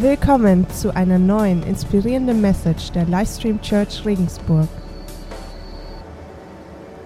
Willkommen 0.00 0.66
zu 0.70 0.96
einer 0.96 1.18
neuen 1.18 1.62
inspirierenden 1.62 2.40
Message 2.40 2.90
der 2.92 3.04
Livestream 3.04 3.60
Church 3.60 4.02
Regensburg. 4.06 4.66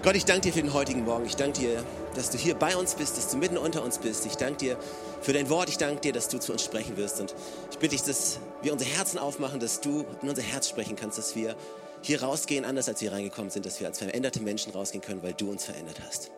Gott, 0.04 0.14
ich 0.14 0.24
danke 0.24 0.42
dir 0.42 0.52
für 0.52 0.62
den 0.62 0.72
heutigen 0.72 1.04
Morgen. 1.04 1.26
Ich 1.26 1.34
danke 1.34 1.58
dir, 1.58 1.82
dass 2.14 2.30
du 2.30 2.38
hier 2.38 2.54
bei 2.54 2.76
uns 2.76 2.94
bist, 2.94 3.16
dass 3.16 3.32
du 3.32 3.36
mitten 3.36 3.58
unter 3.58 3.82
uns 3.82 3.98
bist. 3.98 4.26
Ich 4.26 4.36
danke 4.36 4.58
dir 4.58 4.76
für 5.22 5.32
dein 5.32 5.50
Wort. 5.50 5.70
Ich 5.70 5.76
danke 5.76 6.02
dir, 6.02 6.12
dass 6.12 6.28
du 6.28 6.38
zu 6.38 6.52
uns 6.52 6.62
sprechen 6.62 6.96
wirst. 6.96 7.20
Und 7.20 7.34
ich 7.72 7.78
bitte 7.78 7.96
dich, 7.96 8.04
dass 8.04 8.38
wir 8.62 8.72
unsere 8.72 8.88
Herzen 8.92 9.18
aufmachen, 9.18 9.58
dass 9.58 9.80
du 9.80 10.04
in 10.22 10.28
unser 10.28 10.42
Herz 10.42 10.68
sprechen 10.68 10.94
kannst, 10.94 11.18
dass 11.18 11.34
wir 11.34 11.56
hier 12.00 12.22
rausgehen, 12.22 12.64
anders 12.64 12.88
als 12.88 13.00
wir 13.00 13.10
reingekommen 13.10 13.50
sind, 13.50 13.66
dass 13.66 13.80
wir 13.80 13.88
als 13.88 13.98
veränderte 13.98 14.40
Menschen 14.40 14.72
rausgehen 14.72 15.02
können, 15.02 15.20
weil 15.24 15.32
du 15.32 15.50
uns 15.50 15.64
verändert 15.64 16.00
hast. 16.06 16.30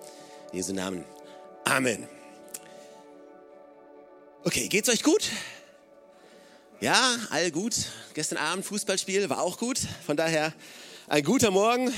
In 0.53 0.57
Jesu 0.57 0.73
Namen. 0.73 1.05
Amen. 1.67 2.09
Okay, 4.43 4.69
geht's 4.69 4.89
euch 4.89 5.03
gut? 5.03 5.31
Ja, 6.81 7.17
all 7.31 7.51
gut. 7.51 7.75
Gestern 8.13 8.37
Abend 8.37 8.67
Fußballspiel 8.67 9.31
war 9.31 9.41
auch 9.41 9.57
gut. 9.57 9.79
Von 10.05 10.19
daher 10.19 10.53
ein 11.09 11.25
guter 11.25 11.51
Morgen. 11.51 11.91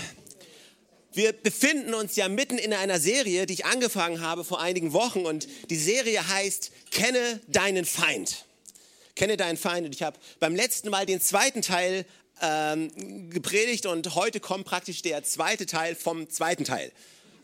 Wir 1.12 1.32
befinden 1.32 1.94
uns 1.94 2.14
ja 2.14 2.28
mitten 2.28 2.58
in 2.58 2.72
einer 2.72 3.00
Serie, 3.00 3.46
die 3.46 3.54
ich 3.54 3.66
angefangen 3.66 4.20
habe 4.20 4.44
vor 4.44 4.60
einigen 4.60 4.92
Wochen. 4.92 5.26
Und 5.26 5.48
die 5.68 5.76
Serie 5.76 6.28
heißt 6.28 6.70
Kenne 6.92 7.40
deinen 7.48 7.84
Feind. 7.84 8.44
Kenne 9.16 9.36
deinen 9.36 9.56
Feind. 9.56 9.84
Und 9.84 9.96
ich 9.96 10.04
habe 10.04 10.16
beim 10.38 10.54
letzten 10.54 10.90
Mal 10.90 11.06
den 11.06 11.20
zweiten 11.20 11.60
Teil 11.60 12.06
ähm, 12.40 13.30
gepredigt 13.30 13.84
und 13.84 14.14
heute 14.14 14.38
kommt 14.38 14.64
praktisch 14.64 15.02
der 15.02 15.24
zweite 15.24 15.66
Teil 15.66 15.96
vom 15.96 16.30
zweiten 16.30 16.62
Teil. 16.62 16.92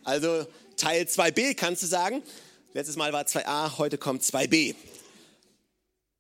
Also 0.05 0.47
Teil 0.77 1.07
2b 1.07 1.57
kannst 1.57 1.83
du 1.83 1.89
sagen. 1.89 2.23
Letztes 2.75 2.95
Mal 2.95 3.13
war 3.13 3.25
2a, 3.25 3.77
heute 3.77 3.99
kommt 3.99 4.23
2b. 4.23 4.77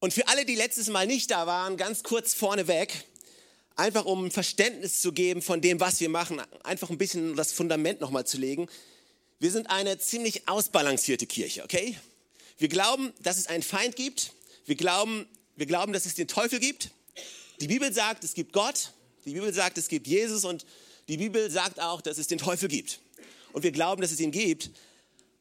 Und 0.04 0.12
für 0.12 0.28
alle, 0.28 0.44
die 0.44 0.54
letztes 0.54 0.88
Mal 0.88 1.06
nicht 1.06 1.30
da 1.30 1.46
waren, 1.46 1.78
ganz 1.78 2.02
kurz 2.02 2.34
vorneweg, 2.34 2.92
einfach 3.74 4.04
um 4.04 4.30
Verständnis 4.30 5.00
zu 5.00 5.12
geben 5.12 5.40
von 5.40 5.62
dem, 5.62 5.80
was 5.80 5.98
wir 5.98 6.10
machen, 6.10 6.42
einfach 6.62 6.90
ein 6.90 6.98
bisschen 6.98 7.36
das 7.36 7.52
Fundament 7.52 8.02
nochmal 8.02 8.26
zu 8.26 8.36
legen. 8.36 8.68
Wir 9.38 9.50
sind 9.50 9.70
eine 9.70 9.98
ziemlich 9.98 10.46
ausbalancierte 10.46 11.26
Kirche, 11.26 11.64
okay? 11.64 11.96
Wir 12.58 12.68
glauben, 12.68 13.14
dass 13.22 13.38
es 13.38 13.46
einen 13.46 13.62
Feind 13.62 13.96
gibt. 13.96 14.32
Wir 14.66 14.74
glauben, 14.74 15.26
wir 15.56 15.64
glauben, 15.64 15.94
dass 15.94 16.04
es 16.04 16.14
den 16.14 16.28
Teufel 16.28 16.60
gibt. 16.60 16.90
Die 17.62 17.68
Bibel 17.68 17.90
sagt, 17.90 18.24
es 18.24 18.34
gibt 18.34 18.52
Gott. 18.52 18.92
Die 19.24 19.32
Bibel 19.32 19.54
sagt, 19.54 19.78
es 19.78 19.88
gibt 19.88 20.06
Jesus. 20.06 20.44
Und 20.44 20.66
die 21.08 21.16
Bibel 21.16 21.50
sagt 21.50 21.80
auch, 21.80 22.02
dass 22.02 22.18
es 22.18 22.26
den 22.26 22.36
Teufel 22.36 22.68
gibt. 22.68 23.00
Und 23.54 23.62
wir 23.62 23.72
glauben, 23.72 24.02
dass 24.02 24.12
es 24.12 24.20
ihn 24.20 24.32
gibt. 24.32 24.68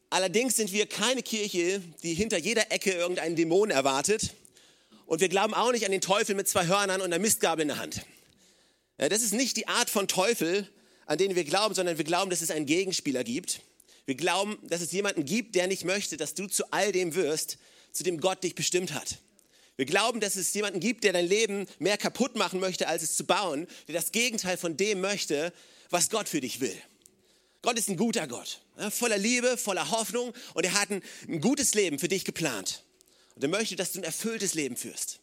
Allerdings 0.08 0.56
sind 0.56 0.72
wir 0.72 0.86
keine 0.86 1.22
Kirche, 1.22 1.82
die 2.02 2.14
hinter 2.14 2.38
jeder 2.38 2.72
Ecke 2.72 2.92
irgendeinen 2.92 3.36
Dämon 3.36 3.70
erwartet 3.70 4.32
und 5.06 5.20
wir 5.20 5.28
glauben 5.28 5.54
auch 5.54 5.72
nicht 5.72 5.84
an 5.84 5.92
den 5.92 6.00
Teufel 6.00 6.34
mit 6.34 6.48
zwei 6.48 6.66
Hörnern 6.66 7.00
und 7.00 7.12
einer 7.12 7.18
Mistgabel 7.18 7.62
in 7.62 7.68
der 7.68 7.78
Hand. 7.78 8.02
Ja, 8.98 9.08
das 9.08 9.22
ist 9.22 9.34
nicht 9.34 9.56
die 9.56 9.68
Art 9.68 9.90
von 9.90 10.08
Teufel, 10.08 10.68
an 11.06 11.18
den 11.18 11.34
wir 11.34 11.44
glauben, 11.44 11.74
sondern 11.74 11.98
wir 11.98 12.04
glauben, 12.04 12.30
dass 12.30 12.40
es 12.40 12.50
einen 12.50 12.66
Gegenspieler 12.66 13.24
gibt. 13.24 13.60
Wir 14.06 14.14
glauben, 14.14 14.58
dass 14.62 14.80
es 14.80 14.92
jemanden 14.92 15.24
gibt, 15.24 15.54
der 15.54 15.66
nicht 15.66 15.84
möchte, 15.84 16.16
dass 16.16 16.34
du 16.34 16.46
zu 16.46 16.70
all 16.70 16.92
dem 16.92 17.14
wirst, 17.14 17.58
zu 17.92 18.02
dem 18.02 18.20
Gott 18.20 18.44
dich 18.44 18.54
bestimmt 18.54 18.92
hat. 18.92 19.18
Wir 19.76 19.86
glauben, 19.86 20.20
dass 20.20 20.36
es 20.36 20.54
jemanden 20.54 20.78
gibt, 20.78 21.04
der 21.04 21.12
dein 21.12 21.26
Leben 21.26 21.66
mehr 21.78 21.98
kaputt 21.98 22.36
machen 22.36 22.60
möchte, 22.60 22.86
als 22.86 23.02
es 23.02 23.16
zu 23.16 23.24
bauen, 23.24 23.66
der 23.88 23.94
das 23.94 24.12
Gegenteil 24.12 24.56
von 24.56 24.76
dem 24.76 25.00
möchte, 25.00 25.52
was 25.90 26.10
Gott 26.10 26.28
für 26.28 26.40
dich 26.40 26.60
will. 26.60 26.76
Gott 27.62 27.78
ist 27.78 27.88
ein 27.88 27.96
guter 27.96 28.28
Gott, 28.28 28.60
voller 28.90 29.18
Liebe, 29.18 29.56
voller 29.56 29.90
Hoffnung 29.90 30.32
und 30.52 30.64
er 30.64 30.74
hat 30.74 30.90
ein, 30.90 31.02
ein 31.26 31.40
gutes 31.40 31.74
Leben 31.74 31.98
für 31.98 32.08
dich 32.08 32.24
geplant. 32.24 32.83
Und 33.34 33.42
er 33.42 33.48
möchte, 33.48 33.76
dass 33.76 33.92
du 33.92 34.00
ein 34.00 34.04
erfülltes 34.04 34.54
Leben 34.54 34.76
führst. 34.76 35.18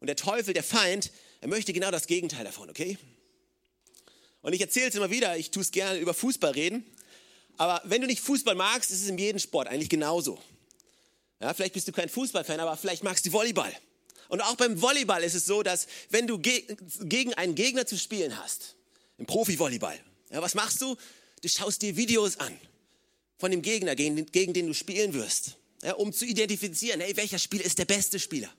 Und 0.00 0.06
der 0.06 0.16
Teufel, 0.16 0.54
der 0.54 0.62
Feind, 0.62 1.10
er 1.40 1.48
möchte 1.48 1.72
genau 1.72 1.90
das 1.90 2.06
Gegenteil 2.06 2.44
davon, 2.44 2.70
okay? 2.70 2.98
Und 4.42 4.52
ich 4.52 4.60
erzähle 4.60 4.88
es 4.88 4.94
immer 4.94 5.10
wieder, 5.10 5.36
ich 5.36 5.50
tue 5.50 5.62
es 5.62 5.72
gerne 5.72 5.98
über 5.98 6.14
Fußball 6.14 6.52
reden. 6.52 6.84
Aber 7.56 7.80
wenn 7.84 8.00
du 8.00 8.06
nicht 8.06 8.20
Fußball 8.20 8.54
magst, 8.54 8.90
ist 8.90 9.02
es 9.02 9.08
in 9.08 9.18
jedem 9.18 9.38
Sport 9.38 9.66
eigentlich 9.68 9.88
genauso. 9.88 10.40
Ja, 11.40 11.52
vielleicht 11.52 11.74
bist 11.74 11.88
du 11.88 11.92
kein 11.92 12.08
Fußballfan, 12.08 12.60
aber 12.60 12.76
vielleicht 12.76 13.02
magst 13.02 13.26
du 13.26 13.32
Volleyball. 13.32 13.72
Und 14.28 14.40
auch 14.42 14.56
beim 14.56 14.80
Volleyball 14.80 15.22
ist 15.22 15.34
es 15.34 15.46
so, 15.46 15.62
dass 15.62 15.86
wenn 16.10 16.26
du 16.26 16.38
ge 16.38 16.64
gegen 17.00 17.34
einen 17.34 17.54
Gegner 17.54 17.86
zu 17.86 17.98
spielen 17.98 18.38
hast, 18.38 18.76
im 19.18 19.26
Profi-Volleyball, 19.26 19.98
ja, 20.30 20.42
was 20.42 20.54
machst 20.54 20.80
du? 20.80 20.96
Du 21.42 21.48
schaust 21.48 21.82
dir 21.82 21.96
Videos 21.96 22.38
an 22.38 22.56
von 23.38 23.50
dem 23.50 23.62
Gegner, 23.62 23.94
gegen 23.96 24.52
den 24.52 24.66
du 24.66 24.74
spielen 24.74 25.14
wirst 25.14 25.56
ja, 25.86 25.94
um 25.94 26.12
zu 26.12 26.24
identifizieren, 26.24 27.00
hey, 27.00 27.16
welcher 27.16 27.38
Spieler 27.38 27.64
ist 27.64 27.78
der 27.78 27.84
beste 27.84 28.18
Spieler? 28.18 28.52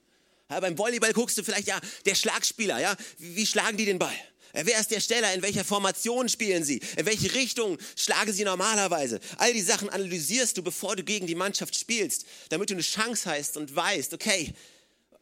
Ja, 0.50 0.62
beim 0.62 0.78
Volleyball 0.78 1.12
guckst 1.12 1.38
du 1.38 1.44
vielleicht, 1.44 1.68
ja, 1.68 1.78
der 2.06 2.16
Schlagspieler, 2.16 2.80
ja, 2.80 2.96
wie, 3.18 3.36
wie 3.36 3.46
schlagen 3.46 3.76
die 3.76 3.84
den 3.84 4.00
Ball? 4.00 4.16
Ja, 4.54 4.66
wer 4.66 4.80
ist 4.80 4.92
der 4.92 5.02
Steller? 5.02 5.34
In 5.34 5.42
welcher 5.42 5.66
Formation 5.66 6.30
spielen 6.30 6.64
sie? 6.64 6.80
In 6.96 7.06
welche 7.06 7.34
Richtung 7.34 7.78
schlagen 7.98 8.32
sie 8.32 8.46
normalerweise? 8.46 9.20
All 9.40 9.52
die 9.52 9.62
Sachen 9.62 9.90
analysierst 9.90 10.58
du, 10.58 10.64
bevor 10.64 10.96
du 10.96 11.04
gegen 11.04 11.28
die 11.28 11.36
Mannschaft 11.36 11.78
spielst, 11.78 12.26
damit 12.48 12.70
du 12.70 12.76
eine 12.76 12.82
Chance 12.82 13.30
hast 13.30 13.58
und 13.58 13.76
weißt, 13.76 14.14
okay, 14.14 14.54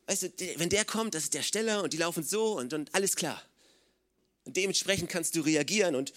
weißt 0.06 0.24
du, 0.24 0.30
wenn 0.58 0.70
der 0.70 0.86
kommt, 0.86 1.16
das 1.16 1.24
ist 1.24 1.34
der 1.34 1.42
Steller 1.42 1.82
und 1.82 1.92
die 1.92 1.98
laufen 1.98 2.24
so 2.24 2.56
und, 2.60 2.72
und 2.74 2.94
alles 2.94 3.16
klar. 3.16 3.42
Und 4.44 4.56
dementsprechend 4.58 5.10
kannst 5.10 5.36
du 5.36 5.42
reagieren. 5.42 5.96
Und 5.96 6.14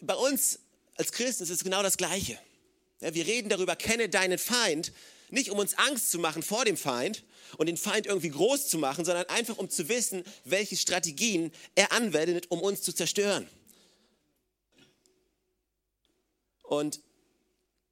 bei 0.00 0.14
uns 0.14 0.58
als 0.94 1.12
Christen 1.12 1.42
ist 1.42 1.50
es 1.50 1.62
genau 1.62 1.82
das 1.82 1.98
Gleiche. 1.98 2.38
Wir 3.00 3.26
reden 3.26 3.48
darüber, 3.48 3.76
kenne 3.76 4.08
deinen 4.08 4.38
Feind, 4.38 4.92
nicht 5.30 5.50
um 5.50 5.58
uns 5.58 5.74
Angst 5.74 6.10
zu 6.10 6.18
machen 6.18 6.42
vor 6.42 6.64
dem 6.64 6.76
Feind 6.76 7.24
und 7.58 7.66
den 7.66 7.76
Feind 7.76 8.06
irgendwie 8.06 8.30
groß 8.30 8.68
zu 8.68 8.78
machen, 8.78 9.04
sondern 9.04 9.28
einfach 9.28 9.58
um 9.58 9.68
zu 9.68 9.88
wissen, 9.88 10.24
welche 10.44 10.76
Strategien 10.76 11.52
er 11.74 11.92
anwendet, 11.92 12.50
um 12.50 12.60
uns 12.60 12.82
zu 12.82 12.92
zerstören. 12.92 13.48
Und 16.62 17.00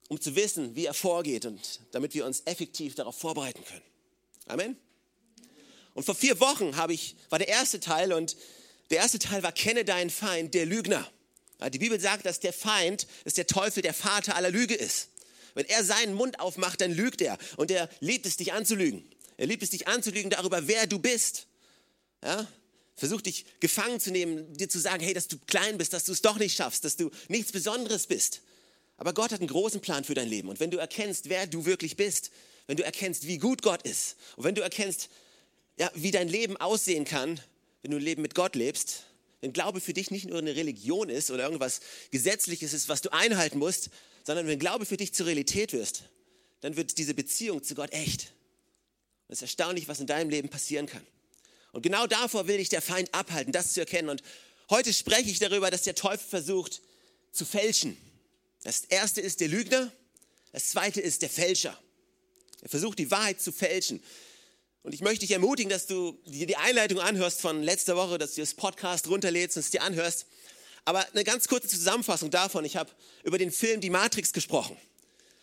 um 0.08 0.20
zu 0.20 0.36
wissen, 0.36 0.74
wie 0.76 0.86
er 0.86 0.94
vorgeht 0.94 1.46
und 1.46 1.80
damit 1.92 2.14
wir 2.14 2.26
uns 2.26 2.42
effektiv 2.44 2.94
darauf 2.94 3.18
vorbereiten 3.18 3.64
können. 3.64 3.82
Amen. 4.46 4.76
Und 5.94 6.04
vor 6.04 6.14
vier 6.14 6.40
Wochen 6.40 6.76
habe 6.76 6.92
ich, 6.92 7.16
war 7.30 7.38
der 7.38 7.48
erste 7.48 7.80
Teil 7.80 8.12
und 8.12 8.36
der 8.90 8.98
erste 8.98 9.18
Teil 9.18 9.42
war, 9.42 9.52
kenne 9.52 9.84
deinen 9.84 10.10
Feind, 10.10 10.54
der 10.54 10.66
Lügner. 10.66 11.10
Die 11.70 11.78
Bibel 11.78 12.00
sagt, 12.00 12.26
dass 12.26 12.40
der 12.40 12.52
Feind, 12.52 13.06
dass 13.24 13.34
der 13.34 13.46
Teufel 13.46 13.82
der 13.82 13.94
Vater 13.94 14.36
aller 14.36 14.50
Lüge 14.50 14.74
ist. 14.74 15.08
Wenn 15.54 15.66
er 15.66 15.84
seinen 15.84 16.14
Mund 16.14 16.40
aufmacht, 16.40 16.80
dann 16.80 16.92
lügt 16.92 17.20
er. 17.20 17.38
Und 17.56 17.70
er 17.70 17.88
liebt 18.00 18.26
es, 18.26 18.36
dich 18.36 18.52
anzulügen. 18.52 19.04
Er 19.36 19.46
liebt 19.46 19.62
es, 19.62 19.70
dich 19.70 19.88
anzulügen 19.88 20.30
darüber, 20.30 20.66
wer 20.66 20.86
du 20.86 20.98
bist. 20.98 21.46
Ja? 22.22 22.46
Versucht 22.96 23.26
dich 23.26 23.44
gefangen 23.60 24.00
zu 24.00 24.10
nehmen, 24.10 24.52
dir 24.56 24.68
zu 24.68 24.78
sagen, 24.78 25.02
hey, 25.02 25.14
dass 25.14 25.28
du 25.28 25.38
klein 25.46 25.78
bist, 25.78 25.92
dass 25.92 26.04
du 26.04 26.12
es 26.12 26.22
doch 26.22 26.38
nicht 26.38 26.56
schaffst, 26.56 26.84
dass 26.84 26.96
du 26.96 27.10
nichts 27.28 27.52
Besonderes 27.52 28.06
bist. 28.06 28.42
Aber 28.96 29.12
Gott 29.12 29.32
hat 29.32 29.40
einen 29.40 29.48
großen 29.48 29.80
Plan 29.80 30.04
für 30.04 30.14
dein 30.14 30.28
Leben. 30.28 30.48
Und 30.48 30.60
wenn 30.60 30.70
du 30.70 30.78
erkennst, 30.78 31.28
wer 31.28 31.46
du 31.46 31.64
wirklich 31.64 31.96
bist, 31.96 32.30
wenn 32.66 32.76
du 32.76 32.84
erkennst, 32.84 33.26
wie 33.26 33.38
gut 33.38 33.62
Gott 33.62 33.82
ist, 33.82 34.16
und 34.36 34.44
wenn 34.44 34.54
du 34.54 34.62
erkennst, 34.62 35.08
ja, 35.76 35.90
wie 35.94 36.12
dein 36.12 36.28
Leben 36.28 36.56
aussehen 36.56 37.04
kann, 37.04 37.40
wenn 37.82 37.90
du 37.90 37.96
ein 37.96 38.02
Leben 38.02 38.22
mit 38.22 38.34
Gott 38.34 38.54
lebst, 38.54 39.04
wenn 39.44 39.52
Glaube 39.52 39.82
für 39.82 39.92
dich 39.92 40.10
nicht 40.10 40.26
nur 40.26 40.38
eine 40.38 40.56
Religion 40.56 41.10
ist 41.10 41.30
oder 41.30 41.42
irgendwas 41.42 41.80
Gesetzliches 42.10 42.72
ist, 42.72 42.88
was 42.88 43.02
du 43.02 43.12
einhalten 43.12 43.58
musst, 43.58 43.90
sondern 44.22 44.46
wenn 44.46 44.58
Glaube 44.58 44.86
für 44.86 44.96
dich 44.96 45.12
zur 45.12 45.26
Realität 45.26 45.74
wirst, 45.74 46.04
dann 46.62 46.76
wird 46.76 46.96
diese 46.96 47.12
Beziehung 47.12 47.62
zu 47.62 47.74
Gott 47.74 47.92
echt. 47.92 48.32
Und 49.28 49.34
es 49.34 49.40
ist 49.40 49.42
erstaunlich, 49.42 49.86
was 49.86 50.00
in 50.00 50.06
deinem 50.06 50.30
Leben 50.30 50.48
passieren 50.48 50.86
kann. 50.86 51.06
Und 51.72 51.82
genau 51.82 52.06
davor 52.06 52.46
will 52.46 52.56
dich 52.56 52.70
der 52.70 52.80
Feind 52.80 53.12
abhalten, 53.12 53.52
das 53.52 53.74
zu 53.74 53.80
erkennen. 53.80 54.08
Und 54.08 54.22
heute 54.70 54.94
spreche 54.94 55.28
ich 55.28 55.40
darüber, 55.40 55.70
dass 55.70 55.82
der 55.82 55.94
Teufel 55.94 56.26
versucht 56.26 56.80
zu 57.30 57.44
fälschen. 57.44 57.98
Das 58.62 58.86
erste 58.86 59.20
ist 59.20 59.40
der 59.40 59.48
Lügner, 59.48 59.92
das 60.52 60.70
zweite 60.70 61.02
ist 61.02 61.20
der 61.20 61.28
Fälscher. 61.28 61.78
Er 62.62 62.70
versucht 62.70 62.98
die 62.98 63.10
Wahrheit 63.10 63.42
zu 63.42 63.52
fälschen. 63.52 64.02
Und 64.84 64.92
ich 64.92 65.00
möchte 65.00 65.20
dich 65.20 65.30
ermutigen, 65.30 65.70
dass 65.70 65.86
du 65.86 66.12
dir 66.26 66.46
die 66.46 66.58
Einleitung 66.58 67.00
anhörst 67.00 67.40
von 67.40 67.62
letzter 67.62 67.96
Woche, 67.96 68.18
dass 68.18 68.34
du 68.34 68.42
das 68.42 68.52
Podcast 68.52 69.08
runterlädst 69.08 69.56
und 69.56 69.60
es 69.60 69.70
dir 69.70 69.82
anhörst. 69.82 70.26
Aber 70.84 71.08
eine 71.10 71.24
ganz 71.24 71.48
kurze 71.48 71.68
Zusammenfassung 71.68 72.30
davon. 72.30 72.66
Ich 72.66 72.76
habe 72.76 72.90
über 73.22 73.38
den 73.38 73.50
Film 73.50 73.80
Die 73.80 73.88
Matrix 73.88 74.34
gesprochen. 74.34 74.76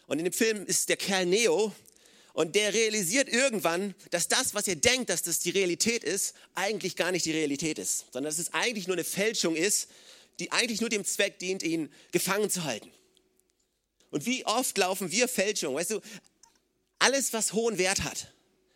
Und 0.06 0.20
in 0.20 0.26
dem 0.26 0.34
Film 0.34 0.64
ist 0.68 0.90
der 0.90 0.98
Kerl 0.98 1.26
Neo 1.26 1.74
und 2.34 2.54
der 2.56 2.76
realisiert 2.76 3.30
irgendwann, 3.30 3.96
dass 4.12 4.28
das, 4.28 4.54
was 4.54 4.68
er 4.68 4.76
denkt, 4.76 5.10
dass 5.10 5.24
das 5.24 5.40
die 5.40 5.50
Realität 5.50 6.04
ist, 6.04 6.36
eigentlich 6.54 6.96
gar 6.96 7.12
nicht 7.12 7.26
die 7.26 7.32
Realität 7.32 7.80
ist, 7.80 8.14
sondern 8.14 8.26
dass 8.30 8.38
es 8.38 8.54
eigentlich 8.54 8.86
nur 8.86 8.96
eine 8.96 9.04
Fälschung 9.04 9.56
ist, 9.56 9.90
die 10.40 10.52
eigentlich 10.52 10.82
nur 10.82 10.90
dem 10.90 11.04
Zweck 11.04 11.40
dient, 11.40 11.64
ihn 11.64 11.92
gefangen 12.12 12.52
zu 12.52 12.64
halten. 12.64 12.92
Und 14.12 14.28
wie 14.28 14.46
oft 14.46 14.78
laufen 14.78 15.12
wir 15.12 15.28
Fälschungen? 15.28 15.78
Weißt 15.78 15.92
du, 15.92 16.02
alles, 17.00 17.34
was 17.34 17.54
hohen 17.54 17.80
Wert 17.80 18.04
hat, 18.04 18.32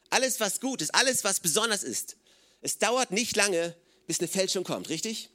alles, 0.09 0.39
was 0.39 0.59
gut 0.59 0.81
ist, 0.81 0.93
alles, 0.93 1.23
was 1.23 1.39
besonders 1.39 1.83
ist, 1.83 2.17
es 2.61 2.77
dauert 2.77 3.11
nicht 3.11 3.35
lange, 3.35 3.75
bis 4.07 4.19
eine 4.19 4.27
Fälschung 4.27 4.63
kommt, 4.63 4.89
richtig? 4.89 5.29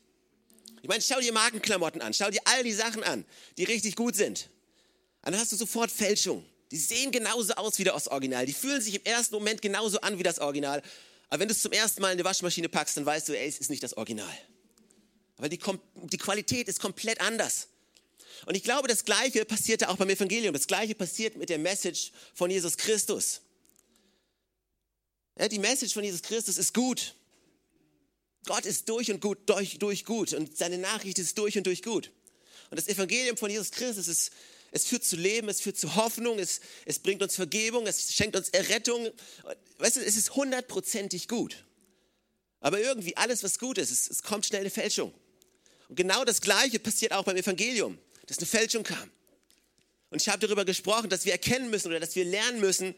Ich 0.83 0.89
meine, 0.89 1.03
schau 1.03 1.21
dir 1.21 1.33
Markenklamotten 1.33 2.01
an, 2.01 2.15
schau 2.15 2.31
dir 2.31 2.41
all 2.45 2.65
die 2.65 2.73
Sachen 2.73 3.03
an, 3.03 3.25
die 3.59 3.65
richtig 3.65 3.97
gut 3.97 4.17
sind. 4.17 4.49
dann 5.23 5.39
hast 5.39 5.53
du 5.53 5.57
sofort 5.57 5.91
Fälschung. 5.91 6.45
Die 6.71 6.79
sehen 6.79 7.11
genauso 7.11 7.55
aus 7.55 7.79
wie 7.79 7.85
das 7.85 8.09
Original. 8.09 8.47
Die 8.47 8.53
fühlen 8.53 8.81
sich 8.81 8.95
im 8.95 9.05
ersten 9.05 9.35
Moment 9.35 9.61
genauso 9.61 10.01
an 10.01 10.19
wie 10.19 10.23
das 10.23 10.39
Original. 10.39 10.83
Aber 11.29 11.41
wenn 11.41 11.49
du 11.49 11.55
es 11.55 11.63
zum 11.63 11.73
ersten 11.73 12.01
Mal 12.01 12.09
in 12.09 12.19
eine 12.19 12.25
Waschmaschine 12.25 12.69
packst, 12.69 12.97
dann 12.97 13.05
weißt 13.05 13.29
du, 13.29 13.39
ey, 13.39 13.49
es 13.49 13.59
ist 13.59 13.71
nicht 13.71 13.83
das 13.83 13.97
Original. 13.97 14.33
Weil 15.37 15.49
die, 15.49 15.61
die 15.95 16.19
Qualität 16.19 16.69
ist 16.69 16.81
komplett 16.81 17.21
anders. 17.21 17.69
Und 18.47 18.57
ich 18.57 18.63
glaube, 18.63 18.89
das 18.89 19.05
Gleiche 19.05 19.45
passierte 19.45 19.89
auch 19.89 19.97
beim 19.97 20.09
Evangelium. 20.09 20.55
Das 20.55 20.67
Gleiche 20.67 20.95
passiert 20.95 21.37
mit 21.37 21.51
der 21.51 21.59
Message 21.59 22.13
von 22.35 22.51
Jesus 22.51 22.77
Christus. 22.77 23.43
Ja, 25.41 25.49
die 25.49 25.59
Message 25.59 25.95
von 25.95 26.05
Jesus 26.05 26.21
Christus 26.21 26.59
ist 26.59 26.75
gut. 26.75 27.15
Gott 28.45 28.67
ist 28.67 28.87
durch 28.91 29.11
und 29.11 29.23
gut, 29.23 29.39
durch, 29.47 29.79
durch 29.79 30.05
gut. 30.05 30.35
Und 30.35 30.55
seine 30.55 30.77
Nachricht 30.77 31.19
ist 31.19 31.39
durch 31.39 31.57
und 31.57 31.67
durch 31.67 31.83
gut. 31.83 32.11
Und 32.69 32.79
das 32.79 32.89
Evangelium 32.89 33.39
von 33.39 33.49
Jesus 33.49 33.71
Christus 33.71 34.07
ist, 34.07 34.33
es 34.71 34.85
führt 34.85 35.03
zu 35.03 35.17
Leben, 35.17 35.49
es 35.49 35.63
führt 35.63 35.79
zu 35.79 35.97
Hoffnung, 35.97 36.39
es, 36.39 36.61
es 36.85 36.99
bringt 36.99 37.23
uns 37.23 37.37
Vergebung, 37.37 37.87
es 37.87 38.15
schenkt 38.15 38.37
uns 38.37 38.51
Errettung. 38.51 39.09
Weißt 39.79 39.97
du, 39.97 40.01
es 40.01 40.15
ist 40.15 40.37
hundertprozentig 40.37 41.27
gut. 41.27 41.65
Aber 42.61 42.79
irgendwie 42.79 43.17
alles, 43.17 43.43
was 43.43 43.59
gut 43.59 43.79
ist, 43.79 43.91
es, 43.91 44.11
es 44.11 44.23
kommt 44.23 44.45
schnell 44.45 44.61
eine 44.61 44.71
Fälschung. 44.71 45.15
Und 45.89 45.97
genau 45.97 46.23
das 46.27 46.43
Gleiche 46.43 46.79
passiert 46.79 47.13
auch 47.13 47.25
beim 47.25 47.37
Evangelium, 47.37 47.97
dass 48.27 48.37
eine 48.37 48.47
Fälschung 48.47 48.85
kam. 48.85 49.11
Und 50.11 50.21
ich 50.21 50.29
habe 50.29 50.47
darüber 50.47 50.67
gesprochen, 50.67 51.09
dass 51.09 51.25
wir 51.25 51.33
erkennen 51.33 51.71
müssen 51.71 51.89
oder 51.89 51.99
dass 51.99 52.15
wir 52.15 52.27
lernen 52.27 52.61
müssen, 52.61 52.95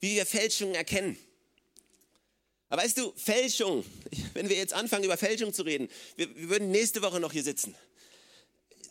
wie 0.00 0.16
wir 0.16 0.26
Fälschungen 0.26 0.74
erkennen. 0.74 1.16
Aber 2.68 2.82
weißt 2.82 2.98
du, 2.98 3.12
Fälschung, 3.16 3.84
wenn 4.34 4.48
wir 4.48 4.56
jetzt 4.56 4.72
anfangen, 4.72 5.04
über 5.04 5.16
Fälschung 5.16 5.52
zu 5.52 5.62
reden, 5.62 5.88
wir, 6.16 6.34
wir 6.36 6.48
würden 6.48 6.70
nächste 6.70 7.02
Woche 7.02 7.20
noch 7.20 7.32
hier 7.32 7.44
sitzen. 7.44 7.74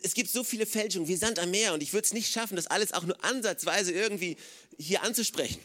Es 0.01 0.13
gibt 0.13 0.30
so 0.30 0.44
viele 0.44 0.66
Fälschungen 0.66 1.07
wie 1.07 1.16
Sand 1.16 1.39
am 1.39 1.51
Meer 1.51 1.74
und 1.74 1.81
ich 1.81 1.92
würde 1.92 2.06
es 2.06 2.13
nicht 2.13 2.31
schaffen, 2.31 2.56
das 2.56 2.68
alles 2.68 2.94
auch 2.94 3.04
nur 3.04 3.22
ansatzweise 3.24 3.92
irgendwie 3.92 4.38
hier 4.77 5.01
anzusprechen. 5.01 5.60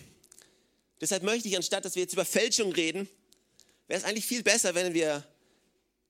Deshalb 1.00 1.22
möchte 1.22 1.48
ich, 1.48 1.56
anstatt 1.56 1.84
dass 1.84 1.94
wir 1.94 2.02
jetzt 2.02 2.14
über 2.14 2.24
Fälschung 2.24 2.72
reden, 2.72 3.08
wäre 3.86 4.00
es 4.00 4.04
eigentlich 4.04 4.26
viel 4.26 4.42
besser, 4.42 4.74
wenn 4.74 4.94
wir 4.94 5.26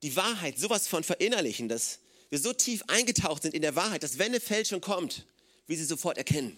die 0.02 0.16
Wahrheit 0.16 0.58
sowas 0.58 0.88
von 0.88 1.04
verinnerlichen, 1.04 1.68
dass 1.68 1.98
wir 2.30 2.38
so 2.38 2.52
tief 2.52 2.82
eingetaucht 2.86 3.42
sind 3.42 3.54
in 3.54 3.62
der 3.62 3.74
Wahrheit, 3.74 4.02
dass 4.02 4.18
wenn 4.18 4.28
eine 4.28 4.40
Fälschung 4.40 4.80
kommt, 4.80 5.26
wir 5.66 5.76
sie 5.76 5.84
sofort 5.84 6.16
erkennen. 6.16 6.56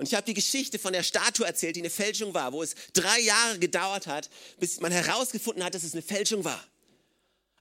Und 0.00 0.06
ich 0.06 0.14
habe 0.14 0.24
die 0.24 0.32
Geschichte 0.32 0.78
von 0.78 0.94
der 0.94 1.02
Statue 1.02 1.46
erzählt, 1.46 1.76
die 1.76 1.80
eine 1.80 1.90
Fälschung 1.90 2.32
war, 2.32 2.54
wo 2.54 2.62
es 2.62 2.74
drei 2.94 3.20
Jahre 3.20 3.58
gedauert 3.58 4.06
hat, 4.06 4.30
bis 4.58 4.80
man 4.80 4.92
herausgefunden 4.92 5.62
hat, 5.62 5.74
dass 5.74 5.82
es 5.82 5.92
eine 5.92 6.00
Fälschung 6.00 6.42
war. 6.42 6.66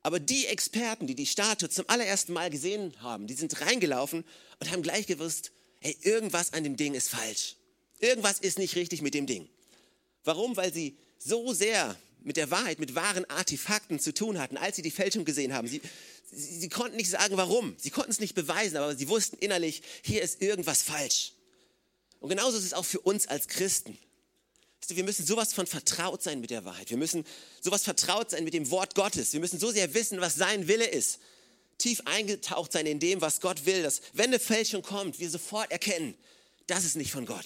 Aber 0.03 0.21
die 0.21 0.45
Experten, 0.45 1.05
die 1.05 1.15
die 1.15 1.25
Statue 1.25 1.67
zum 1.67 1.83
allerersten 1.89 2.31
Mal 2.31 2.49
gesehen 2.49 2.93
haben, 3.01 3.27
die 3.27 3.33
sind 3.33 3.59
reingelaufen 3.59 4.23
und 4.57 4.71
haben 4.71 4.83
gleich 4.83 5.05
gewusst, 5.05 5.51
hey, 5.81 5.97
irgendwas 6.01 6.53
an 6.53 6.63
dem 6.63 6.77
Ding 6.77 6.93
ist 6.93 7.09
falsch. 7.09 7.57
Irgendwas 7.99 8.39
ist 8.39 8.57
nicht 8.57 8.77
richtig 8.77 9.01
mit 9.01 9.15
dem 9.15 9.27
Ding. 9.27 9.49
Warum? 10.23 10.55
Weil 10.55 10.71
sie 10.71 10.97
so 11.17 11.51
sehr 11.51 11.97
mit 12.21 12.37
der 12.37 12.49
Wahrheit, 12.51 12.79
mit 12.79 12.95
wahren 12.95 13.29
Artefakten 13.29 13.99
zu 13.99 14.13
tun 14.13 14.39
hatten, 14.39 14.55
als 14.55 14.77
sie 14.77 14.81
die 14.81 14.91
Fälschung 14.91 15.25
gesehen 15.25 15.53
haben. 15.53 15.67
Sie, 15.67 15.81
sie, 16.31 16.59
sie 16.61 16.69
konnten 16.69 16.95
nicht 16.95 17.09
sagen, 17.09 17.35
warum. 17.35 17.75
Sie 17.77 17.89
konnten 17.89 18.11
es 18.11 18.21
nicht 18.21 18.33
beweisen, 18.33 18.77
aber 18.77 18.95
sie 18.95 19.09
wussten 19.09 19.35
innerlich, 19.39 19.81
hier 20.03 20.21
ist 20.21 20.41
irgendwas 20.41 20.83
falsch. 20.83 21.33
Und 22.19 22.29
genauso 22.29 22.57
ist 22.57 22.65
es 22.65 22.73
auch 22.73 22.85
für 22.85 22.99
uns 22.99 23.27
als 23.27 23.47
Christen. 23.47 23.97
Wir 24.87 25.03
müssen 25.03 25.25
sowas 25.25 25.53
von 25.53 25.67
vertraut 25.67 26.23
sein 26.23 26.41
mit 26.41 26.49
der 26.49 26.65
Wahrheit. 26.65 26.89
Wir 26.89 26.97
müssen 26.97 27.23
sowas 27.61 27.83
vertraut 27.83 28.31
sein 28.31 28.43
mit 28.43 28.53
dem 28.53 28.71
Wort 28.71 28.95
Gottes. 28.95 29.33
Wir 29.33 29.39
müssen 29.39 29.59
so 29.59 29.71
sehr 29.71 29.93
wissen, 29.93 30.19
was 30.19 30.35
sein 30.35 30.67
Wille 30.67 30.87
ist. 30.87 31.19
Tief 31.77 32.01
eingetaucht 32.05 32.71
sein 32.71 32.85
in 32.85 32.99
dem, 32.99 33.21
was 33.21 33.39
Gott 33.39 33.65
will, 33.65 33.83
dass 33.83 34.01
wenn 34.13 34.27
eine 34.27 34.39
Fälschung 34.39 34.81
kommt, 34.81 35.19
wir 35.19 35.29
sofort 35.29 35.71
erkennen, 35.71 36.15
das 36.67 36.85
ist 36.85 36.95
nicht 36.95 37.11
von 37.11 37.25
Gott. 37.25 37.45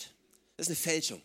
Das 0.57 0.67
ist 0.67 0.69
eine 0.69 0.75
Fälschung. 0.77 1.21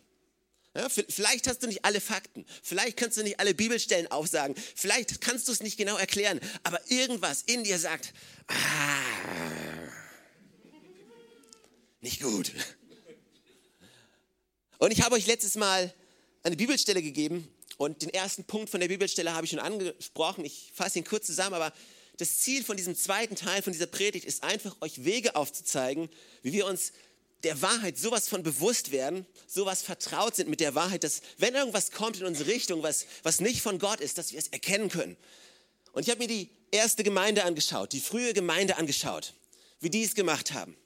Ja, 0.75 0.87
vielleicht 0.87 1.47
hast 1.47 1.63
du 1.63 1.67
nicht 1.67 1.83
alle 1.83 1.99
Fakten, 1.99 2.45
vielleicht 2.61 2.95
kannst 2.95 3.17
du 3.17 3.23
nicht 3.23 3.39
alle 3.39 3.55
Bibelstellen 3.55 4.05
aufsagen, 4.07 4.55
vielleicht 4.75 5.19
kannst 5.19 5.47
du 5.47 5.51
es 5.51 5.61
nicht 5.61 5.77
genau 5.77 5.97
erklären, 5.97 6.39
aber 6.61 6.79
irgendwas 6.91 7.41
in 7.41 7.63
dir 7.63 7.79
sagt, 7.79 8.13
ah, 8.47 8.55
nicht 12.01 12.21
gut. 12.21 12.51
Und 14.79 14.91
ich 14.91 15.01
habe 15.01 15.15
euch 15.15 15.27
letztes 15.27 15.55
Mal 15.55 15.93
eine 16.41 16.55
Bibelstelle 16.55 17.03
gegeben 17.03 17.45
und 17.75 18.01
den 18.01 18.09
ersten 18.11 18.45
Punkt 18.45 18.69
von 18.69 18.79
der 18.79 18.87
Bibelstelle 18.87 19.33
habe 19.33 19.43
ich 19.43 19.51
schon 19.51 19.59
angesprochen. 19.59 20.45
Ich 20.45 20.71
fasse 20.73 20.97
ihn 20.97 21.03
kurz 21.03 21.25
zusammen, 21.25 21.53
aber 21.53 21.73
das 22.17 22.39
Ziel 22.39 22.63
von 22.63 22.77
diesem 22.77 22.95
zweiten 22.95 23.35
Teil 23.35 23.61
von 23.61 23.73
dieser 23.73 23.87
Predigt 23.87 24.23
ist 24.23 24.41
einfach, 24.41 24.77
euch 24.79 25.03
Wege 25.03 25.35
aufzuzeigen, 25.35 26.09
wie 26.43 26.53
wir 26.53 26.65
uns 26.65 26.93
der 27.43 27.61
Wahrheit 27.61 27.97
sowas 27.97 28.29
von 28.29 28.41
bewusst 28.41 28.91
werden, 28.91 29.25
sowas 29.47 29.81
vertraut 29.81 30.37
sind 30.37 30.49
mit 30.49 30.61
der 30.61 30.75
Wahrheit, 30.75 31.03
dass 31.03 31.21
wenn 31.37 31.55
irgendwas 31.55 31.91
kommt 31.91 32.17
in 32.17 32.25
unsere 32.25 32.49
Richtung, 32.49 32.81
was, 32.81 33.05
was 33.23 33.41
nicht 33.41 33.61
von 33.61 33.79
Gott 33.79 33.99
ist, 33.99 34.17
dass 34.17 34.31
wir 34.31 34.39
es 34.39 34.47
erkennen 34.47 34.87
können. 34.87 35.17
Und 35.91 36.03
ich 36.03 36.09
habe 36.09 36.21
mir 36.21 36.27
die 36.29 36.49
erste 36.71 37.03
Gemeinde 37.03 37.43
angeschaut, 37.43 37.91
die 37.91 37.99
frühe 37.99 38.33
Gemeinde 38.33 38.77
angeschaut, 38.77 39.33
wie 39.81 39.89
die 39.89 40.03
es 40.03 40.15
gemacht 40.15 40.53
haben 40.53 40.77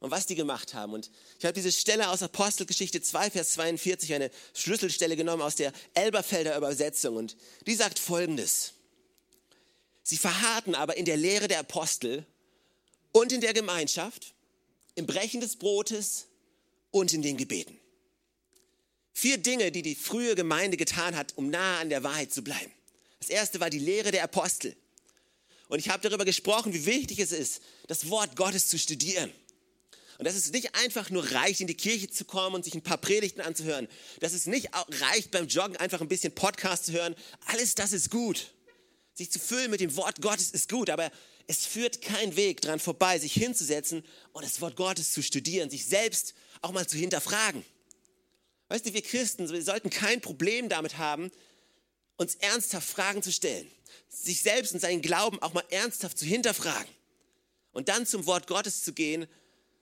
und 0.00 0.10
was 0.10 0.26
die 0.26 0.34
gemacht 0.34 0.74
haben. 0.74 0.92
Und 0.92 1.10
ich 1.38 1.44
habe 1.44 1.54
diese 1.54 1.72
Stelle 1.72 2.10
aus 2.10 2.22
Apostelgeschichte 2.22 3.02
2, 3.02 3.30
Vers 3.30 3.52
42, 3.54 4.14
eine 4.14 4.30
Schlüsselstelle 4.54 5.16
genommen 5.16 5.42
aus 5.42 5.56
der 5.56 5.72
Elberfelder 5.94 6.56
Übersetzung. 6.56 7.16
Und 7.16 7.36
die 7.66 7.74
sagt 7.74 7.98
folgendes. 7.98 8.74
Sie 10.02 10.16
verharrten 10.16 10.74
aber 10.74 10.96
in 10.96 11.04
der 11.04 11.16
Lehre 11.16 11.48
der 11.48 11.60
Apostel 11.60 12.24
und 13.12 13.32
in 13.32 13.40
der 13.40 13.52
Gemeinschaft, 13.52 14.34
im 14.94 15.06
Brechen 15.06 15.40
des 15.40 15.56
Brotes 15.56 16.26
und 16.90 17.12
in 17.12 17.22
den 17.22 17.36
Gebeten. 17.36 17.78
Vier 19.12 19.38
Dinge, 19.38 19.72
die 19.72 19.82
die 19.82 19.96
frühe 19.96 20.36
Gemeinde 20.36 20.76
getan 20.76 21.16
hat, 21.16 21.36
um 21.36 21.50
nahe 21.50 21.80
an 21.80 21.90
der 21.90 22.04
Wahrheit 22.04 22.32
zu 22.32 22.42
bleiben. 22.42 22.72
Das 23.18 23.30
erste 23.30 23.58
war 23.58 23.68
die 23.68 23.80
Lehre 23.80 24.12
der 24.12 24.22
Apostel. 24.22 24.76
Und 25.68 25.80
ich 25.80 25.88
habe 25.88 26.08
darüber 26.08 26.24
gesprochen, 26.24 26.72
wie 26.72 26.86
wichtig 26.86 27.18
es 27.18 27.32
ist, 27.32 27.60
das 27.88 28.08
Wort 28.08 28.36
Gottes 28.36 28.68
zu 28.68 28.78
studieren. 28.78 29.32
Und 30.18 30.26
dass 30.26 30.34
es 30.34 30.50
nicht 30.50 30.74
einfach 30.74 31.10
nur 31.10 31.30
reicht, 31.30 31.60
in 31.60 31.68
die 31.68 31.76
Kirche 31.76 32.10
zu 32.10 32.24
kommen 32.24 32.56
und 32.56 32.64
sich 32.64 32.74
ein 32.74 32.82
paar 32.82 32.98
Predigten 32.98 33.40
anzuhören. 33.40 33.86
Dass 34.18 34.32
es 34.32 34.46
nicht 34.46 34.70
reicht, 34.74 35.30
beim 35.30 35.46
Joggen 35.46 35.76
einfach 35.76 36.00
ein 36.00 36.08
bisschen 36.08 36.34
Podcast 36.34 36.86
zu 36.86 36.92
hören. 36.92 37.14
Alles 37.46 37.76
das 37.76 37.92
ist 37.92 38.10
gut. 38.10 38.52
Sich 39.14 39.30
zu 39.30 39.38
füllen 39.38 39.70
mit 39.70 39.80
dem 39.80 39.94
Wort 39.96 40.20
Gottes 40.20 40.50
ist 40.50 40.68
gut, 40.68 40.90
aber 40.90 41.10
es 41.46 41.64
führt 41.64 42.02
kein 42.02 42.36
Weg 42.36 42.60
dran 42.60 42.80
vorbei, 42.80 43.18
sich 43.18 43.32
hinzusetzen 43.32 44.04
und 44.32 44.44
das 44.44 44.60
Wort 44.60 44.76
Gottes 44.76 45.12
zu 45.12 45.22
studieren, 45.22 45.70
sich 45.70 45.86
selbst 45.86 46.34
auch 46.62 46.72
mal 46.72 46.86
zu 46.86 46.98
hinterfragen. 46.98 47.64
Weißt 48.68 48.86
du, 48.86 48.92
wir 48.92 49.02
Christen, 49.02 49.48
wir 49.50 49.62
sollten 49.62 49.88
kein 49.88 50.20
Problem 50.20 50.68
damit 50.68 50.98
haben, 50.98 51.30
uns 52.16 52.34
ernsthaft 52.34 52.86
Fragen 52.86 53.22
zu 53.22 53.32
stellen, 53.32 53.70
sich 54.08 54.42
selbst 54.42 54.72
und 54.74 54.80
seinen 54.80 55.00
Glauben 55.00 55.40
auch 55.40 55.54
mal 55.54 55.64
ernsthaft 55.70 56.18
zu 56.18 56.26
hinterfragen 56.26 56.92
und 57.72 57.88
dann 57.88 58.04
zum 58.04 58.26
Wort 58.26 58.46
Gottes 58.46 58.82
zu 58.82 58.92
gehen 58.92 59.26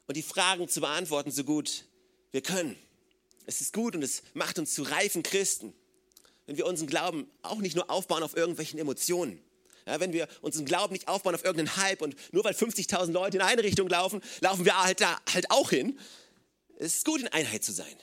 und 0.07 0.17
die 0.17 0.23
Fragen 0.23 0.69
zu 0.69 0.81
beantworten, 0.81 1.31
so 1.31 1.45
gut 1.45 1.85
wir 2.33 2.43
können. 2.43 2.77
Es 3.47 3.61
ist 3.61 3.73
gut 3.73 3.95
und 3.95 4.03
es 4.03 4.23
macht 4.35 4.59
uns 4.59 4.75
zu 4.75 4.83
reifen 4.83 5.23
Christen, 5.23 5.73
wenn 6.47 6.57
wir 6.57 6.67
unseren 6.67 6.87
Glauben 6.87 7.31
auch 7.43 7.59
nicht 7.59 7.77
nur 7.77 7.91
aufbauen 7.91 8.23
auf 8.23 8.37
irgendwelchen 8.37 8.79
Emotionen. 8.79 9.41
Ja, 9.87 10.01
wenn 10.01 10.13
wir 10.13 10.27
unseren 10.41 10.65
Glauben 10.65 10.93
nicht 10.93 11.07
aufbauen 11.07 11.35
auf 11.35 11.45
irgendeinen 11.45 11.77
Hype 11.77 12.03
und 12.03 12.17
nur 12.33 12.43
weil 12.43 12.55
50.000 12.55 13.13
Leute 13.13 13.37
in 13.37 13.43
eine 13.43 13.63
Richtung 13.63 13.89
laufen, 13.89 14.21
laufen 14.41 14.65
wir 14.65 14.83
halt 14.83 15.01
da 15.01 15.21
halt 15.33 15.51
auch 15.51 15.71
hin. 15.71 15.99
Es 16.79 16.97
ist 16.97 17.05
gut, 17.05 17.21
in 17.21 17.29
Einheit 17.29 17.63
zu 17.63 17.73
sein. 17.73 17.95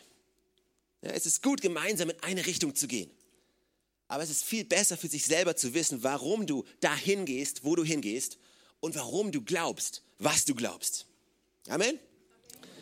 Ja, 1.01 1.11
es 1.11 1.25
ist 1.25 1.43
gut, 1.43 1.61
gemeinsam 1.61 2.09
in 2.09 2.23
eine 2.23 2.45
Richtung 2.45 2.73
zu 2.73 2.87
gehen. 2.87 3.11
Aber 4.07 4.23
es 4.23 4.29
ist 4.29 4.45
viel 4.45 4.63
besser 4.63 4.95
für 4.95 5.09
sich 5.09 5.25
selber 5.25 5.55
zu 5.55 5.73
wissen, 5.73 6.03
warum 6.03 6.47
du 6.47 6.63
dahin 6.79 7.25
gehst, 7.25 7.65
wo 7.65 7.75
du 7.75 7.83
hingehst 7.83 8.37
und 8.79 8.95
warum 8.95 9.31
du 9.31 9.41
glaubst, 9.41 10.03
was 10.19 10.45
du 10.45 10.55
glaubst. 10.55 11.07
Amen? 11.67 11.99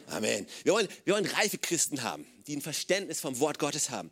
Amen. 0.08 0.48
Wir 0.64 0.74
wollen, 0.74 0.88
wir 1.06 1.14
wollen 1.14 1.26
reife 1.26 1.58
Christen 1.58 2.04
haben, 2.04 2.26
die 2.48 2.56
ein 2.56 2.62
Verständnis 2.62 3.20
vom 3.20 3.40
Wort 3.40 3.60
Gottes 3.60 3.90
haben. 3.90 4.10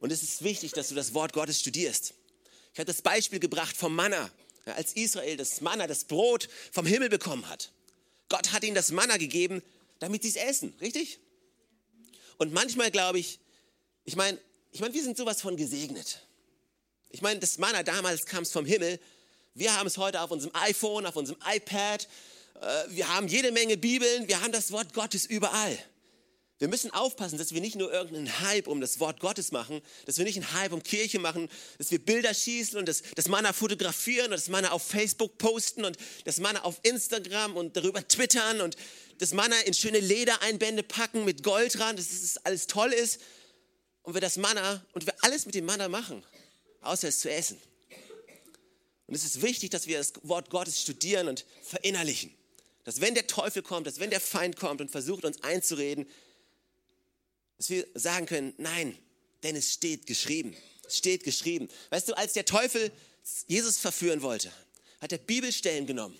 Und 0.00 0.12
es 0.12 0.22
ist 0.22 0.42
wichtig, 0.42 0.72
dass 0.72 0.88
du 0.88 0.94
das 0.94 1.14
Wort 1.14 1.32
Gottes 1.32 1.60
studierst. 1.60 2.14
Ich 2.72 2.78
habe 2.78 2.86
das 2.86 3.02
Beispiel 3.02 3.40
gebracht 3.40 3.76
vom 3.76 3.94
Manna, 3.94 4.30
als 4.64 4.92
Israel 4.92 5.36
das 5.36 5.60
Manna, 5.60 5.86
das 5.86 6.04
Brot 6.04 6.48
vom 6.70 6.86
Himmel 6.86 7.08
bekommen 7.08 7.48
hat. 7.48 7.72
Gott 8.28 8.52
hat 8.52 8.62
ihnen 8.62 8.74
das 8.74 8.92
Manna 8.92 9.16
gegeben, 9.16 9.62
damit 9.98 10.22
sie 10.22 10.28
es 10.28 10.36
essen, 10.36 10.74
richtig? 10.80 11.18
Und 12.38 12.52
manchmal 12.52 12.90
glaube 12.90 13.18
ich, 13.18 13.40
ich 14.04 14.16
meine, 14.16 14.38
ich 14.70 14.80
meine, 14.80 14.94
wir 14.94 15.02
sind 15.02 15.16
sowas 15.16 15.40
von 15.40 15.56
gesegnet. 15.56 16.20
Ich 17.10 17.22
meine, 17.22 17.40
das 17.40 17.58
Manna 17.58 17.82
damals 17.82 18.24
kam 18.24 18.44
es 18.44 18.52
vom 18.52 18.64
Himmel. 18.64 19.00
Wir 19.54 19.76
haben 19.76 19.86
es 19.88 19.98
heute 19.98 20.20
auf 20.20 20.30
unserem 20.30 20.54
iPhone, 20.54 21.06
auf 21.06 21.16
unserem 21.16 21.40
iPad, 21.44 22.06
wir 22.88 23.08
haben 23.08 23.28
jede 23.28 23.52
Menge 23.52 23.76
Bibeln, 23.76 24.28
wir 24.28 24.40
haben 24.42 24.52
das 24.52 24.70
Wort 24.70 24.92
Gottes 24.92 25.24
überall. 25.24 25.78
Wir 26.60 26.68
müssen 26.68 26.90
aufpassen, 26.90 27.38
dass 27.38 27.54
wir 27.54 27.62
nicht 27.62 27.76
nur 27.76 27.90
irgendeinen 27.90 28.40
Hype 28.40 28.68
um 28.68 28.82
das 28.82 29.00
Wort 29.00 29.18
Gottes 29.18 29.50
machen, 29.50 29.80
dass 30.04 30.18
wir 30.18 30.26
nicht 30.26 30.36
einen 30.36 30.52
Hype 30.52 30.72
um 30.72 30.82
Kirche 30.82 31.18
machen, 31.18 31.48
dass 31.78 31.90
wir 31.90 31.98
Bilder 31.98 32.34
schießen 32.34 32.78
und 32.78 32.86
das, 32.86 33.02
das 33.16 33.28
Manna 33.28 33.54
fotografieren 33.54 34.26
und 34.26 34.32
das 34.32 34.50
Manna 34.50 34.70
auf 34.70 34.82
Facebook 34.82 35.38
posten 35.38 35.86
und 35.86 35.96
das 36.26 36.38
Manna 36.38 36.62
auf 36.62 36.78
Instagram 36.82 37.56
und 37.56 37.78
darüber 37.78 38.06
twittern 38.06 38.60
und 38.60 38.76
das 39.16 39.32
Manna 39.32 39.58
in 39.60 39.72
schöne 39.72 40.00
Ledereinbände 40.00 40.82
packen 40.82 41.24
mit 41.24 41.42
Gold 41.42 41.78
dran, 41.78 41.96
dass 41.96 42.08
das 42.10 42.44
alles 42.44 42.66
toll 42.66 42.92
ist 42.92 43.22
und 44.02 44.12
wir 44.12 44.20
das 44.20 44.36
Manna 44.36 44.84
und 44.92 45.06
wir 45.06 45.14
alles 45.22 45.46
mit 45.46 45.54
dem 45.54 45.64
Manna 45.64 45.88
machen, 45.88 46.22
außer 46.82 47.08
es 47.08 47.20
zu 47.20 47.30
essen. 47.30 47.56
Und 49.06 49.14
es 49.14 49.24
ist 49.24 49.40
wichtig, 49.40 49.70
dass 49.70 49.86
wir 49.86 49.96
das 49.96 50.12
Wort 50.24 50.50
Gottes 50.50 50.82
studieren 50.82 51.26
und 51.26 51.46
verinnerlichen. 51.62 52.34
Dass 52.90 53.00
wenn 53.00 53.14
der 53.14 53.28
Teufel 53.28 53.62
kommt, 53.62 53.86
dass 53.86 54.00
wenn 54.00 54.10
der 54.10 54.18
Feind 54.20 54.56
kommt 54.56 54.80
und 54.80 54.90
versucht 54.90 55.24
uns 55.24 55.44
einzureden, 55.44 56.08
dass 57.56 57.70
wir 57.70 57.86
sagen 57.94 58.26
können, 58.26 58.52
nein, 58.58 58.98
denn 59.44 59.54
es 59.54 59.72
steht 59.72 60.08
geschrieben. 60.08 60.56
Es 60.84 60.98
steht 60.98 61.22
geschrieben. 61.22 61.68
Weißt 61.90 62.08
du, 62.08 62.14
als 62.14 62.32
der 62.32 62.46
Teufel 62.46 62.90
Jesus 63.46 63.78
verführen 63.78 64.22
wollte, 64.22 64.50
hat 65.00 65.12
er 65.12 65.18
Bibelstellen 65.18 65.86
genommen, 65.86 66.18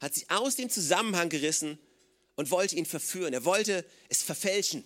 hat 0.00 0.12
sie 0.12 0.28
aus 0.28 0.56
dem 0.56 0.70
Zusammenhang 0.70 1.28
gerissen 1.28 1.78
und 2.34 2.50
wollte 2.50 2.74
ihn 2.74 2.86
verführen. 2.86 3.32
Er 3.32 3.44
wollte 3.44 3.84
es 4.08 4.24
verfälschen. 4.24 4.84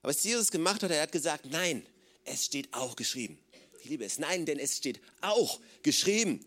Aber 0.00 0.14
was 0.14 0.24
Jesus 0.24 0.50
gemacht 0.50 0.82
hat, 0.82 0.90
er 0.90 1.02
hat 1.02 1.12
gesagt, 1.12 1.44
nein, 1.50 1.84
es 2.24 2.46
steht 2.46 2.72
auch 2.72 2.96
geschrieben. 2.96 3.38
Ich 3.82 3.90
liebe 3.90 4.06
es. 4.06 4.18
Nein, 4.18 4.46
denn 4.46 4.58
es 4.58 4.78
steht 4.78 5.02
auch 5.20 5.60
geschrieben. 5.82 6.46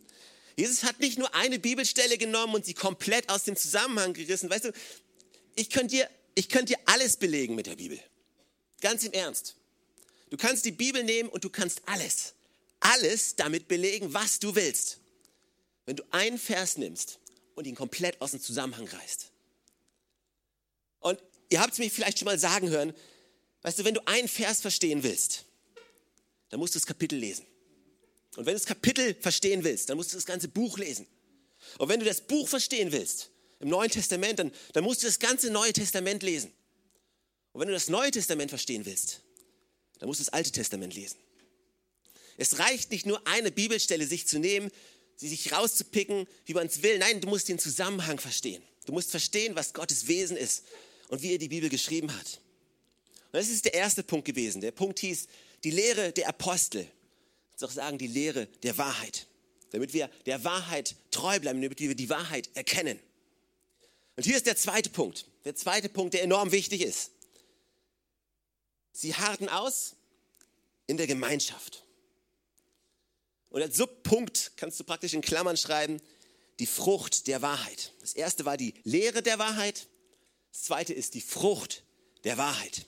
Jesus 0.61 0.83
hat 0.83 0.99
nicht 0.99 1.17
nur 1.17 1.33
eine 1.33 1.57
Bibelstelle 1.57 2.19
genommen 2.19 2.53
und 2.53 2.65
sie 2.65 2.75
komplett 2.75 3.29
aus 3.29 3.45
dem 3.45 3.55
Zusammenhang 3.55 4.13
gerissen. 4.13 4.47
Weißt 4.47 4.65
du, 4.65 4.71
ich 5.55 5.71
könnte 5.71 5.95
dir, 5.95 6.09
ich 6.35 6.49
könnte 6.49 6.73
dir 6.73 6.79
alles 6.85 7.17
belegen 7.17 7.55
mit 7.55 7.65
der 7.65 7.77
Bibel. 7.77 7.99
Ganz 8.79 9.03
im 9.03 9.11
Ernst. 9.11 9.55
Du 10.29 10.37
kannst 10.37 10.63
die 10.63 10.71
Bibel 10.71 11.03
nehmen 11.03 11.29
und 11.29 11.43
du 11.43 11.49
kannst 11.49 11.81
alles, 11.87 12.35
alles 12.79 13.35
damit 13.35 13.67
belegen, 13.67 14.13
was 14.13 14.37
du 14.37 14.53
willst. 14.53 14.99
Wenn 15.87 15.95
du 15.95 16.03
einen 16.11 16.37
Vers 16.37 16.77
nimmst 16.77 17.17
und 17.55 17.65
ihn 17.65 17.73
komplett 17.73 18.21
aus 18.21 18.29
dem 18.29 18.39
Zusammenhang 18.39 18.87
reißt. 18.87 19.31
Und 20.99 21.19
ihr 21.49 21.59
habt 21.59 21.73
es 21.73 21.79
mich 21.79 21.91
vielleicht 21.91 22.19
schon 22.19 22.27
mal 22.27 22.37
sagen 22.37 22.69
hören, 22.69 22.93
weißt 23.63 23.79
du, 23.79 23.83
wenn 23.83 23.95
du 23.95 24.05
einen 24.05 24.27
Vers 24.27 24.61
verstehen 24.61 25.01
willst, 25.01 25.43
dann 26.49 26.59
musst 26.59 26.75
du 26.75 26.77
das 26.77 26.85
Kapitel 26.85 27.17
lesen. 27.17 27.47
Und 28.35 28.45
wenn 28.45 28.53
du 28.53 28.59
das 28.59 28.65
Kapitel 28.65 29.15
verstehen 29.15 29.63
willst, 29.63 29.89
dann 29.89 29.97
musst 29.97 30.13
du 30.13 30.17
das 30.17 30.25
ganze 30.25 30.47
Buch 30.47 30.77
lesen. 30.77 31.07
Und 31.77 31.89
wenn 31.89 31.99
du 31.99 32.05
das 32.05 32.21
Buch 32.21 32.47
verstehen 32.47 32.91
willst, 32.91 33.29
im 33.59 33.69
Neuen 33.69 33.89
Testament, 33.89 34.39
dann, 34.39 34.51
dann 34.73 34.83
musst 34.83 35.03
du 35.03 35.07
das 35.07 35.19
ganze 35.19 35.51
Neue 35.51 35.73
Testament 35.73 36.23
lesen. 36.23 36.51
Und 37.53 37.61
wenn 37.61 37.67
du 37.67 37.73
das 37.73 37.89
Neue 37.89 38.11
Testament 38.11 38.49
verstehen 38.49 38.85
willst, 38.85 39.21
dann 39.99 40.07
musst 40.07 40.19
du 40.19 40.23
das 40.23 40.33
Alte 40.33 40.51
Testament 40.51 40.95
lesen. 40.95 41.17
Es 42.37 42.57
reicht 42.57 42.89
nicht 42.89 43.05
nur 43.05 43.25
eine 43.27 43.51
Bibelstelle 43.51 44.07
sich 44.07 44.27
zu 44.27 44.39
nehmen, 44.39 44.71
sie 45.15 45.27
sich 45.27 45.51
rauszupicken, 45.51 46.27
wie 46.45 46.53
man 46.53 46.67
es 46.67 46.81
will. 46.81 46.97
Nein, 46.97 47.21
du 47.21 47.27
musst 47.27 47.49
den 47.49 47.59
Zusammenhang 47.59 48.19
verstehen. 48.19 48.63
Du 48.85 48.93
musst 48.93 49.11
verstehen, 49.11 49.55
was 49.55 49.73
Gottes 49.73 50.07
Wesen 50.07 50.37
ist 50.37 50.63
und 51.09 51.21
wie 51.21 51.33
er 51.33 51.37
die 51.37 51.49
Bibel 51.49 51.69
geschrieben 51.69 52.11
hat. 52.17 52.41
Und 53.31 53.37
das 53.37 53.49
ist 53.49 53.65
der 53.65 53.75
erste 53.75 54.01
Punkt 54.01 54.25
gewesen. 54.25 54.61
Der 54.61 54.71
Punkt 54.71 54.99
hieß 54.99 55.27
die 55.63 55.71
Lehre 55.71 56.11
der 56.11 56.29
Apostel. 56.29 56.87
Ich 57.61 57.67
soll 57.67 57.75
sagen, 57.75 57.99
die 57.99 58.07
Lehre 58.07 58.47
der 58.63 58.75
Wahrheit. 58.79 59.27
Damit 59.69 59.93
wir 59.93 60.07
der 60.25 60.43
Wahrheit 60.43 60.95
treu 61.11 61.39
bleiben, 61.39 61.61
damit 61.61 61.79
wir 61.79 61.93
die 61.93 62.09
Wahrheit 62.09 62.49
erkennen. 62.55 62.99
Und 64.15 64.23
hier 64.23 64.35
ist 64.35 64.47
der 64.47 64.55
zweite 64.55 64.89
Punkt. 64.89 65.27
Der 65.45 65.55
zweite 65.55 65.87
Punkt, 65.87 66.15
der 66.15 66.23
enorm 66.23 66.51
wichtig 66.51 66.81
ist. 66.81 67.11
Sie 68.93 69.13
harten 69.13 69.47
aus 69.47 69.95
in 70.87 70.97
der 70.97 71.05
Gemeinschaft. 71.05 71.85
Und 73.51 73.61
als 73.61 73.77
Subpunkt 73.77 74.53
kannst 74.55 74.79
du 74.79 74.83
praktisch 74.83 75.13
in 75.13 75.21
Klammern 75.21 75.55
schreiben, 75.55 76.01
die 76.57 76.65
Frucht 76.65 77.27
der 77.27 77.43
Wahrheit. 77.43 77.93
Das 78.01 78.13
erste 78.13 78.43
war 78.43 78.57
die 78.57 78.73
Lehre 78.85 79.21
der 79.21 79.37
Wahrheit. 79.37 79.87
Das 80.51 80.63
zweite 80.63 80.93
ist 80.93 81.13
die 81.13 81.21
Frucht 81.21 81.83
der 82.23 82.39
Wahrheit. 82.39 82.87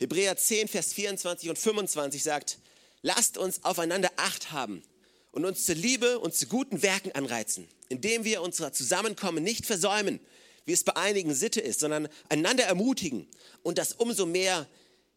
Hebräer 0.00 0.36
10, 0.36 0.66
Vers 0.66 0.92
24 0.92 1.50
und 1.50 1.56
25 1.56 2.20
sagt, 2.20 2.58
lasst 3.04 3.36
uns 3.36 3.62
aufeinander 3.64 4.10
Acht 4.16 4.50
haben 4.50 4.82
und 5.30 5.44
uns 5.44 5.66
zur 5.66 5.74
Liebe 5.74 6.18
und 6.18 6.34
zu 6.34 6.46
guten 6.46 6.82
Werken 6.82 7.12
anreizen, 7.12 7.68
indem 7.90 8.24
wir 8.24 8.40
unser 8.40 8.72
Zusammenkommen 8.72 9.44
nicht 9.44 9.66
versäumen, 9.66 10.18
wie 10.64 10.72
es 10.72 10.84
bei 10.84 10.96
einigen 10.96 11.34
Sitte 11.34 11.60
ist, 11.60 11.80
sondern 11.80 12.08
einander 12.30 12.64
ermutigen 12.64 13.28
und 13.62 13.76
das 13.76 13.92
umso 13.92 14.24
mehr, 14.24 14.66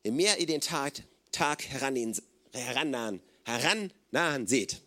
je 0.03 0.11
mehr 0.11 0.37
ihr 0.37 0.45
den 0.45 0.59
Tag, 0.59 1.01
Tag 1.31 1.63
herannahen, 1.63 3.21
herannahen 3.45 4.47
seht. 4.47 4.73
Das 4.73 4.81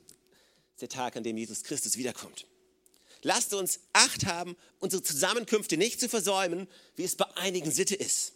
ist 0.74 0.82
der 0.82 0.88
Tag, 0.90 1.16
an 1.16 1.24
dem 1.24 1.38
Jesus 1.38 1.64
Christus 1.64 1.96
wiederkommt. 1.96 2.46
Lasst 3.22 3.54
uns 3.54 3.80
Acht 3.94 4.26
haben, 4.26 4.56
unsere 4.78 5.02
Zusammenkünfte 5.02 5.78
nicht 5.78 6.00
zu 6.00 6.08
versäumen, 6.10 6.68
wie 6.96 7.04
es 7.04 7.16
bei 7.16 7.26
einigen 7.36 7.70
Sitte 7.70 7.94
ist. 7.94 8.34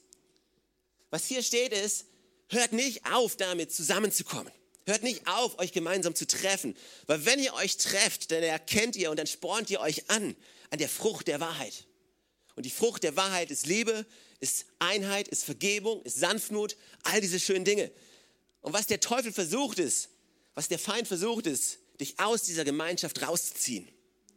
Was 1.10 1.26
hier 1.26 1.42
steht 1.42 1.72
ist, 1.72 2.06
hört 2.48 2.72
nicht 2.72 3.06
auf 3.06 3.36
damit 3.36 3.72
zusammenzukommen. 3.72 4.52
Hört 4.86 5.02
nicht 5.02 5.26
auf, 5.26 5.58
euch 5.58 5.72
gemeinsam 5.72 6.14
zu 6.14 6.26
treffen. 6.26 6.76
Weil 7.06 7.24
wenn 7.24 7.42
ihr 7.42 7.54
euch 7.54 7.76
trefft, 7.78 8.30
dann 8.30 8.42
erkennt 8.42 8.96
ihr 8.96 9.10
und 9.10 9.18
dann 9.18 9.26
spornt 9.26 9.70
ihr 9.70 9.80
euch 9.80 10.10
an, 10.10 10.36
an 10.70 10.78
der 10.78 10.88
Frucht 10.88 11.26
der 11.26 11.40
Wahrheit. 11.40 11.86
Und 12.54 12.66
die 12.66 12.70
Frucht 12.70 13.02
der 13.02 13.16
Wahrheit 13.16 13.50
ist 13.50 13.66
Liebe, 13.66 14.06
ist 14.40 14.66
Einheit, 14.78 15.28
ist 15.28 15.44
Vergebung, 15.44 16.02
ist 16.02 16.18
Sanftmut, 16.18 16.76
all 17.02 17.20
diese 17.20 17.40
schönen 17.40 17.64
Dinge. 17.64 17.90
Und 18.60 18.72
was 18.72 18.86
der 18.86 19.00
Teufel 19.00 19.32
versucht 19.32 19.78
ist, 19.78 20.10
was 20.54 20.68
der 20.68 20.78
Feind 20.78 21.08
versucht 21.08 21.46
ist, 21.46 21.78
dich 22.00 22.20
aus 22.20 22.42
dieser 22.42 22.64
Gemeinschaft 22.64 23.22
rauszuziehen, 23.22 23.88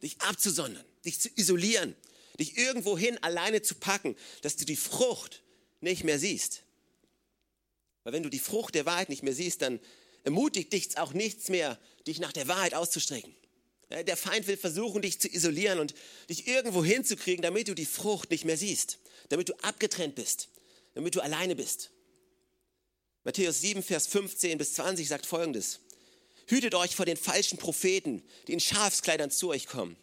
dich 0.02 0.20
abzusondern, 0.20 0.84
dich 1.04 1.20
zu 1.20 1.28
isolieren, 1.36 1.94
dich 2.40 2.56
irgendwohin 2.56 3.22
alleine 3.22 3.62
zu 3.62 3.74
packen, 3.74 4.16
dass 4.42 4.56
du 4.56 4.64
die 4.64 4.76
Frucht 4.76 5.42
nicht 5.80 6.04
mehr 6.04 6.18
siehst. 6.18 6.62
Weil 8.04 8.12
wenn 8.12 8.22
du 8.22 8.30
die 8.30 8.38
Frucht 8.38 8.74
der 8.74 8.86
Wahrheit 8.86 9.08
nicht 9.08 9.22
mehr 9.22 9.34
siehst, 9.34 9.62
dann 9.62 9.80
ermutigt 10.24 10.72
dich 10.72 10.98
auch 10.98 11.12
nichts 11.12 11.48
mehr, 11.48 11.78
dich 12.06 12.20
nach 12.20 12.32
der 12.32 12.48
Wahrheit 12.48 12.74
auszustrecken. 12.74 13.34
Der 13.90 14.16
Feind 14.16 14.46
will 14.46 14.58
versuchen, 14.58 15.00
dich 15.00 15.18
zu 15.18 15.28
isolieren 15.28 15.78
und 15.78 15.94
dich 16.28 16.46
irgendwo 16.46 16.84
hinzukriegen, 16.84 17.42
damit 17.42 17.68
du 17.68 17.74
die 17.74 17.86
Frucht 17.86 18.30
nicht 18.30 18.44
mehr 18.44 18.58
siehst, 18.58 18.98
damit 19.30 19.48
du 19.48 19.54
abgetrennt 19.62 20.14
bist, 20.14 20.48
damit 20.94 21.14
du 21.14 21.20
alleine 21.20 21.56
bist. 21.56 21.90
Matthäus 23.24 23.60
7, 23.60 23.82
Vers 23.82 24.06
15 24.06 24.58
bis 24.58 24.74
20 24.74 25.08
sagt 25.08 25.26
folgendes. 25.26 25.80
Hütet 26.46 26.74
euch 26.74 26.96
vor 26.96 27.06
den 27.06 27.16
falschen 27.16 27.58
Propheten, 27.58 28.22
die 28.46 28.52
in 28.52 28.60
Schafskleidern 28.60 29.30
zu 29.30 29.50
euch 29.50 29.66
kommen. 29.66 29.96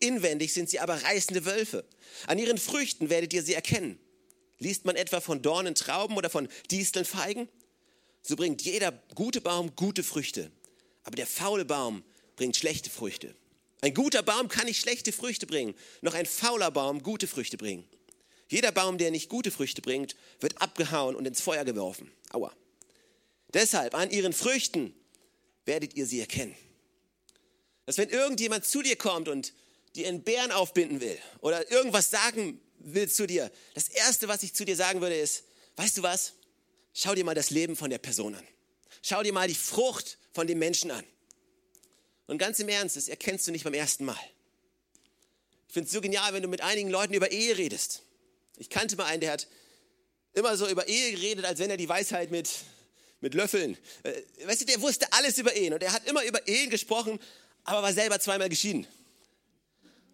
Inwendig 0.00 0.54
sind 0.54 0.70
sie 0.70 0.80
aber 0.80 1.02
reißende 1.02 1.44
Wölfe. 1.44 1.84
An 2.26 2.38
ihren 2.38 2.58
Früchten 2.58 3.10
werdet 3.10 3.32
ihr 3.34 3.42
sie 3.42 3.54
erkennen. 3.54 3.98
Liest 4.60 4.84
man 4.84 4.94
etwa 4.94 5.20
von 5.20 5.42
Dornen 5.42 5.74
Trauben 5.74 6.16
oder 6.16 6.30
von 6.30 6.48
Disteln 6.70 7.06
Feigen? 7.06 7.48
So 8.22 8.36
bringt 8.36 8.62
jeder 8.62 8.92
gute 9.14 9.40
Baum 9.40 9.74
gute 9.74 10.02
Früchte, 10.02 10.52
aber 11.02 11.16
der 11.16 11.26
faule 11.26 11.64
Baum 11.64 12.04
bringt 12.36 12.56
schlechte 12.56 12.90
Früchte. 12.90 13.34
Ein 13.80 13.94
guter 13.94 14.22
Baum 14.22 14.48
kann 14.48 14.66
nicht 14.66 14.80
schlechte 14.80 15.12
Früchte 15.12 15.46
bringen, 15.46 15.74
noch 16.02 16.12
ein 16.12 16.26
fauler 16.26 16.70
Baum 16.70 17.02
gute 17.02 17.26
Früchte 17.26 17.56
bringen. 17.56 17.88
Jeder 18.50 18.72
Baum, 18.72 18.98
der 18.98 19.10
nicht 19.10 19.30
gute 19.30 19.50
Früchte 19.50 19.80
bringt, 19.80 20.14
wird 20.40 20.60
abgehauen 20.60 21.16
und 21.16 21.26
ins 21.26 21.40
Feuer 21.40 21.64
geworfen. 21.64 22.12
Aua. 22.30 22.52
Deshalb 23.54 23.94
an 23.94 24.10
ihren 24.10 24.34
Früchten 24.34 24.94
werdet 25.64 25.94
ihr 25.94 26.04
sie 26.04 26.20
erkennen. 26.20 26.54
Dass 27.86 27.96
wenn 27.96 28.10
irgendjemand 28.10 28.66
zu 28.66 28.82
dir 28.82 28.96
kommt 28.96 29.28
und 29.28 29.54
dir 29.96 30.08
einen 30.08 30.22
Bären 30.22 30.52
aufbinden 30.52 31.00
will 31.00 31.18
oder 31.40 31.70
irgendwas 31.70 32.10
sagen 32.10 32.60
will 32.80 33.08
zu 33.08 33.26
dir, 33.26 33.50
das 33.74 33.88
Erste, 33.88 34.28
was 34.28 34.42
ich 34.42 34.54
zu 34.54 34.64
dir 34.64 34.76
sagen 34.76 35.00
würde, 35.00 35.16
ist, 35.16 35.44
weißt 35.76 35.98
du 35.98 36.02
was? 36.02 36.34
Schau 36.92 37.14
dir 37.14 37.24
mal 37.24 37.34
das 37.34 37.50
Leben 37.50 37.76
von 37.76 37.90
der 37.90 37.98
Person 37.98 38.34
an. 38.34 38.46
Schau 39.02 39.22
dir 39.22 39.32
mal 39.32 39.48
die 39.48 39.54
Frucht 39.54 40.18
von 40.32 40.46
dem 40.46 40.58
Menschen 40.58 40.90
an. 40.90 41.04
Und 42.26 42.38
ganz 42.38 42.58
im 42.58 42.68
Ernst, 42.68 42.96
das 42.96 43.08
erkennst 43.08 43.46
du 43.46 43.52
nicht 43.52 43.64
beim 43.64 43.74
ersten 43.74 44.04
Mal. 44.04 44.18
Ich 45.68 45.74
finde 45.74 45.86
es 45.86 45.92
so 45.92 46.00
genial, 46.00 46.32
wenn 46.32 46.42
du 46.42 46.48
mit 46.48 46.62
einigen 46.62 46.90
Leuten 46.90 47.14
über 47.14 47.30
Ehe 47.30 47.56
redest. 47.56 48.02
Ich 48.56 48.70
kannte 48.70 48.96
mal 48.96 49.06
einen, 49.06 49.20
der 49.20 49.32
hat 49.32 49.48
immer 50.32 50.56
so 50.56 50.68
über 50.68 50.88
Ehe 50.88 51.12
geredet, 51.12 51.44
als 51.44 51.58
wenn 51.60 51.70
er 51.70 51.76
die 51.76 51.88
Weisheit 51.88 52.30
mit, 52.30 52.50
mit 53.20 53.34
Löffeln. 53.34 53.76
Äh, 54.02 54.22
weißt 54.46 54.62
du, 54.62 54.64
der 54.66 54.80
wusste 54.80 55.12
alles 55.12 55.38
über 55.38 55.54
Ehen 55.54 55.72
und 55.72 55.82
er 55.82 55.92
hat 55.92 56.06
immer 56.06 56.24
über 56.24 56.46
Ehen 56.46 56.70
gesprochen, 56.70 57.18
aber 57.64 57.82
war 57.82 57.92
selber 57.92 58.20
zweimal 58.20 58.48
geschieden. 58.48 58.86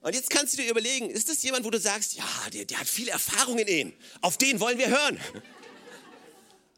Und 0.07 0.15
jetzt 0.15 0.31
kannst 0.31 0.53
du 0.53 0.63
dir 0.63 0.71
überlegen, 0.71 1.11
ist 1.11 1.29
das 1.29 1.43
jemand, 1.43 1.65
wo 1.65 1.71
du 1.71 1.81
sagst, 1.81 2.15
ja, 2.15 2.25
der, 2.53 2.65
der 2.65 2.79
hat 2.79 2.87
viel 2.87 3.09
Erfahrung 3.09 3.59
in 3.59 3.67
Ehen, 3.67 3.93
auf 4.21 4.39
den 4.39 4.61
wollen 4.61 4.79
wir 4.79 4.87
hören? 4.87 5.21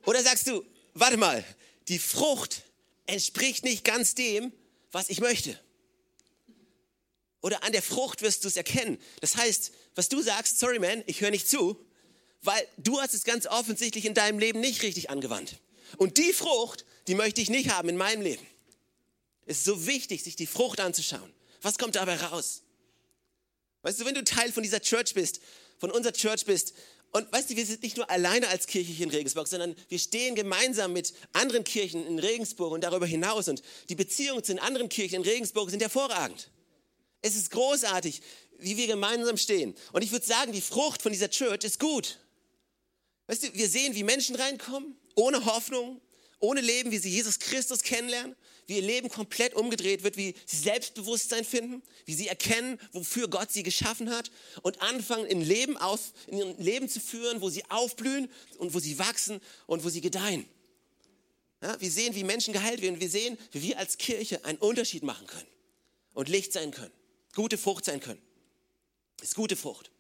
Oder 0.07 0.23
sagst 0.23 0.47
du, 0.47 0.65
warte 0.95 1.19
mal, 1.19 1.45
die 1.89 1.99
Frucht 1.99 2.63
entspricht 3.05 3.65
nicht 3.65 3.85
ganz 3.85 4.15
dem, 4.15 4.51
was 4.93 5.11
ich 5.11 5.21
möchte. 5.21 5.61
Oder 7.43 7.63
an 7.65 7.73
der 7.73 7.83
Frucht 7.83 8.23
wirst 8.23 8.45
du 8.45 8.49
es 8.49 8.57
erkennen. 8.57 8.97
Das 9.21 9.37
heißt, 9.37 9.73
was 9.95 10.09
du 10.09 10.23
sagst, 10.23 10.59
sorry 10.59 10.79
man, 10.79 11.03
ich 11.05 11.21
höre 11.21 11.31
nicht 11.31 11.51
zu, 11.51 11.79
weil 12.41 12.67
du 12.79 12.99
hast 12.99 13.13
es 13.13 13.25
ganz 13.25 13.47
offensichtlich 13.47 14.07
in 14.07 14.15
deinem 14.15 14.39
Leben 14.39 14.61
nicht 14.61 14.81
richtig 14.83 15.11
angewandt. 15.11 15.59
Und 15.99 16.17
die 16.17 16.33
Frucht, 16.33 16.87
die 17.09 17.15
möchte 17.15 17.43
ich 17.43 17.51
nicht 17.51 17.69
haben 17.69 17.91
in 17.91 17.99
meinem 17.99 18.23
Leben. 18.23 18.47
Es 19.45 19.59
ist 19.59 19.65
so 19.67 19.87
wichtig, 19.87 20.25
sich 20.25 20.35
die 20.35 20.47
Frucht 20.47 20.81
anzuschauen. 20.81 21.31
Was 21.61 21.77
kommt 21.77 21.97
dabei 21.97 22.17
raus? 22.17 22.63
Weißt 23.83 24.01
du, 24.01 24.05
wenn 24.05 24.15
du 24.15 24.25
Teil 24.25 24.53
von 24.53 24.63
dieser 24.63 24.81
Church 24.81 25.15
bist, 25.15 25.41
von 25.79 25.91
unserer 25.91 26.13
Church 26.13 26.45
bist, 26.45 26.75
und 27.11 27.31
weißt 27.33 27.51
du, 27.51 27.57
wir 27.57 27.65
sind 27.65 27.83
nicht 27.83 27.97
nur 27.97 28.11
alleine 28.11 28.49
als 28.49 28.67
Kirche 28.67 28.93
hier 28.93 29.07
in 29.07 29.11
Regensburg, 29.11 29.49
sondern 29.49 29.75
wir 29.89 29.99
stehen 29.99 30.35
gemeinsam 30.35 30.93
mit 30.93 31.15
anderen 31.33 31.65
Kirchen 31.65 32.07
in 32.07 32.19
Regensburg 32.19 32.73
und 32.73 32.85
darüber 32.85 33.07
hinaus. 33.07 33.49
Und 33.49 33.63
die 33.89 33.95
Beziehungen 33.95 34.45
zu 34.45 34.53
den 34.53 34.59
anderen 34.59 34.91
Kirchen 34.91 35.17
in 35.17 35.23
Regensburg 35.23 35.71
sind 35.71 35.81
hervorragend. 35.81 36.51
Es 37.23 37.35
ist 37.35 37.51
großartig, 37.51 38.21
wie 38.59 38.77
wir 38.77 38.87
gemeinsam 38.87 39.39
stehen. 39.39 39.75
Und 39.93 40.03
ich 40.03 40.13
würde 40.13 40.27
sagen, 40.27 40.53
die 40.53 40.61
Frucht 40.61 41.01
von 41.01 41.11
dieser 41.11 41.31
Church 41.31 41.65
ist 41.65 41.81
gut. 41.81 42.19
Weißt 43.27 43.43
du, 43.43 43.55
wir 43.55 43.69
sehen, 43.69 43.95
wie 43.95 44.05
Menschen 44.05 44.37
reinkommen, 44.37 44.95
ohne 45.15 45.45
Hoffnung, 45.47 46.01
ohne 46.41 46.61
Leben, 46.61 46.91
wie 46.91 46.99
sie 46.99 47.11
Jesus 47.11 47.39
Christus 47.39 47.83
kennenlernen, 47.83 48.37
wie 48.69 48.77
ihr 48.77 48.83
Leben 48.83 49.09
komplett 49.09 49.55
umgedreht 49.55 50.03
wird, 50.03 50.19
wie 50.19 50.35
sie 50.45 50.59
Selbstbewusstsein 50.59 51.45
finden, 51.45 51.83
wie 52.05 52.15
sie 52.15 52.29
erkennen, 52.29 52.79
wofür 52.93 53.27
Gott 53.27 53.51
sie 53.51 53.63
geschaffen 53.63 54.11
hat 54.11 54.31
und 54.63 54.83
anfangen, 54.83 55.27
ein 55.29 55.41
Leben, 55.41 55.79
aus, 55.79 56.13
ein 56.31 56.57
Leben 56.59 56.89
zu 56.89 57.01
führen, 57.01 57.41
wo 57.41 57.49
sie 57.49 57.65
aufblühen 57.71 58.31
und 58.59 58.75
wo 58.75 58.79
sie 58.79 58.99
wachsen 58.99 59.41
und 59.67 59.85
wo 59.85 59.89
sie 59.89 60.03
gedeihen. 60.03 60.45
Ja, 61.63 61.81
wir 61.81 61.91
sehen, 61.91 62.15
wie 62.15 62.25
Menschen 62.25 62.53
geheilt 62.53 62.83
werden. 62.83 63.01
Wir 63.01 63.09
sehen, 63.09 63.39
wie 63.53 63.63
wir 63.63 63.79
als 63.79 63.97
Kirche 63.97 64.45
einen 64.45 64.59
Unterschied 64.59 65.03
machen 65.03 65.27
können 65.27 65.49
und 66.13 66.29
Licht 66.29 66.53
sein 66.53 66.71
können, 66.71 66.93
gute 67.35 67.57
Frucht 67.57 67.87
sein 67.87 68.01
können. 68.01 68.21
Ist 69.23 69.35
gute 69.35 69.57
Frucht. 69.57 69.91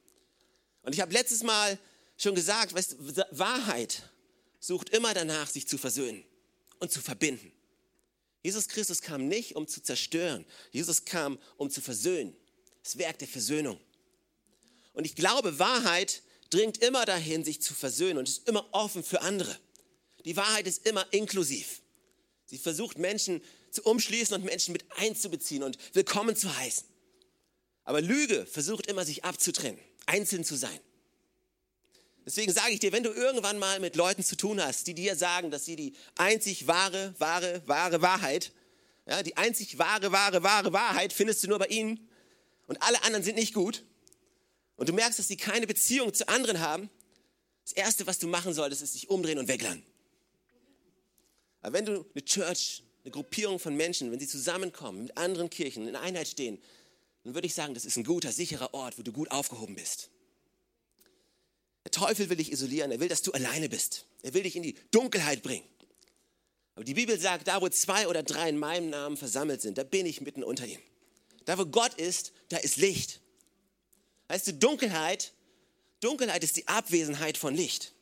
Und 0.82 0.94
ich 0.94 1.00
habe 1.00 1.12
letztes 1.12 1.42
Mal 1.42 1.78
schon 2.18 2.34
gesagt, 2.34 2.74
weißt, 2.74 2.96
Wahrheit 3.30 4.02
sucht 4.60 4.90
immer 4.90 5.14
danach, 5.14 5.48
sich 5.48 5.66
zu 5.66 5.78
versöhnen 5.78 6.22
und 6.80 6.92
zu 6.92 7.00
verbinden. 7.00 7.50
Jesus 8.48 8.66
Christus 8.66 9.02
kam 9.02 9.28
nicht, 9.28 9.56
um 9.56 9.68
zu 9.68 9.82
zerstören. 9.82 10.46
Jesus 10.70 11.04
kam, 11.04 11.38
um 11.58 11.68
zu 11.68 11.82
versöhnen. 11.82 12.34
Das 12.82 12.96
Werk 12.96 13.18
der 13.18 13.28
Versöhnung. 13.28 13.78
Und 14.94 15.04
ich 15.04 15.14
glaube, 15.14 15.58
Wahrheit 15.58 16.22
dringt 16.48 16.78
immer 16.78 17.04
dahin, 17.04 17.44
sich 17.44 17.60
zu 17.60 17.74
versöhnen 17.74 18.16
und 18.16 18.26
ist 18.26 18.48
immer 18.48 18.66
offen 18.72 19.04
für 19.04 19.20
andere. 19.20 19.54
Die 20.24 20.34
Wahrheit 20.34 20.66
ist 20.66 20.86
immer 20.86 21.06
inklusiv. 21.12 21.82
Sie 22.46 22.56
versucht 22.56 22.96
Menschen 22.96 23.42
zu 23.70 23.82
umschließen 23.82 24.34
und 24.34 24.46
Menschen 24.46 24.72
mit 24.72 24.86
einzubeziehen 24.92 25.62
und 25.62 25.76
willkommen 25.92 26.34
zu 26.34 26.56
heißen. 26.56 26.88
Aber 27.84 28.00
Lüge 28.00 28.46
versucht 28.46 28.86
immer, 28.86 29.04
sich 29.04 29.24
abzutrennen, 29.24 29.78
einzeln 30.06 30.42
zu 30.42 30.56
sein. 30.56 30.80
Deswegen 32.28 32.52
sage 32.52 32.74
ich 32.74 32.78
dir, 32.78 32.92
wenn 32.92 33.02
du 33.02 33.10
irgendwann 33.10 33.58
mal 33.58 33.80
mit 33.80 33.96
Leuten 33.96 34.22
zu 34.22 34.36
tun 34.36 34.62
hast, 34.62 34.86
die 34.86 34.92
dir 34.92 35.16
sagen, 35.16 35.50
dass 35.50 35.64
sie 35.64 35.76
die 35.76 35.94
einzig 36.14 36.66
wahre, 36.66 37.14
wahre, 37.18 37.62
wahre 37.64 38.02
Wahrheit, 38.02 38.52
ja, 39.06 39.22
die 39.22 39.38
einzig 39.38 39.78
wahre, 39.78 40.12
wahre, 40.12 40.42
wahre 40.42 40.74
Wahrheit 40.74 41.14
findest 41.14 41.42
du 41.42 41.48
nur 41.48 41.58
bei 41.58 41.68
ihnen 41.68 42.06
und 42.66 42.82
alle 42.82 43.02
anderen 43.04 43.24
sind 43.24 43.36
nicht 43.36 43.54
gut 43.54 43.82
und 44.76 44.90
du 44.90 44.92
merkst, 44.92 45.18
dass 45.18 45.26
sie 45.26 45.38
keine 45.38 45.66
Beziehung 45.66 46.12
zu 46.12 46.28
anderen 46.28 46.60
haben, 46.60 46.90
das 47.64 47.72
Erste, 47.72 48.06
was 48.06 48.18
du 48.18 48.28
machen 48.28 48.52
solltest, 48.52 48.82
ist 48.82 48.94
dich 48.94 49.08
umdrehen 49.08 49.38
und 49.38 49.48
weglassen. 49.48 49.82
Aber 51.62 51.72
wenn 51.72 51.86
du 51.86 52.04
eine 52.14 52.24
Church, 52.26 52.82
eine 53.04 53.10
Gruppierung 53.10 53.58
von 53.58 53.74
Menschen, 53.74 54.12
wenn 54.12 54.20
sie 54.20 54.28
zusammenkommen, 54.28 55.04
mit 55.04 55.16
anderen 55.16 55.48
Kirchen 55.48 55.88
in 55.88 55.96
Einheit 55.96 56.28
stehen, 56.28 56.60
dann 57.24 57.32
würde 57.32 57.46
ich 57.46 57.54
sagen, 57.54 57.72
das 57.72 57.86
ist 57.86 57.96
ein 57.96 58.04
guter, 58.04 58.32
sicherer 58.32 58.74
Ort, 58.74 58.98
wo 58.98 59.02
du 59.02 59.12
gut 59.12 59.30
aufgehoben 59.30 59.76
bist. 59.76 60.10
Der 61.88 62.06
Teufel 62.06 62.28
will 62.28 62.36
dich 62.36 62.52
isolieren, 62.52 62.90
er 62.90 63.00
will, 63.00 63.08
dass 63.08 63.22
du 63.22 63.32
alleine 63.32 63.70
bist. 63.70 64.04
Er 64.22 64.34
will 64.34 64.42
dich 64.42 64.56
in 64.56 64.62
die 64.62 64.74
Dunkelheit 64.90 65.42
bringen. 65.42 65.66
Aber 66.74 66.84
die 66.84 66.92
Bibel 66.92 67.18
sagt, 67.18 67.48
da 67.48 67.62
wo 67.62 67.68
zwei 67.70 68.06
oder 68.08 68.22
drei 68.22 68.50
in 68.50 68.58
meinem 68.58 68.90
Namen 68.90 69.16
versammelt 69.16 69.62
sind, 69.62 69.78
da 69.78 69.84
bin 69.84 70.04
ich 70.04 70.20
mitten 70.20 70.44
unter 70.44 70.66
ihnen. 70.66 70.82
Da 71.46 71.56
wo 71.56 71.64
Gott 71.64 71.94
ist, 71.94 72.32
da 72.50 72.58
ist 72.58 72.76
Licht. 72.76 73.22
Weißt 74.26 74.48
du, 74.48 74.52
Dunkelheit, 74.52 75.32
Dunkelheit 76.00 76.44
ist 76.44 76.58
die 76.58 76.68
Abwesenheit 76.68 77.38
von 77.38 77.54
Licht. 77.54 77.94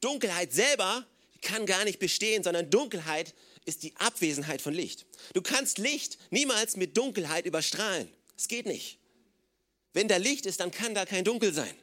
Dunkelheit 0.00 0.52
selber 0.52 1.06
kann 1.40 1.66
gar 1.66 1.84
nicht 1.84 2.00
bestehen, 2.00 2.42
sondern 2.42 2.68
Dunkelheit 2.68 3.32
ist 3.64 3.84
die 3.84 3.94
Abwesenheit 3.94 4.60
von 4.60 4.74
Licht. 4.74 5.06
Du 5.34 5.40
kannst 5.40 5.78
Licht 5.78 6.18
niemals 6.30 6.76
mit 6.76 6.96
Dunkelheit 6.96 7.46
überstrahlen. 7.46 8.10
Es 8.36 8.48
geht 8.48 8.66
nicht. 8.66 8.98
Wenn 9.92 10.08
da 10.08 10.16
Licht 10.16 10.46
ist, 10.46 10.58
dann 10.58 10.72
kann 10.72 10.96
da 10.96 11.06
kein 11.06 11.24
Dunkel 11.24 11.54
sein. 11.54 11.76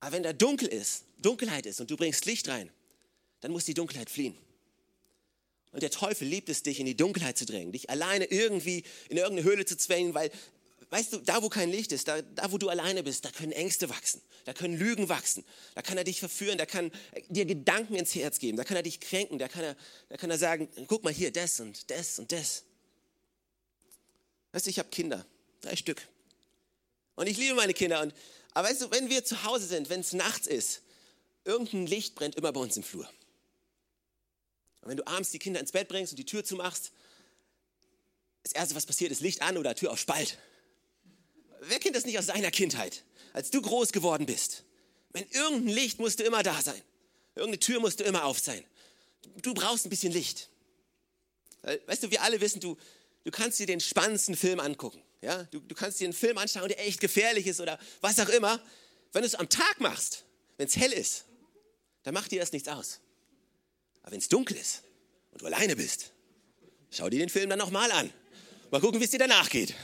Aber 0.00 0.12
wenn 0.12 0.22
da 0.22 0.32
dunkel 0.32 0.68
ist, 0.68 1.04
Dunkelheit 1.18 1.66
ist 1.66 1.80
und 1.80 1.90
du 1.90 1.96
bringst 1.96 2.24
Licht 2.24 2.48
rein, 2.48 2.70
dann 3.40 3.52
muss 3.52 3.64
die 3.64 3.74
Dunkelheit 3.74 4.10
fliehen. 4.10 4.36
Und 5.72 5.82
der 5.82 5.90
Teufel 5.90 6.26
liebt 6.26 6.48
es, 6.48 6.62
dich 6.62 6.80
in 6.80 6.86
die 6.86 6.96
Dunkelheit 6.96 7.38
zu 7.38 7.46
drängen, 7.46 7.72
dich 7.72 7.90
alleine 7.90 8.24
irgendwie 8.24 8.82
in 9.08 9.16
irgendeine 9.16 9.48
Höhle 9.48 9.64
zu 9.64 9.76
zwängen, 9.76 10.14
weil, 10.14 10.30
weißt 10.88 11.12
du, 11.12 11.18
da 11.18 11.42
wo 11.42 11.48
kein 11.48 11.70
Licht 11.70 11.92
ist, 11.92 12.08
da, 12.08 12.22
da 12.22 12.50
wo 12.50 12.58
du 12.58 12.68
alleine 12.68 13.02
bist, 13.02 13.24
da 13.24 13.30
können 13.30 13.52
Ängste 13.52 13.88
wachsen, 13.88 14.20
da 14.46 14.52
können 14.52 14.76
Lügen 14.76 15.08
wachsen, 15.08 15.44
da 15.74 15.82
kann 15.82 15.96
er 15.96 16.04
dich 16.04 16.18
verführen, 16.18 16.58
da 16.58 16.66
kann 16.66 16.90
dir 17.28 17.44
Gedanken 17.44 17.94
ins 17.94 18.14
Herz 18.14 18.40
geben, 18.40 18.56
da 18.56 18.64
kann 18.64 18.76
er 18.76 18.82
dich 18.82 18.98
kränken, 18.98 19.38
da 19.38 19.46
kann 19.46 19.62
er, 19.62 19.76
da 20.08 20.16
kann 20.16 20.30
er 20.30 20.38
sagen, 20.38 20.68
guck 20.88 21.04
mal 21.04 21.12
hier, 21.12 21.30
das 21.30 21.60
und 21.60 21.88
das 21.90 22.18
und 22.18 22.32
das. 22.32 22.64
Weißt 24.52 24.66
du, 24.66 24.70
ich 24.70 24.80
habe 24.80 24.88
Kinder, 24.88 25.24
drei 25.60 25.76
Stück. 25.76 26.08
Und 27.14 27.28
ich 27.28 27.36
liebe 27.36 27.54
meine 27.54 27.74
Kinder 27.74 28.02
und 28.02 28.12
aber 28.52 28.68
weißt 28.68 28.82
du, 28.82 28.90
wenn 28.90 29.08
wir 29.08 29.24
zu 29.24 29.44
Hause 29.44 29.66
sind, 29.66 29.88
wenn 29.90 30.00
es 30.00 30.12
nachts 30.12 30.46
ist, 30.46 30.82
irgendein 31.44 31.86
Licht 31.86 32.14
brennt 32.14 32.34
immer 32.34 32.52
bei 32.52 32.60
uns 32.60 32.76
im 32.76 32.82
Flur. 32.82 33.08
Und 34.82 34.88
wenn 34.88 34.96
du 34.96 35.06
abends 35.06 35.30
die 35.30 35.38
Kinder 35.38 35.60
ins 35.60 35.72
Bett 35.72 35.88
bringst 35.88 36.12
und 36.12 36.16
die 36.16 36.24
Tür 36.24 36.44
zumachst, 36.44 36.92
das 38.42 38.52
Erste, 38.52 38.74
was 38.74 38.86
passiert, 38.86 39.12
ist 39.12 39.20
Licht 39.20 39.42
an 39.42 39.58
oder 39.58 39.74
Tür 39.74 39.92
auf 39.92 39.98
Spalt. 39.98 40.38
Wer 41.60 41.78
kennt 41.78 41.94
das 41.94 42.06
nicht 42.06 42.18
aus 42.18 42.26
seiner 42.26 42.50
Kindheit, 42.50 43.04
als 43.32 43.50
du 43.50 43.60
groß 43.60 43.92
geworden 43.92 44.26
bist? 44.26 44.64
Wenn 45.12 45.26
irgendein 45.30 45.74
Licht 45.74 45.98
musste 45.98 46.22
immer 46.22 46.42
da 46.42 46.60
sein. 46.62 46.80
Irgendeine 47.34 47.60
Tür 47.60 47.80
musste 47.80 48.04
immer 48.04 48.24
auf 48.24 48.38
sein. 48.38 48.64
Du 49.42 49.54
brauchst 49.54 49.86
ein 49.86 49.90
bisschen 49.90 50.12
Licht. 50.12 50.48
Weißt 51.86 52.02
du, 52.02 52.10
wir 52.10 52.22
alle 52.22 52.40
wissen, 52.40 52.60
du, 52.60 52.76
du 53.24 53.30
kannst 53.30 53.58
dir 53.58 53.66
den 53.66 53.80
spannendsten 53.80 54.36
Film 54.36 54.60
angucken. 54.60 55.02
Ja, 55.22 55.42
du, 55.44 55.60
du 55.60 55.74
kannst 55.74 56.00
dir 56.00 56.04
einen 56.04 56.14
Film 56.14 56.38
anschauen, 56.38 56.68
der 56.68 56.80
echt 56.80 57.00
gefährlich 57.00 57.46
ist 57.46 57.60
oder 57.60 57.78
was 58.00 58.18
auch 58.20 58.28
immer. 58.28 58.60
Wenn 59.12 59.22
du 59.22 59.26
es 59.26 59.34
am 59.34 59.48
Tag 59.48 59.80
machst, 59.80 60.24
wenn 60.56 60.66
es 60.66 60.76
hell 60.76 60.92
ist, 60.92 61.24
dann 62.02 62.14
macht 62.14 62.30
dir 62.30 62.40
das 62.40 62.52
nichts 62.52 62.68
aus. 62.68 63.00
Aber 64.02 64.12
wenn 64.12 64.18
es 64.18 64.28
dunkel 64.28 64.56
ist 64.56 64.82
und 65.32 65.42
du 65.42 65.46
alleine 65.46 65.76
bist, 65.76 66.12
schau 66.90 67.10
dir 67.10 67.18
den 67.18 67.28
Film 67.28 67.50
dann 67.50 67.58
nochmal 67.58 67.90
an. 67.92 68.10
Mal 68.70 68.80
gucken, 68.80 69.00
wie 69.00 69.04
es 69.04 69.10
dir 69.10 69.18
danach 69.18 69.50
geht. 69.50 69.74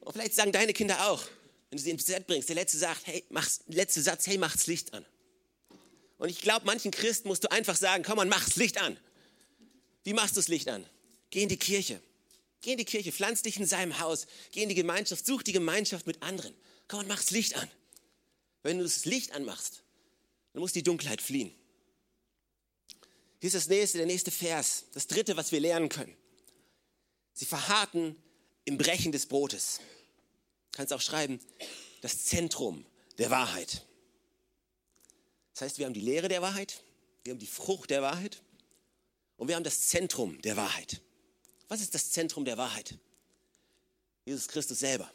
Und 0.00 0.12
vielleicht 0.12 0.34
sagen 0.34 0.52
deine 0.52 0.72
Kinder 0.72 1.08
auch, 1.08 1.24
wenn 1.70 1.78
du 1.78 1.82
sie 1.82 1.90
ins 1.90 2.04
Bett 2.04 2.26
bringst, 2.26 2.48
der 2.48 2.56
letzte, 2.56 2.78
sagt, 2.78 3.06
hey, 3.06 3.24
mach's, 3.30 3.60
letzte 3.66 4.02
Satz, 4.02 4.26
hey, 4.26 4.38
mach's 4.38 4.66
Licht 4.66 4.92
an. 4.92 5.04
Und 6.18 6.28
ich 6.28 6.40
glaube, 6.40 6.66
manchen 6.66 6.90
Christen 6.90 7.28
musst 7.28 7.42
du 7.42 7.50
einfach 7.50 7.76
sagen, 7.76 8.04
komm 8.04 8.16
mal, 8.16 8.26
mach's 8.26 8.56
Licht 8.56 8.80
an. 8.80 8.96
Wie 10.04 10.12
machst 10.12 10.36
du 10.36 10.40
das 10.40 10.48
Licht 10.48 10.68
an? 10.68 10.84
Geh 11.30 11.42
in 11.42 11.48
die 11.48 11.56
Kirche. 11.56 12.00
Geh 12.64 12.72
in 12.72 12.78
die 12.78 12.86
Kirche, 12.86 13.12
pflanz 13.12 13.42
dich 13.42 13.58
in 13.58 13.66
seinem 13.66 13.98
Haus, 13.98 14.26
geh 14.50 14.62
in 14.62 14.70
die 14.70 14.74
Gemeinschaft, 14.74 15.26
such 15.26 15.42
die 15.42 15.52
Gemeinschaft 15.52 16.06
mit 16.06 16.22
anderen. 16.22 16.54
Komm 16.88 17.00
und 17.00 17.08
mach's 17.08 17.30
Licht 17.30 17.56
an. 17.56 17.70
Wenn 18.62 18.78
du 18.78 18.84
das 18.84 19.04
Licht 19.04 19.32
anmachst, 19.32 19.82
dann 20.54 20.60
muss 20.62 20.72
die 20.72 20.82
Dunkelheit 20.82 21.20
fliehen. 21.20 21.54
Hier 23.38 23.48
ist 23.48 23.54
das 23.54 23.68
nächste, 23.68 23.98
der 23.98 24.06
nächste 24.06 24.30
Vers, 24.30 24.84
das 24.94 25.06
dritte, 25.08 25.36
was 25.36 25.52
wir 25.52 25.60
lernen 25.60 25.90
können. 25.90 26.16
Sie 27.34 27.44
verharrten 27.44 28.16
im 28.64 28.78
Brechen 28.78 29.12
des 29.12 29.26
Brotes. 29.26 29.80
Du 30.72 30.78
kannst 30.78 30.94
auch 30.94 31.02
schreiben, 31.02 31.40
das 32.00 32.24
Zentrum 32.24 32.86
der 33.18 33.28
Wahrheit. 33.28 33.84
Das 35.52 35.60
heißt, 35.60 35.78
wir 35.78 35.84
haben 35.84 35.92
die 35.92 36.00
Lehre 36.00 36.28
der 36.28 36.40
Wahrheit, 36.40 36.82
wir 37.24 37.32
haben 37.32 37.40
die 37.40 37.46
Frucht 37.46 37.90
der 37.90 38.00
Wahrheit 38.00 38.40
und 39.36 39.48
wir 39.48 39.56
haben 39.56 39.64
das 39.64 39.88
Zentrum 39.88 40.40
der 40.40 40.56
Wahrheit. 40.56 41.02
Was 41.74 41.80
ist 41.80 41.92
das 41.92 42.12
Zentrum 42.12 42.44
der 42.44 42.56
Wahrheit? 42.56 42.94
Jesus 44.24 44.46
Christus 44.46 44.78
selber. 44.78 45.10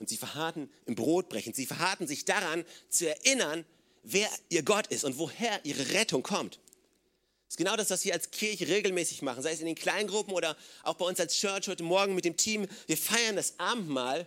Und 0.00 0.08
sie 0.08 0.16
verharrten 0.16 0.72
im 0.86 0.94
Brotbrechen. 0.94 1.52
Sie 1.52 1.66
verharrten 1.66 2.06
sich 2.06 2.24
daran, 2.24 2.64
zu 2.88 3.06
erinnern, 3.06 3.66
wer 4.02 4.26
ihr 4.48 4.62
Gott 4.62 4.86
ist 4.86 5.04
und 5.04 5.18
woher 5.18 5.62
ihre 5.66 5.90
Rettung 5.90 6.22
kommt. 6.22 6.54
Das 6.54 7.50
ist 7.50 7.56
genau 7.58 7.76
das, 7.76 7.90
was 7.90 8.06
wir 8.06 8.14
als 8.14 8.30
Kirche 8.30 8.66
regelmäßig 8.68 9.20
machen, 9.20 9.42
sei 9.42 9.52
es 9.52 9.60
in 9.60 9.66
den 9.66 9.74
Kleingruppen 9.74 10.32
oder 10.32 10.56
auch 10.82 10.94
bei 10.94 11.04
uns 11.04 11.20
als 11.20 11.34
Church 11.34 11.68
heute 11.68 11.82
Morgen 11.82 12.14
mit 12.14 12.24
dem 12.24 12.38
Team. 12.38 12.66
Wir 12.86 12.96
feiern 12.96 13.36
das 13.36 13.58
Abendmahl, 13.58 14.26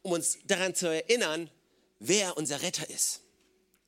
um 0.00 0.12
uns 0.12 0.38
daran 0.46 0.74
zu 0.74 0.86
erinnern, 0.86 1.50
wer 1.98 2.38
unser 2.38 2.62
Retter 2.62 2.88
ist. 2.88 3.20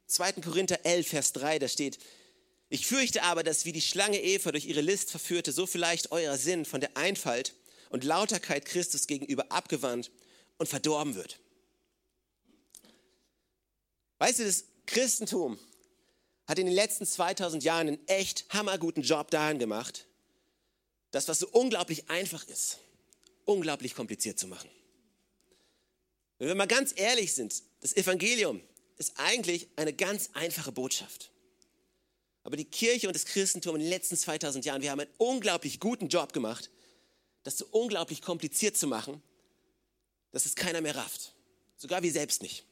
2. 0.08 0.32
Korinther 0.32 0.84
11, 0.84 1.08
Vers 1.08 1.32
3, 1.32 1.60
da 1.60 1.68
steht, 1.68 1.98
ich 2.70 2.86
fürchte 2.86 3.24
aber, 3.24 3.42
dass 3.42 3.64
wie 3.64 3.72
die 3.72 3.80
Schlange 3.80 4.22
Eva 4.22 4.52
durch 4.52 4.66
ihre 4.66 4.80
List 4.80 5.10
verführte, 5.10 5.50
so 5.50 5.66
vielleicht 5.66 6.12
euer 6.12 6.38
Sinn 6.38 6.64
von 6.64 6.80
der 6.80 6.96
Einfalt 6.96 7.54
und 7.90 8.04
Lauterkeit 8.04 8.64
Christus 8.64 9.08
gegenüber 9.08 9.50
abgewandt 9.50 10.12
und 10.56 10.68
verdorben 10.68 11.16
wird. 11.16 11.40
Weißt 14.18 14.38
du, 14.38 14.44
das 14.44 14.64
Christentum 14.86 15.58
hat 16.46 16.60
in 16.60 16.66
den 16.66 16.74
letzten 16.74 17.06
2000 17.06 17.64
Jahren 17.64 17.88
einen 17.88 18.08
echt 18.08 18.46
hammerguten 18.50 19.02
Job 19.02 19.32
daran 19.32 19.58
gemacht, 19.58 20.06
das, 21.10 21.26
was 21.26 21.40
so 21.40 21.48
unglaublich 21.48 22.08
einfach 22.08 22.46
ist, 22.46 22.78
unglaublich 23.46 23.96
kompliziert 23.96 24.38
zu 24.38 24.46
machen. 24.46 24.70
Wenn 26.38 26.46
wir 26.46 26.54
mal 26.54 26.66
ganz 26.66 26.92
ehrlich 26.94 27.34
sind, 27.34 27.62
das 27.80 27.96
Evangelium 27.96 28.60
ist 28.96 29.14
eigentlich 29.16 29.68
eine 29.74 29.92
ganz 29.92 30.30
einfache 30.34 30.70
Botschaft. 30.70 31.30
Aber 32.42 32.56
die 32.56 32.64
Kirche 32.64 33.06
und 33.06 33.14
das 33.14 33.26
Christentum 33.26 33.76
in 33.76 33.82
den 33.82 33.90
letzten 33.90 34.16
2000 34.16 34.64
Jahren, 34.64 34.82
wir 34.82 34.90
haben 34.90 35.00
einen 35.00 35.10
unglaublich 35.18 35.78
guten 35.78 36.08
Job 36.08 36.32
gemacht, 36.32 36.70
das 37.42 37.58
so 37.58 37.66
unglaublich 37.70 38.22
kompliziert 38.22 38.76
zu 38.76 38.86
machen, 38.86 39.22
dass 40.32 40.46
es 40.46 40.54
keiner 40.54 40.80
mehr 40.80 40.96
rafft. 40.96 41.34
Sogar 41.76 42.02
wir 42.02 42.12
selbst 42.12 42.42
nicht. 42.42 42.64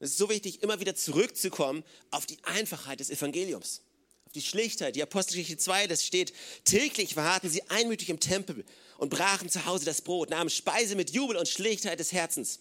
Es 0.00 0.10
ist 0.10 0.18
so 0.18 0.28
wichtig, 0.28 0.62
immer 0.62 0.80
wieder 0.80 0.94
zurückzukommen 0.94 1.84
auf 2.10 2.26
die 2.26 2.42
Einfachheit 2.44 3.00
des 3.00 3.10
Evangeliums, 3.10 3.82
auf 4.26 4.32
die 4.32 4.42
Schlichtheit. 4.42 4.96
Die 4.96 5.02
Apostelgeschichte 5.02 5.56
2, 5.56 5.86
das 5.86 6.04
steht, 6.04 6.32
täglich 6.64 7.14
verharrten 7.14 7.48
sie 7.48 7.62
einmütig 7.70 8.10
im 8.10 8.20
Tempel 8.20 8.64
und 8.98 9.10
brachen 9.10 9.48
zu 9.48 9.64
Hause 9.64 9.84
das 9.84 10.02
Brot, 10.02 10.30
nahmen 10.30 10.50
Speise 10.50 10.96
mit 10.96 11.10
Jubel 11.10 11.36
und 11.36 11.48
Schlichtheit 11.48 12.00
des 12.00 12.12
Herzens. 12.12 12.60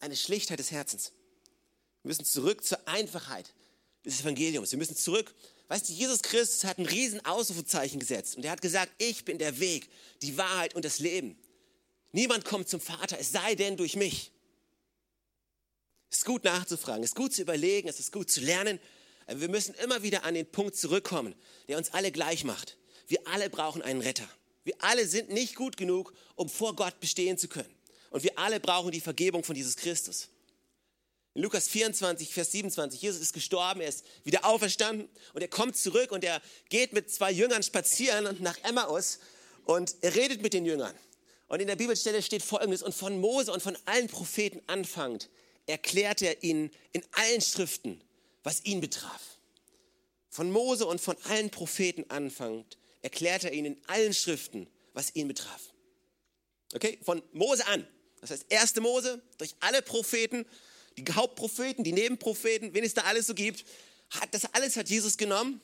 Eine 0.00 0.16
Schlichtheit 0.16 0.58
des 0.58 0.70
Herzens. 0.70 1.12
Wir 2.02 2.08
müssen 2.08 2.24
zurück 2.24 2.64
zur 2.64 2.86
Einfachheit 2.88 3.52
des 4.04 4.20
Evangeliums. 4.20 4.70
Wir 4.70 4.78
müssen 4.78 4.96
zurück. 4.96 5.34
Weißt 5.68 5.88
du, 5.88 5.92
Jesus 5.92 6.22
Christus 6.22 6.64
hat 6.64 6.78
ein 6.78 6.86
riesen 6.86 7.24
Ausrufezeichen 7.24 7.98
gesetzt 7.98 8.36
und 8.36 8.44
er 8.44 8.50
hat 8.50 8.60
gesagt, 8.60 8.92
ich 8.98 9.24
bin 9.24 9.38
der 9.38 9.60
Weg, 9.60 9.88
die 10.20 10.36
Wahrheit 10.36 10.74
und 10.74 10.84
das 10.84 10.98
Leben. 10.98 11.38
Niemand 12.12 12.44
kommt 12.44 12.68
zum 12.68 12.80
Vater, 12.80 13.18
es 13.18 13.32
sei 13.32 13.54
denn 13.54 13.76
durch 13.76 13.96
mich. 13.96 14.30
Es 16.10 16.18
ist 16.18 16.24
gut 16.26 16.44
nachzufragen, 16.44 17.02
es 17.02 17.10
ist 17.10 17.16
gut 17.16 17.32
zu 17.32 17.42
überlegen, 17.42 17.88
es 17.88 17.98
ist 17.98 18.12
gut 18.12 18.30
zu 18.30 18.40
lernen. 18.40 18.78
Aber 19.26 19.40
wir 19.40 19.48
müssen 19.48 19.74
immer 19.76 20.02
wieder 20.02 20.24
an 20.24 20.34
den 20.34 20.46
Punkt 20.46 20.76
zurückkommen, 20.76 21.34
der 21.66 21.78
uns 21.78 21.92
alle 21.92 22.12
gleich 22.12 22.44
macht. 22.44 22.76
Wir 23.06 23.26
alle 23.26 23.48
brauchen 23.50 23.82
einen 23.82 24.02
Retter. 24.02 24.28
Wir 24.64 24.74
alle 24.78 25.06
sind 25.06 25.30
nicht 25.30 25.56
gut 25.56 25.76
genug, 25.76 26.12
um 26.36 26.48
vor 26.48 26.76
Gott 26.76 27.00
bestehen 27.00 27.38
zu 27.38 27.48
können. 27.48 27.74
Und 28.10 28.22
wir 28.22 28.38
alle 28.38 28.60
brauchen 28.60 28.92
die 28.92 29.00
Vergebung 29.00 29.42
von 29.44 29.56
Jesus 29.56 29.76
Christus. 29.76 30.28
In 31.34 31.42
Lukas 31.42 31.66
24, 31.66 32.32
Vers 32.32 32.52
27, 32.52 33.02
Jesus 33.02 33.20
ist 33.20 33.32
gestorben, 33.32 33.80
er 33.80 33.88
ist 33.88 34.04
wieder 34.22 34.44
auferstanden 34.44 35.08
und 35.32 35.42
er 35.42 35.48
kommt 35.48 35.76
zurück 35.76 36.12
und 36.12 36.22
er 36.22 36.40
geht 36.68 36.92
mit 36.92 37.10
zwei 37.10 37.32
Jüngern 37.32 37.64
spazieren 37.64 38.36
nach 38.40 38.56
Emmaus 38.62 39.18
und 39.64 39.96
er 40.02 40.14
redet 40.14 40.42
mit 40.42 40.54
den 40.54 40.64
Jüngern. 40.64 40.94
Und 41.48 41.60
in 41.60 41.66
der 41.66 41.76
Bibelstelle 41.76 42.22
steht 42.22 42.42
folgendes, 42.42 42.82
und 42.82 42.94
von 42.94 43.20
Mose 43.20 43.52
und 43.52 43.62
von 43.62 43.76
allen 43.84 44.06
Propheten 44.06 44.62
anfangend 44.68 45.28
erklärte 45.66 46.26
er 46.26 46.42
ihnen 46.44 46.70
in 46.92 47.02
allen 47.12 47.40
Schriften, 47.40 48.00
was 48.44 48.64
ihn 48.64 48.80
betraf. 48.80 49.38
Von 50.30 50.52
Mose 50.52 50.86
und 50.86 51.00
von 51.00 51.16
allen 51.24 51.50
Propheten 51.50 52.08
anfangend 52.10 52.78
erklärte 53.02 53.48
er 53.48 53.54
ihnen 53.54 53.74
in 53.74 53.82
allen 53.88 54.14
Schriften, 54.14 54.68
was 54.92 55.14
ihn 55.14 55.28
betraf. 55.28 55.72
Okay, 56.74 56.98
von 57.02 57.22
Mose 57.32 57.66
an. 57.66 57.86
Das 58.20 58.30
heißt, 58.30 58.46
erste 58.48 58.80
Mose 58.80 59.20
durch 59.38 59.54
alle 59.60 59.82
Propheten 59.82 60.46
die 60.96 61.04
Hauptpropheten, 61.12 61.84
die 61.84 61.92
Nebenpropheten, 61.92 62.72
wen 62.74 62.84
es 62.84 62.94
da 62.94 63.02
alles 63.02 63.26
so 63.26 63.34
gibt. 63.34 63.64
Hat, 64.10 64.32
das 64.32 64.44
alles 64.54 64.76
hat 64.76 64.88
Jesus 64.88 65.16
genommen. 65.16 65.60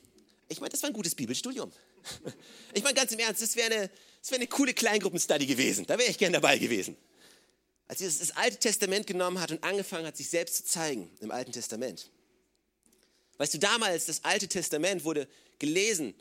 Ich 0.49 0.61
meine, 0.61 0.71
das 0.71 0.83
war 0.83 0.91
ein 0.91 0.95
gutes 0.95 1.15
Bibelstudium. 1.15 1.73
Ich 2.73 2.83
meine, 2.85 2.95
ganz 2.95 3.13
im 3.13 3.19
Ernst, 3.19 3.43
das 3.43 3.57
wäre 3.57 3.73
eine, 3.73 3.91
wär 4.29 4.39
eine 4.39 4.47
coole 4.47 4.73
Kleingruppenstudy 4.73 5.45
gewesen. 5.45 5.87
Da 5.87 5.99
wäre 5.99 6.09
ich 6.09 6.19
gern 6.19 6.33
dabei 6.33 6.57
gewesen. 6.57 6.97
Als 7.89 7.99
Jesus 7.99 8.21
das 8.21 8.37
Alte 8.37 8.59
Testament 8.59 9.09
genommen 9.09 9.41
hat 9.41 9.51
und 9.51 9.65
angefangen 9.65 10.07
hat, 10.07 10.17
sich 10.17 10.31
selbst 10.31 10.57
zu 10.57 10.65
zeigen 10.65 11.11
im 11.21 11.33
Alten 11.33 11.51
Testament. 11.51 12.09
Weißt 13.39 13.55
du, 13.55 13.59
damals, 13.59 14.07
das 14.07 14.25
Alte 14.25 14.47
Testament 14.47 15.03
wurde 15.05 15.27
gelesen, 15.59 16.15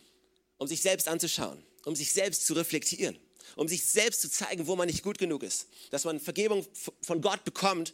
um 0.58 0.68
sich 0.68 0.82
selbst 0.82 1.08
anzuschauen, 1.08 1.62
um 1.86 1.96
sich 1.96 2.12
selbst 2.12 2.48
zu 2.48 2.54
reflektieren, 2.54 3.20
um 3.56 3.68
sich 3.68 3.86
selbst 3.86 4.22
zu 4.22 4.32
zeigen, 4.32 4.66
wo 4.66 4.76
man 4.76 4.88
nicht 4.88 5.04
gut 5.04 5.20
genug 5.20 5.44
ist. 5.44 5.68
Dass 5.92 6.06
man 6.06 6.20
Vergebung 6.20 6.66
von 7.02 7.22
Gott 7.22 7.44
bekommt 7.44 7.94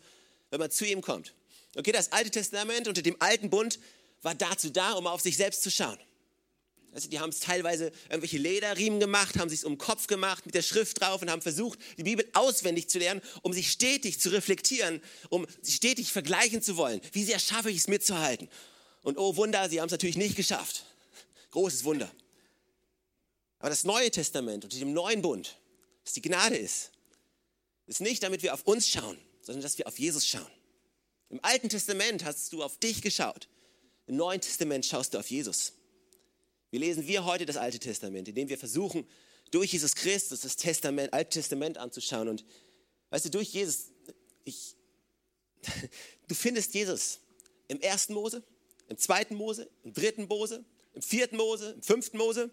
wenn 0.50 0.60
man 0.60 0.72
zu 0.72 0.86
ihm 0.86 1.02
kommt. 1.02 1.34
Okay, 1.76 1.92
das 1.92 2.12
Alte 2.12 2.32
Testament 2.32 2.88
unter 2.88 3.02
dem 3.02 3.16
alten 3.20 3.50
Bund 3.50 3.80
war 4.22 4.36
dazu 4.36 4.70
da, 4.70 4.94
um 4.94 5.08
auf 5.08 5.22
sich 5.22 5.38
selbst 5.38 5.62
zu 5.62 5.70
schauen. 5.70 6.00
Also 6.96 7.10
die 7.10 7.20
haben 7.20 7.30
es 7.30 7.42
teilweise 7.42 7.92
irgendwelche 8.10 8.38
Lederriemen 8.38 9.02
gemacht, 9.02 9.38
haben 9.38 9.50
sich 9.50 9.66
um 9.66 9.74
den 9.74 9.78
Kopf 9.78 10.08
gemacht 10.08 10.46
mit 10.46 10.56
der 10.56 10.62
Schrift 10.62 11.02
drauf 11.02 11.22
und 11.22 11.30
haben 11.30 11.42
versucht, 11.42 11.78
die 11.98 12.04
Bibel 12.04 12.26
auswendig 12.32 12.88
zu 12.88 13.00
lernen, 13.00 13.22
um 13.42 13.52
sich 13.52 13.70
stetig 13.70 14.22
zu 14.22 14.30
reflektieren, 14.30 15.02
um 15.30 15.46
sich 15.62 15.76
stetig 15.76 16.14
vergleichen 16.14 16.62
zu 16.62 16.78
wollen. 16.78 17.02
Wie 17.12 17.26
sehr 17.26 17.40
schaffe 17.40 17.70
ich 17.70 17.80
es 17.80 17.88
mitzuhalten? 17.90 18.48
Und 19.04 19.18
oh 19.18 19.36
Wunder, 19.36 19.70
sie 19.70 19.82
haben 19.82 19.88
es 19.88 19.92
natürlich 19.92 20.16
nicht 20.16 20.38
geschafft. 20.38 20.86
Großes 21.52 21.84
Wunder. 21.84 22.10
Aber 23.60 23.70
das 23.70 23.84
Neue 23.84 24.10
Testament 24.10 24.64
unter 24.64 24.80
dem 24.80 24.94
neuen 24.94 25.22
Bund, 25.22 25.58
das 26.06 26.14
die 26.14 26.22
Gnade 26.22 26.56
ist, 26.56 26.92
ist 27.88 28.00
nicht, 28.00 28.24
damit 28.24 28.42
wir 28.42 28.54
auf 28.54 28.64
uns 28.64 28.88
schauen, 28.88 29.18
sondern 29.46 29.62
dass 29.62 29.78
wir 29.78 29.88
auf 29.88 30.00
Jesus 30.00 30.28
schauen. 30.28 30.52
Im 31.30 31.40
Alten 31.44 31.70
Testament 31.70 32.26
hast 32.26 32.52
du 32.52 32.64
auf 32.64 32.78
dich 32.80 33.02
geschaut. 33.02 33.48
Im 34.08 34.16
Neuen 34.16 34.42
Testament 34.42 34.86
schaust 34.86 35.14
du 35.14 35.20
auf 35.20 35.30
Jesus. 35.30 35.74
Wie 36.72 36.80
lesen 36.80 37.08
wir 37.08 37.26
heute 37.26 37.46
das 37.46 37.56
Alte 37.56 37.80
Testament, 37.80 38.28
indem 38.28 38.50
wir 38.50 38.58
versuchen, 38.58 39.08
durch 39.52 39.72
Jesus 39.72 39.96
Christus 39.96 40.42
das 40.42 40.56
Testament, 40.56 41.14
Alte 41.14 41.30
Testament 41.30 41.78
anzuschauen. 41.78 42.28
Und 42.28 42.44
weißt 43.12 43.26
du, 43.26 43.30
durch 43.30 43.50
Jesus, 43.50 43.92
ich, 44.44 44.76
du 46.28 46.36
findest 46.36 46.74
Jesus 46.74 47.20
im 47.68 47.80
ersten 47.80 48.14
Mose, 48.14 48.44
im 48.90 48.98
zweiten 48.98 49.36
Mose, 49.36 49.70
im 49.84 49.94
dritten 49.94 50.28
Mose, 50.28 50.66
im 50.94 51.04
vierten 51.04 51.38
Mose, 51.38 51.74
im 51.74 51.84
fünften 51.84 52.18
Mose, 52.18 52.50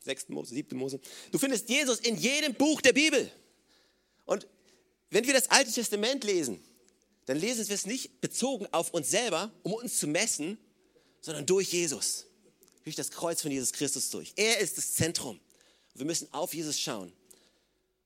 sechsten 0.00 0.32
Mose, 0.32 0.54
siebten 0.54 0.76
Mose. 0.76 1.00
Du 1.32 1.38
findest 1.38 1.68
Jesus 1.68 1.98
in 2.00 2.16
jedem 2.16 2.54
Buch 2.54 2.80
der 2.80 2.92
Bibel. 2.92 3.30
Wenn 5.14 5.28
wir 5.28 5.32
das 5.32 5.48
Alte 5.48 5.70
Testament 5.70 6.24
lesen, 6.24 6.60
dann 7.26 7.38
lesen 7.38 7.68
wir 7.68 7.74
es 7.76 7.86
nicht 7.86 8.20
bezogen 8.20 8.66
auf 8.72 8.92
uns 8.92 9.12
selber, 9.12 9.52
um 9.62 9.74
uns 9.74 10.00
zu 10.00 10.08
messen, 10.08 10.58
sondern 11.20 11.46
durch 11.46 11.72
Jesus, 11.72 12.26
durch 12.82 12.96
das 12.96 13.12
Kreuz 13.12 13.40
von 13.40 13.52
Jesus 13.52 13.72
Christus 13.72 14.10
durch. 14.10 14.32
Er 14.34 14.58
ist 14.58 14.76
das 14.76 14.94
Zentrum. 14.94 15.38
Wir 15.94 16.04
müssen 16.04 16.26
auf 16.32 16.52
Jesus 16.52 16.80
schauen. 16.80 17.12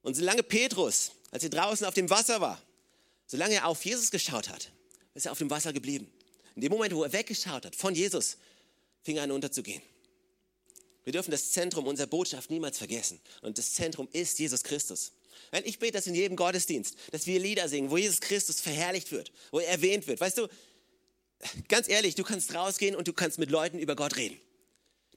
Und 0.03 0.16
solange 0.16 0.42
Petrus, 0.42 1.12
als 1.31 1.44
er 1.44 1.49
draußen 1.49 1.87
auf 1.87 1.94
dem 1.94 2.11
Wasser 2.11 2.42
war, 2.42 2.62
solange 3.27 3.55
er 3.55 3.68
auf 3.68 3.83
Jesus 3.87 4.11
geschaut 4.11 4.51
hat, 4.51 4.71
ist 5.14 5.25
er 5.25 5.33
auf 5.33 5.38
dem 5.38 5.49
Wasser 5.49 5.73
geblieben. 5.73 6.12
In 6.57 6.61
dem 6.61 6.73
Moment, 6.73 6.94
wo 6.94 7.05
er 7.05 7.12
weggeschaut 7.14 7.64
hat 7.64 7.75
von 7.75 7.94
Jesus, 7.94 8.37
fing 9.03 9.16
er 9.16 9.23
an 9.23 9.31
unterzugehen. 9.31 9.81
Wir 11.05 11.14
dürfen 11.14 11.31
das 11.31 11.53
Zentrum 11.53 11.87
unserer 11.87 12.07
Botschaft 12.07 12.51
niemals 12.51 12.77
vergessen. 12.77 13.18
Und 13.40 13.57
das 13.57 13.73
Zentrum 13.73 14.09
ist 14.12 14.38
Jesus 14.38 14.62
Christus. 14.62 15.12
Ich 15.64 15.79
bete 15.79 15.92
das 15.92 16.07
in 16.07 16.14
jedem 16.14 16.37
Gottesdienst, 16.37 16.96
dass 17.12 17.27
wir 17.27 17.40
Lieder 17.40 17.68
singen, 17.68 17.90
wo 17.90 17.96
Jesus 17.96 18.20
Christus 18.20 18.61
verherrlicht 18.61 19.12
wird, 19.12 19.33
wo 19.51 19.61
er 19.61 19.68
erwähnt 19.68 20.07
wird. 20.07 20.20
Weißt 20.20 20.38
du, 20.38 20.48
ganz 21.68 21.88
ehrlich, 21.88 22.14
du 22.14 22.24
kannst 22.24 22.55
rausgehen 22.55 22.96
und 22.96 23.09
du 23.09 23.12
kannst 23.12 23.38
mit 23.38 23.51
Leuten 23.51 23.79
über 23.79 23.96
Gott 23.96 24.16
reden. 24.16 24.40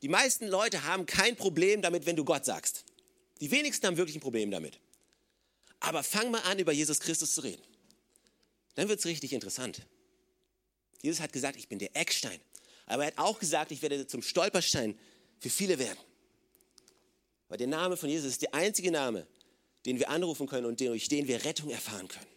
Die 0.02 0.10
meisten 0.10 0.48
Leute 0.48 0.84
haben 0.86 1.06
kein 1.06 1.36
Problem 1.36 1.82
damit, 1.82 2.06
wenn 2.06 2.16
du 2.16 2.26
Gott 2.26 2.46
sagst. 2.46 2.86
Die 3.40 3.52
wenigsten 3.52 3.86
haben 3.88 3.98
wirklich 3.98 4.18
ein 4.18 4.22
Problem 4.22 4.52
damit. 4.52 4.80
Aber 5.80 6.04
fang 6.04 6.32
mal 6.32 6.42
an, 6.42 6.60
über 6.60 6.72
Jesus 6.72 7.00
Christus 7.00 7.34
zu 7.34 7.42
reden. 7.42 7.62
Dann 8.76 8.88
wird 8.88 9.00
es 9.00 9.06
richtig 9.06 9.34
interessant. 9.34 9.82
Jesus 11.02 11.20
hat 11.20 11.34
gesagt, 11.34 11.58
ich 11.58 11.68
bin 11.68 11.80
der 11.80 11.96
Eckstein. 11.96 12.40
Aber 12.86 13.04
er 13.04 13.08
hat 13.08 13.18
auch 13.18 13.40
gesagt, 13.40 13.72
ich 13.72 13.82
werde 13.82 14.06
zum 14.08 14.22
Stolperstein 14.22 14.98
für 15.40 15.50
viele 15.50 15.80
werden. 15.80 15.98
Weil 17.50 17.58
der 17.58 17.68
Name 17.68 17.98
von 17.98 18.10
Jesus 18.10 18.32
ist 18.32 18.42
der 18.44 18.54
einzige 18.54 18.92
Name, 18.92 19.28
den 19.86 20.00
wir 20.00 20.10
anrufen 20.10 20.48
können 20.48 20.65
und 20.65 20.80
durch 20.80 21.08
den 21.08 21.28
wir 21.28 21.44
Rettung 21.44 21.70
erfahren 21.70 22.08
können. 22.08 22.28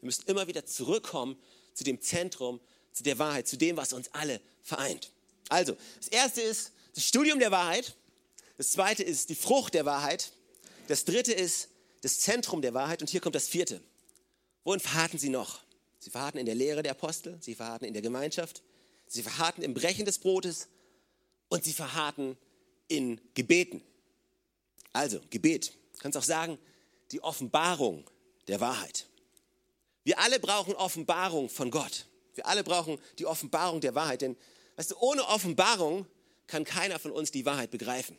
Wir 0.00 0.06
müssen 0.06 0.24
immer 0.26 0.46
wieder 0.46 0.66
zurückkommen 0.66 1.36
zu 1.74 1.84
dem 1.84 2.00
Zentrum, 2.00 2.60
zu 2.92 3.02
der 3.02 3.18
Wahrheit, 3.18 3.48
zu 3.48 3.56
dem, 3.56 3.76
was 3.76 3.92
uns 3.92 4.12
alle 4.12 4.40
vereint. 4.62 5.10
Also, 5.48 5.76
das 5.98 6.08
erste 6.08 6.40
ist 6.40 6.72
das 6.94 7.06
Studium 7.06 7.38
der 7.38 7.50
Wahrheit. 7.50 7.94
Das 8.58 8.72
zweite 8.72 9.02
ist 9.02 9.30
die 9.30 9.34
Frucht 9.34 9.74
der 9.74 9.84
Wahrheit. 9.84 10.32
Das 10.88 11.04
dritte 11.04 11.32
ist 11.32 11.68
das 12.02 12.20
Zentrum 12.20 12.62
der 12.62 12.74
Wahrheit. 12.74 13.00
Und 13.00 13.10
hier 13.10 13.20
kommt 13.20 13.34
das 13.34 13.48
vierte. 13.48 13.80
Wohin 14.64 14.80
verharrten 14.80 15.18
sie 15.18 15.28
noch? 15.28 15.60
Sie 15.98 16.10
verharrten 16.10 16.40
in 16.40 16.46
der 16.46 16.54
Lehre 16.54 16.82
der 16.82 16.92
Apostel, 16.92 17.38
sie 17.40 17.54
verharrten 17.54 17.86
in 17.86 17.92
der 17.92 18.02
Gemeinschaft, 18.02 18.62
sie 19.06 19.22
verharrten 19.22 19.62
im 19.62 19.72
Brechen 19.72 20.04
des 20.04 20.18
Brotes 20.18 20.68
und 21.48 21.64
sie 21.64 21.72
verharrten 21.72 22.36
in 22.88 23.20
Gebeten. 23.34 23.82
Also, 24.92 25.20
Gebet. 25.30 25.72
Du 25.94 25.98
kannst 26.00 26.18
auch 26.18 26.24
sagen, 26.24 26.58
die 27.12 27.22
Offenbarung 27.22 28.08
der 28.48 28.60
Wahrheit. 28.60 29.06
Wir 30.04 30.18
alle 30.18 30.40
brauchen 30.40 30.74
Offenbarung 30.74 31.48
von 31.48 31.70
Gott. 31.70 32.06
Wir 32.34 32.46
alle 32.46 32.64
brauchen 32.64 32.98
die 33.18 33.26
Offenbarung 33.26 33.80
der 33.80 33.94
Wahrheit. 33.94 34.22
Denn, 34.22 34.36
weißt 34.76 34.92
du, 34.92 34.96
ohne 34.98 35.26
Offenbarung 35.28 36.06
kann 36.46 36.64
keiner 36.64 36.98
von 36.98 37.12
uns 37.12 37.30
die 37.30 37.46
Wahrheit 37.46 37.70
begreifen. 37.70 38.18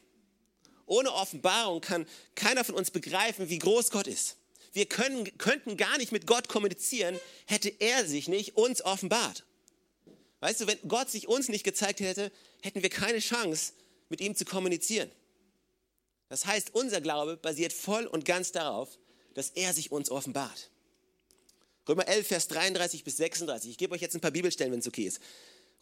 Ohne 0.85 1.11
Offenbarung 1.13 1.81
kann 1.81 2.05
keiner 2.35 2.63
von 2.63 2.75
uns 2.75 2.91
begreifen, 2.91 3.49
wie 3.49 3.59
groß 3.59 3.89
Gott 3.89 4.07
ist, 4.07 4.37
wir 4.73 4.87
können, 4.87 5.37
könnten 5.37 5.77
gar 5.77 5.97
nicht 5.99 6.11
mit 6.11 6.25
Gott 6.25 6.49
kommunizieren, 6.49 7.19
hätte 7.45 7.69
er 7.69 8.05
sich 8.05 8.27
nicht 8.27 8.57
uns 8.57 8.83
offenbart. 8.83 9.45
Weißt 10.39 10.61
du, 10.61 10.67
wenn 10.67 10.79
Gott 10.87 11.09
sich 11.11 11.27
uns 11.27 11.47
nicht 11.47 11.63
gezeigt 11.63 11.99
hätte, 11.99 12.31
hätten 12.61 12.81
wir 12.81 12.89
keine 12.89 13.19
Chance, 13.19 13.73
mit 14.09 14.19
ihm 14.19 14.35
zu 14.35 14.45
kommunizieren. 14.45 15.11
Das 16.33 16.47
heißt, 16.47 16.73
unser 16.73 16.99
Glaube 16.99 17.37
basiert 17.37 17.73
voll 17.73 18.07
und 18.07 18.25
ganz 18.25 18.51
darauf, 18.51 18.97
dass 19.35 19.51
er 19.51 19.71
sich 19.71 19.91
uns 19.91 20.09
offenbart. 20.09 20.71
Römer 21.87 22.07
11, 22.07 22.27
Vers 22.27 22.47
33 22.47 23.03
bis 23.03 23.17
36. 23.17 23.69
Ich 23.69 23.77
gebe 23.77 23.93
euch 23.93 24.01
jetzt 24.01 24.15
ein 24.15 24.19
paar 24.19 24.31
Bibelstellen, 24.31 24.73
wenn 24.73 24.79
es 24.79 24.87
okay 24.87 25.03
ist. 25.03 25.19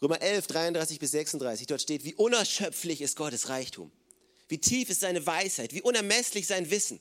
Römer 0.02 0.20
11, 0.20 0.48
33 0.48 0.98
bis 0.98 1.12
36. 1.12 1.66
Dort 1.68 1.80
steht, 1.80 2.04
wie 2.04 2.14
unerschöpflich 2.16 3.00
ist 3.00 3.16
Gottes 3.16 3.48
Reichtum. 3.48 3.90
Wie 4.48 4.58
tief 4.58 4.90
ist 4.90 5.00
seine 5.00 5.24
Weisheit, 5.24 5.72
wie 5.72 5.80
unermesslich 5.80 6.46
sein 6.46 6.70
Wissen, 6.70 7.00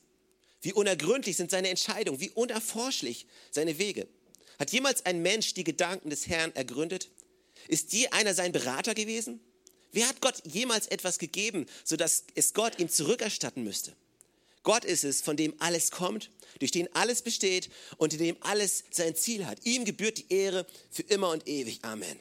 wie 0.62 0.72
unergründlich 0.72 1.36
sind 1.36 1.52
seine 1.52 1.68
Entscheidungen, 1.68 2.22
wie 2.22 2.30
unerforschlich 2.30 3.28
seine 3.52 3.78
Wege. 3.78 4.08
Hat 4.60 4.72
jemals 4.72 5.06
ein 5.06 5.22
Mensch 5.22 5.56
die 5.56 5.66
Gedanken 5.66 6.10
des 6.10 6.26
Herrn 6.30 6.56
ergründet? 6.56 7.10
Ist 7.68 7.92
je 7.92 8.08
einer 8.12 8.34
sein 8.34 8.54
Berater 8.54 8.94
gewesen? 8.94 9.42
Wer 9.92 10.08
hat 10.08 10.22
Gott 10.22 10.42
jemals 10.46 10.88
etwas 10.88 11.20
gegeben, 11.20 11.66
sodass 11.84 12.24
es 12.36 12.54
Gott 12.54 12.80
ihm 12.80 12.90
zurückerstatten 12.90 13.64
müsste? 13.64 13.94
Gott 14.64 14.86
ist 14.86 15.04
es, 15.04 15.22
von 15.22 15.38
dem 15.38 15.54
alles 15.60 15.92
kommt, 15.92 16.30
durch 16.60 16.72
den 16.72 16.94
alles 16.96 17.22
besteht 17.22 17.70
und 17.98 18.14
in 18.14 18.20
dem 18.20 18.38
alles 18.42 18.84
sein 18.92 19.16
Ziel 19.16 19.46
hat. 19.48 19.66
Ihm 19.66 19.86
gebührt 19.86 20.20
die 20.20 20.32
Ehre 20.32 20.68
für 20.90 21.02
immer 21.04 21.30
und 21.30 21.48
ewig. 21.48 21.80
Amen. 21.84 22.20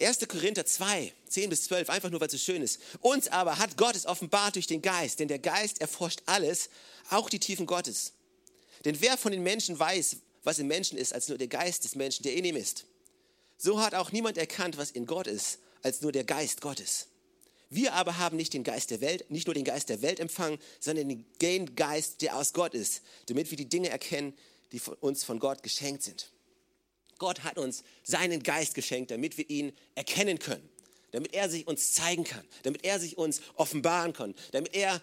1. 0.00 0.26
Korinther 0.26 0.66
2, 0.66 1.12
10 1.28 1.50
bis 1.50 1.64
12, 1.64 1.88
einfach 1.88 2.10
nur, 2.10 2.20
weil 2.20 2.26
es 2.26 2.32
so 2.32 2.38
schön 2.38 2.62
ist. 2.62 2.80
Uns 3.00 3.28
aber 3.28 3.58
hat 3.58 3.76
Gott 3.76 3.94
es 3.94 4.06
offenbart 4.06 4.56
durch 4.56 4.66
den 4.66 4.82
Geist, 4.82 5.20
denn 5.20 5.28
der 5.28 5.38
Geist 5.38 5.80
erforscht 5.80 6.22
alles, 6.26 6.70
auch 7.10 7.30
die 7.30 7.38
Tiefen 7.38 7.66
Gottes. 7.66 8.12
Denn 8.84 9.00
wer 9.00 9.16
von 9.16 9.30
den 9.30 9.44
Menschen 9.44 9.78
weiß, 9.78 10.16
was 10.42 10.58
im 10.58 10.66
Menschen 10.66 10.98
ist, 10.98 11.14
als 11.14 11.28
nur 11.28 11.38
der 11.38 11.46
Geist 11.46 11.84
des 11.84 11.94
Menschen, 11.94 12.24
der 12.24 12.34
in 12.34 12.44
ihm 12.44 12.56
ist? 12.56 12.86
So 13.56 13.80
hat 13.80 13.94
auch 13.94 14.10
niemand 14.10 14.38
erkannt, 14.38 14.76
was 14.76 14.90
in 14.90 15.06
Gott 15.06 15.28
ist, 15.28 15.58
als 15.82 16.00
nur 16.00 16.12
der 16.12 16.24
Geist 16.24 16.60
Gottes. 16.60 17.08
Wir 17.70 17.94
aber 17.94 18.18
haben 18.18 18.36
nicht 18.36 18.52
den 18.52 18.64
Geist 18.64 18.90
der 18.90 19.00
Welt, 19.00 19.30
nicht 19.30 19.46
nur 19.46 19.54
den 19.54 19.64
Geist 19.64 19.88
der 19.88 20.02
Welt 20.02 20.20
empfangen, 20.20 20.58
sondern 20.78 21.08
den 21.08 21.74
Geist, 21.74 22.20
der 22.20 22.36
aus 22.36 22.52
Gott 22.52 22.74
ist, 22.74 23.02
damit 23.26 23.50
wir 23.50 23.56
die 23.56 23.68
Dinge 23.68 23.88
erkennen, 23.88 24.34
die 24.72 24.80
uns 25.00 25.24
von 25.24 25.38
Gott 25.38 25.62
geschenkt 25.62 26.02
sind. 26.02 26.32
Gott 27.18 27.44
hat 27.44 27.56
uns 27.56 27.82
seinen 28.02 28.42
Geist 28.42 28.74
geschenkt, 28.74 29.10
damit 29.10 29.38
wir 29.38 29.48
ihn 29.48 29.72
erkennen 29.94 30.38
können, 30.38 30.68
damit 31.12 31.32
er 31.32 31.48
sich 31.48 31.66
uns 31.66 31.92
zeigen 31.92 32.24
kann, 32.24 32.44
damit 32.64 32.84
er 32.84 33.00
sich 33.00 33.16
uns 33.16 33.40
offenbaren 33.54 34.12
kann, 34.12 34.34
damit 34.50 34.74
er 34.74 35.00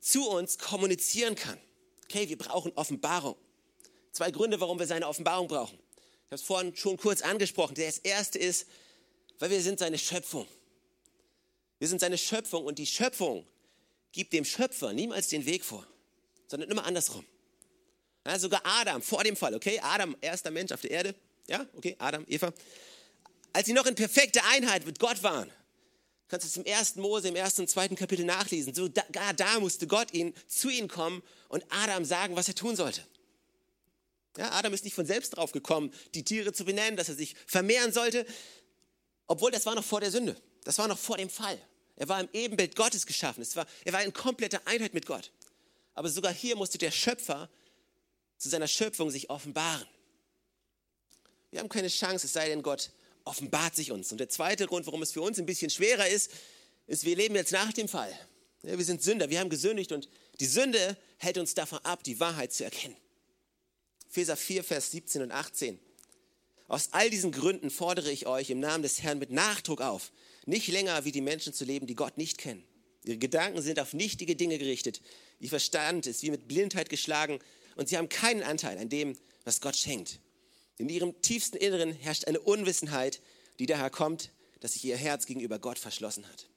zu 0.00 0.28
uns 0.28 0.58
kommunizieren 0.58 1.34
kann. 1.34 1.58
Okay, 2.04 2.28
wir 2.28 2.38
brauchen 2.38 2.72
Offenbarung. 2.74 3.36
Zwei 4.10 4.30
Gründe, 4.30 4.60
warum 4.60 4.78
wir 4.78 4.86
seine 4.86 5.06
Offenbarung 5.06 5.46
brauchen. 5.46 5.78
Ich 5.78 6.32
habe 6.32 6.34
es 6.36 6.42
vorhin 6.42 6.74
schon 6.74 6.96
kurz 6.96 7.22
angesprochen. 7.22 7.74
Das 7.74 7.98
erste 7.98 8.38
ist, 8.38 8.66
weil 9.38 9.50
wir 9.50 9.60
sind 9.60 9.78
seine 9.78 9.98
Schöpfung. 9.98 10.46
Wir 11.78 11.88
sind 11.88 12.00
seine 12.00 12.18
Schöpfung 12.18 12.64
und 12.64 12.78
die 12.78 12.86
Schöpfung 12.86 13.46
gibt 14.12 14.32
dem 14.32 14.44
Schöpfer 14.44 14.92
niemals 14.92 15.28
den 15.28 15.46
Weg 15.46 15.64
vor, 15.64 15.86
sondern 16.48 16.70
immer 16.70 16.84
andersrum. 16.84 17.24
Ja, 18.26 18.38
sogar 18.38 18.60
Adam 18.64 19.00
vor 19.00 19.22
dem 19.24 19.36
Fall, 19.36 19.54
okay? 19.54 19.80
Adam, 19.82 20.16
erster 20.20 20.50
Mensch 20.50 20.72
auf 20.72 20.80
der 20.80 20.90
Erde, 20.90 21.14
ja, 21.46 21.64
okay, 21.76 21.96
Adam, 21.98 22.24
Eva. 22.28 22.52
Als 23.52 23.66
sie 23.66 23.72
noch 23.72 23.86
in 23.86 23.94
perfekter 23.94 24.42
Einheit 24.50 24.84
mit 24.84 24.98
Gott 24.98 25.22
waren, 25.22 25.50
kannst 26.28 26.44
du 26.44 26.48
es 26.48 26.56
im 26.56 26.64
ersten 26.64 27.00
Mose, 27.00 27.28
im 27.28 27.36
ersten 27.36 27.62
und 27.62 27.68
zweiten 27.68 27.96
Kapitel 27.96 28.24
nachlesen. 28.24 28.74
Sogar 28.74 29.32
da 29.34 29.60
musste 29.60 29.86
Gott 29.86 30.12
ihn, 30.12 30.34
zu 30.46 30.68
ihnen 30.68 30.88
kommen 30.88 31.22
und 31.48 31.64
Adam 31.70 32.04
sagen, 32.04 32.36
was 32.36 32.48
er 32.48 32.54
tun 32.54 32.76
sollte. 32.76 33.02
Ja, 34.36 34.52
Adam 34.52 34.72
ist 34.74 34.84
nicht 34.84 34.94
von 34.94 35.06
selbst 35.06 35.30
drauf 35.30 35.52
gekommen, 35.52 35.92
die 36.14 36.22
Tiere 36.22 36.52
zu 36.52 36.64
benennen, 36.64 36.96
dass 36.96 37.08
er 37.08 37.14
sich 37.14 37.34
vermehren 37.46 37.92
sollte, 37.92 38.26
obwohl 39.28 39.50
das 39.50 39.64
war 39.66 39.74
noch 39.74 39.84
vor 39.84 40.00
der 40.00 40.10
Sünde. 40.10 40.36
Das 40.64 40.78
war 40.78 40.88
noch 40.88 40.98
vor 40.98 41.16
dem 41.16 41.30
Fall. 41.30 41.58
Er 41.96 42.08
war 42.08 42.20
im 42.20 42.28
Ebenbild 42.32 42.74
Gottes 42.74 43.06
geschaffen. 43.06 43.42
Es 43.42 43.54
war, 43.54 43.66
er 43.84 43.92
war 43.92 44.02
in 44.02 44.12
kompletter 44.12 44.60
Einheit 44.66 44.94
mit 44.94 45.06
Gott. 45.06 45.32
Aber 45.94 46.08
sogar 46.08 46.32
hier 46.32 46.56
musste 46.56 46.78
der 46.78 46.90
Schöpfer 46.90 47.48
zu 48.38 48.48
seiner 48.48 48.68
Schöpfung 48.68 49.10
sich 49.10 49.30
offenbaren. 49.30 49.86
Wir 51.50 51.60
haben 51.60 51.68
keine 51.68 51.88
Chance, 51.88 52.26
es 52.26 52.32
sei 52.32 52.48
denn, 52.48 52.62
Gott 52.62 52.90
offenbart 53.24 53.76
sich 53.76 53.92
uns. 53.92 54.12
Und 54.12 54.18
der 54.18 54.28
zweite 54.28 54.66
Grund, 54.66 54.86
warum 54.86 55.02
es 55.02 55.12
für 55.12 55.22
uns 55.22 55.38
ein 55.38 55.46
bisschen 55.46 55.70
schwerer 55.70 56.08
ist, 56.08 56.30
ist, 56.86 57.04
wir 57.04 57.16
leben 57.16 57.34
jetzt 57.34 57.52
nach 57.52 57.72
dem 57.72 57.88
Fall. 57.88 58.12
Ja, 58.62 58.76
wir 58.76 58.84
sind 58.84 59.02
Sünder, 59.02 59.28
wir 59.30 59.40
haben 59.40 59.50
gesündigt 59.50 59.92
und 59.92 60.08
die 60.40 60.46
Sünde 60.46 60.96
hält 61.18 61.38
uns 61.38 61.54
davon 61.54 61.78
ab, 61.84 62.02
die 62.02 62.18
Wahrheit 62.18 62.52
zu 62.52 62.64
erkennen. 62.64 62.96
Epheser 64.08 64.36
4, 64.36 64.64
Vers 64.64 64.90
17 64.90 65.22
und 65.22 65.32
18. 65.32 65.78
Aus 66.68 66.90
all 66.92 67.08
diesen 67.08 67.32
Gründen 67.32 67.70
fordere 67.70 68.12
ich 68.12 68.26
euch 68.26 68.50
im 68.50 68.60
Namen 68.60 68.82
des 68.82 69.02
Herrn 69.02 69.18
mit 69.18 69.30
Nachdruck 69.30 69.80
auf, 69.80 70.12
nicht 70.44 70.68
länger 70.68 71.04
wie 71.06 71.12
die 71.12 71.22
Menschen 71.22 71.54
zu 71.54 71.64
leben, 71.64 71.86
die 71.86 71.94
Gott 71.94 72.18
nicht 72.18 72.36
kennen. 72.36 72.62
Ihre 73.04 73.16
Gedanken 73.16 73.62
sind 73.62 73.80
auf 73.80 73.94
nichtige 73.94 74.36
Dinge 74.36 74.58
gerichtet. 74.58 75.00
Ihr 75.40 75.48
Verstand 75.48 76.06
ist 76.06 76.22
wie 76.22 76.30
mit 76.30 76.46
Blindheit 76.46 76.90
geschlagen 76.90 77.38
und 77.76 77.88
sie 77.88 77.96
haben 77.96 78.10
keinen 78.10 78.42
Anteil 78.42 78.76
an 78.76 78.90
dem, 78.90 79.16
was 79.44 79.62
Gott 79.62 79.76
schenkt. 79.76 80.20
In 80.76 80.90
ihrem 80.90 81.20
tiefsten 81.22 81.56
Inneren 81.56 81.92
herrscht 81.92 82.26
eine 82.26 82.40
Unwissenheit, 82.40 83.22
die 83.58 83.66
daher 83.66 83.88
kommt, 83.88 84.30
dass 84.60 84.74
sich 84.74 84.84
ihr 84.84 84.96
Herz 84.96 85.24
gegenüber 85.24 85.58
Gott 85.58 85.78
verschlossen 85.78 86.28
hat. 86.28 86.48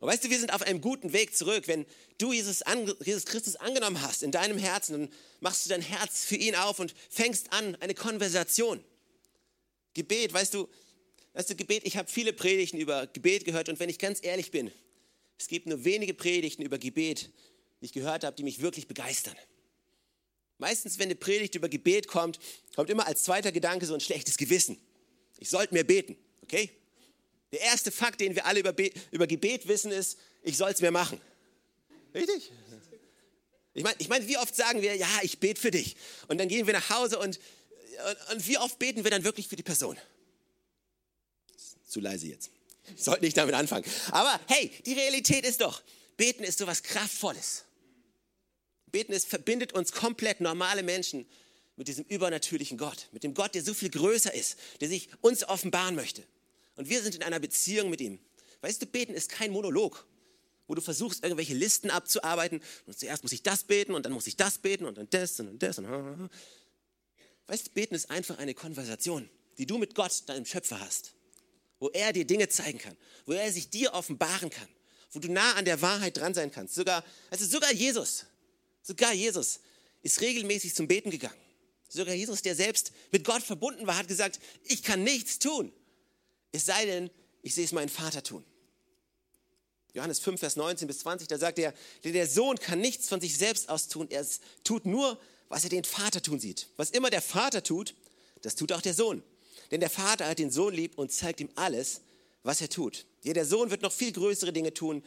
Und 0.00 0.08
weißt 0.08 0.24
du, 0.24 0.30
wir 0.30 0.38
sind 0.38 0.52
auf 0.52 0.62
einem 0.62 0.80
guten 0.80 1.12
Weg 1.12 1.36
zurück. 1.36 1.68
Wenn 1.68 1.86
du 2.18 2.32
Jesus, 2.32 2.62
Jesus, 3.04 3.24
Christus 3.24 3.56
angenommen 3.56 4.02
hast 4.02 4.22
in 4.22 4.32
deinem 4.32 4.58
Herzen, 4.58 4.92
dann 4.92 5.08
machst 5.40 5.64
du 5.64 5.70
dein 5.70 5.80
Herz 5.80 6.24
für 6.24 6.36
ihn 6.36 6.54
auf 6.56 6.80
und 6.80 6.94
fängst 7.08 7.52
an 7.52 7.76
eine 7.76 7.94
Konversation. 7.94 8.84
Gebet, 9.96 10.34
weißt 10.34 10.52
du, 10.52 10.68
weißt 11.32 11.48
du, 11.48 11.56
Gebet, 11.56 11.86
ich 11.86 11.96
habe 11.96 12.10
viele 12.10 12.34
Predigten 12.34 12.78
über 12.78 13.06
Gebet 13.06 13.46
gehört 13.46 13.70
und 13.70 13.80
wenn 13.80 13.88
ich 13.88 13.98
ganz 13.98 14.22
ehrlich 14.22 14.50
bin, 14.50 14.70
es 15.38 15.48
gibt 15.48 15.66
nur 15.66 15.84
wenige 15.84 16.12
Predigten 16.12 16.62
über 16.62 16.76
Gebet, 16.76 17.30
die 17.80 17.86
ich 17.86 17.92
gehört 17.92 18.22
habe, 18.22 18.36
die 18.36 18.42
mich 18.42 18.60
wirklich 18.60 18.86
begeistern. 18.86 19.34
Meistens, 20.58 20.98
wenn 20.98 21.06
eine 21.06 21.14
Predigt 21.14 21.54
über 21.54 21.70
Gebet 21.70 22.08
kommt, 22.08 22.38
kommt 22.74 22.90
immer 22.90 23.06
als 23.06 23.24
zweiter 23.24 23.52
Gedanke 23.52 23.86
so 23.86 23.94
ein 23.94 24.00
schlechtes 24.00 24.36
Gewissen. 24.36 24.78
Ich 25.38 25.48
sollte 25.48 25.72
mehr 25.72 25.84
beten, 25.84 26.16
okay? 26.42 26.70
Der 27.52 27.60
erste 27.60 27.90
Fakt, 27.90 28.20
den 28.20 28.34
wir 28.34 28.44
alle 28.44 28.60
über, 28.60 28.74
Be 28.74 28.90
über 29.12 29.26
Gebet 29.26 29.66
wissen, 29.66 29.92
ist, 29.92 30.18
ich 30.42 30.58
soll 30.58 30.72
es 30.72 30.82
mehr 30.82 30.90
machen. 30.90 31.18
Richtig? 32.14 32.50
Ich 33.72 33.82
meine, 33.82 33.96
ich 33.98 34.08
mein, 34.08 34.28
wie 34.28 34.36
oft 34.36 34.54
sagen 34.54 34.82
wir, 34.82 34.94
ja, 34.94 35.08
ich 35.22 35.38
bete 35.38 35.60
für 35.60 35.70
dich. 35.70 35.96
Und 36.28 36.38
dann 36.38 36.48
gehen 36.48 36.66
wir 36.66 36.74
nach 36.74 36.90
Hause 36.90 37.18
und, 37.18 37.38
und, 38.08 38.36
und 38.36 38.46
wie 38.46 38.58
oft 38.58 38.78
beten 38.78 39.04
wir 39.04 39.10
dann 39.10 39.24
wirklich 39.24 39.48
für 39.48 39.56
die 39.56 39.62
Person? 39.62 39.96
Zu 41.86 42.00
leise 42.00 42.26
jetzt. 42.26 42.50
Ich 42.94 43.02
sollte 43.02 43.24
nicht 43.24 43.36
damit 43.36 43.54
anfangen. 43.54 43.84
Aber 44.10 44.38
hey, 44.48 44.70
die 44.84 44.94
Realität 44.94 45.44
ist 45.44 45.60
doch, 45.60 45.82
beten 46.16 46.44
ist 46.44 46.58
so 46.58 46.66
was 46.66 46.82
Kraftvolles. 46.82 47.64
Beten 48.86 49.12
ist, 49.12 49.26
verbindet 49.26 49.72
uns 49.72 49.92
komplett 49.92 50.40
normale 50.40 50.82
Menschen 50.82 51.26
mit 51.76 51.88
diesem 51.88 52.04
übernatürlichen 52.04 52.78
Gott, 52.78 53.08
mit 53.12 53.22
dem 53.24 53.34
Gott, 53.34 53.54
der 53.54 53.62
so 53.62 53.74
viel 53.74 53.90
größer 53.90 54.32
ist, 54.32 54.56
der 54.80 54.88
sich 54.88 55.08
uns 55.20 55.44
offenbaren 55.44 55.94
möchte. 55.94 56.22
Und 56.76 56.88
wir 56.88 57.02
sind 57.02 57.14
in 57.14 57.22
einer 57.22 57.40
Beziehung 57.40 57.90
mit 57.90 58.00
ihm. 58.00 58.18
Weißt 58.62 58.80
du, 58.80 58.86
beten 58.86 59.12
ist 59.12 59.28
kein 59.28 59.50
Monolog, 59.50 60.06
wo 60.66 60.74
du 60.74 60.80
versuchst, 60.80 61.22
irgendwelche 61.22 61.54
Listen 61.54 61.90
abzuarbeiten. 61.90 62.60
Und 62.86 62.98
zuerst 62.98 63.22
muss 63.22 63.32
ich 63.32 63.42
das 63.42 63.64
beten 63.64 63.94
und 63.94 64.06
dann 64.06 64.12
muss 64.12 64.26
ich 64.26 64.36
das 64.36 64.58
beten 64.58 64.86
und 64.86 64.98
dann 64.98 65.08
das 65.10 65.38
und 65.40 65.62
das. 65.62 65.78
Und 65.78 66.30
weißt 67.46 67.68
du, 67.68 67.70
beten 67.72 67.94
ist 67.94 68.10
einfach 68.10 68.38
eine 68.38 68.54
Konversation, 68.54 69.28
die 69.58 69.66
du 69.66 69.78
mit 69.78 69.94
Gott, 69.94 70.22
deinem 70.26 70.46
Schöpfer, 70.46 70.80
hast. 70.80 71.12
Wo 71.78 71.90
er 71.90 72.12
dir 72.12 72.26
Dinge 72.26 72.48
zeigen 72.48 72.78
kann, 72.78 72.96
wo 73.26 73.32
er 73.32 73.52
sich 73.52 73.68
dir 73.68 73.92
offenbaren 73.92 74.48
kann, 74.48 74.68
wo 75.12 75.18
du 75.18 75.30
nah 75.30 75.54
an 75.54 75.66
der 75.66 75.82
Wahrheit 75.82 76.16
dran 76.16 76.32
sein 76.32 76.50
kannst. 76.50 76.74
Sogar, 76.74 77.04
also 77.30 77.44
sogar 77.44 77.72
Jesus, 77.72 78.24
Sogar 78.86 79.12
Jesus 79.12 79.58
ist 80.02 80.20
regelmäßig 80.20 80.76
zum 80.76 80.86
Beten 80.86 81.10
gegangen. 81.10 81.34
Sogar 81.88 82.14
Jesus, 82.14 82.42
der 82.42 82.54
selbst 82.54 82.92
mit 83.10 83.24
Gott 83.24 83.42
verbunden 83.42 83.86
war, 83.88 83.96
hat 83.96 84.06
gesagt, 84.06 84.38
ich 84.62 84.84
kann 84.84 85.02
nichts 85.02 85.40
tun. 85.40 85.72
Es 86.52 86.66
sei 86.66 86.86
denn, 86.86 87.10
ich 87.42 87.54
sehe 87.54 87.64
es 87.64 87.72
meinen 87.72 87.88
Vater 87.88 88.22
tun. 88.22 88.44
Johannes 89.92 90.20
5, 90.20 90.38
Vers 90.38 90.54
19 90.54 90.86
bis 90.86 91.00
20, 91.00 91.26
da 91.26 91.36
sagt 91.36 91.58
er, 91.58 91.74
der 92.04 92.28
Sohn 92.28 92.58
kann 92.58 92.80
nichts 92.80 93.08
von 93.08 93.20
sich 93.20 93.36
selbst 93.36 93.68
aus 93.68 93.88
tun. 93.88 94.06
Er 94.08 94.24
tut 94.62 94.86
nur, 94.86 95.18
was 95.48 95.64
er 95.64 95.70
den 95.70 95.84
Vater 95.84 96.22
tun 96.22 96.40
sieht. 96.40 96.68
Was 96.76 96.90
immer 96.90 97.10
der 97.10 97.22
Vater 97.22 97.62
tut, 97.62 97.94
das 98.42 98.54
tut 98.54 98.72
auch 98.72 98.80
der 98.80 98.94
Sohn. 98.94 99.22
Denn 99.70 99.80
der 99.80 99.90
Vater 99.90 100.26
hat 100.26 100.38
den 100.38 100.50
Sohn 100.50 100.74
lieb 100.74 100.98
und 100.98 101.12
zeigt 101.12 101.40
ihm 101.40 101.50
alles, 101.54 102.02
was 102.42 102.60
er 102.60 102.68
tut. 102.68 103.06
Ja, 103.22 103.32
der 103.32 103.46
Sohn 103.46 103.70
wird 103.70 103.82
noch 103.82 103.92
viel 103.92 104.12
größere 104.12 104.52
Dinge 104.52 104.72
tun, 104.72 105.02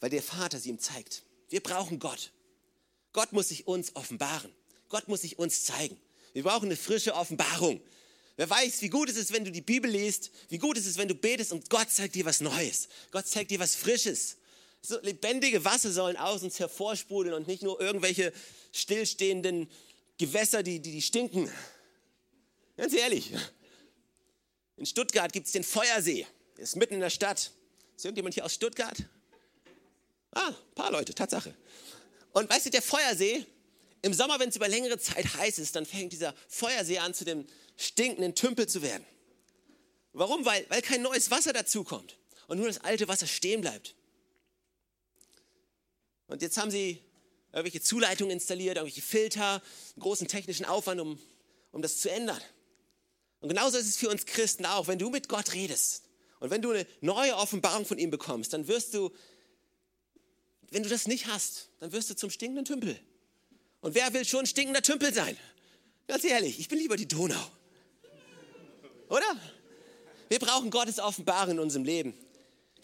weil 0.00 0.10
der 0.10 0.22
Vater 0.22 0.58
sie 0.58 0.70
ihm 0.70 0.78
zeigt. 0.78 1.22
Wir 1.48 1.60
brauchen 1.60 1.98
Gott. 1.98 2.32
Gott 3.12 3.32
muss 3.32 3.48
sich 3.48 3.66
uns 3.66 3.94
offenbaren. 3.96 4.52
Gott 4.88 5.08
muss 5.08 5.22
sich 5.22 5.38
uns 5.38 5.64
zeigen. 5.64 5.96
Wir 6.32 6.42
brauchen 6.42 6.66
eine 6.66 6.76
frische 6.76 7.14
Offenbarung. 7.14 7.80
Wer 8.36 8.48
weiß, 8.48 8.82
wie 8.82 8.88
gut 8.88 9.10
es 9.10 9.16
ist, 9.16 9.32
wenn 9.32 9.44
du 9.44 9.52
die 9.52 9.60
Bibel 9.60 9.90
liest, 9.90 10.30
wie 10.48 10.58
gut 10.58 10.78
es 10.78 10.86
ist, 10.86 10.96
wenn 10.96 11.08
du 11.08 11.14
betest 11.14 11.52
und 11.52 11.68
Gott 11.68 11.90
zeigt 11.90 12.14
dir 12.14 12.24
was 12.24 12.40
Neues. 12.40 12.88
Gott 13.10 13.26
zeigt 13.26 13.50
dir 13.50 13.58
was 13.58 13.74
Frisches. 13.74 14.36
So 14.84 15.00
lebendige 15.00 15.64
Wasser 15.64 15.92
sollen 15.92 16.16
aus 16.16 16.42
uns 16.42 16.58
hervorsprudeln 16.58 17.34
und 17.34 17.46
nicht 17.46 17.62
nur 17.62 17.80
irgendwelche 17.80 18.32
stillstehenden 18.72 19.70
Gewässer, 20.18 20.64
die, 20.64 20.80
die, 20.80 20.90
die 20.92 21.02
stinken. 21.02 21.50
Ganz 22.76 22.92
ehrlich. 22.92 23.32
In 24.76 24.86
Stuttgart 24.86 25.32
gibt 25.32 25.46
es 25.46 25.52
den 25.52 25.62
Feuersee. 25.62 26.26
Der 26.56 26.64
ist 26.64 26.74
mitten 26.74 26.94
in 26.94 27.00
der 27.00 27.10
Stadt. 27.10 27.52
Ist 27.96 28.04
irgendjemand 28.04 28.34
hier 28.34 28.44
aus 28.44 28.54
Stuttgart? 28.54 28.96
Ah, 30.32 30.48
ein 30.48 30.74
paar 30.74 30.90
Leute, 30.90 31.14
Tatsache. 31.14 31.54
Und 32.32 32.50
weißt 32.50 32.66
du, 32.66 32.70
der 32.70 32.82
Feuersee, 32.82 33.46
im 34.00 34.12
Sommer, 34.14 34.40
wenn 34.40 34.48
es 34.48 34.56
über 34.56 34.66
längere 34.66 34.98
Zeit 34.98 35.34
heiß 35.34 35.58
ist, 35.58 35.76
dann 35.76 35.86
fängt 35.86 36.12
dieser 36.12 36.34
Feuersee 36.48 36.98
an, 36.98 37.14
zu 37.14 37.24
dem 37.24 37.46
stinkenden 37.76 38.34
Tümpel 38.34 38.66
zu 38.66 38.82
werden. 38.82 39.06
Warum? 40.12 40.44
Weil, 40.44 40.66
weil 40.70 40.82
kein 40.82 41.02
neues 41.02 41.30
Wasser 41.30 41.52
dazukommt 41.52 42.16
und 42.48 42.58
nur 42.58 42.66
das 42.66 42.78
alte 42.78 43.06
Wasser 43.06 43.28
stehen 43.28 43.60
bleibt. 43.60 43.94
Und 46.32 46.40
jetzt 46.40 46.56
haben 46.56 46.70
sie 46.70 46.98
irgendwelche 47.52 47.82
Zuleitungen 47.82 48.32
installiert, 48.32 48.78
irgendwelche 48.78 49.02
Filter, 49.02 49.62
großen 49.98 50.28
technischen 50.28 50.64
Aufwand, 50.64 50.98
um, 50.98 51.20
um 51.72 51.82
das 51.82 52.00
zu 52.00 52.10
ändern. 52.10 52.40
Und 53.40 53.50
genauso 53.50 53.76
ist 53.76 53.86
es 53.86 53.98
für 53.98 54.08
uns 54.08 54.24
Christen 54.24 54.64
auch. 54.64 54.88
Wenn 54.88 54.98
du 54.98 55.10
mit 55.10 55.28
Gott 55.28 55.52
redest 55.52 56.04
und 56.40 56.48
wenn 56.48 56.62
du 56.62 56.70
eine 56.70 56.86
neue 57.02 57.36
Offenbarung 57.36 57.84
von 57.84 57.98
ihm 57.98 58.10
bekommst, 58.10 58.54
dann 58.54 58.66
wirst 58.66 58.94
du, 58.94 59.10
wenn 60.70 60.82
du 60.82 60.88
das 60.88 61.06
nicht 61.06 61.26
hast, 61.26 61.68
dann 61.80 61.92
wirst 61.92 62.08
du 62.08 62.16
zum 62.16 62.30
stinkenden 62.30 62.64
Tümpel. 62.64 62.98
Und 63.82 63.94
wer 63.94 64.14
will 64.14 64.24
schon 64.24 64.46
stinkender 64.46 64.80
Tümpel 64.80 65.12
sein? 65.12 65.36
Ganz 66.06 66.24
ehrlich, 66.24 66.58
ich 66.58 66.68
bin 66.68 66.78
lieber 66.78 66.96
die 66.96 67.08
Donau. 67.08 67.46
Oder? 69.10 69.36
Wir 70.30 70.38
brauchen 70.38 70.70
Gottes 70.70 70.98
Offenbarung 70.98 71.52
in 71.52 71.58
unserem 71.58 71.84
Leben. 71.84 72.14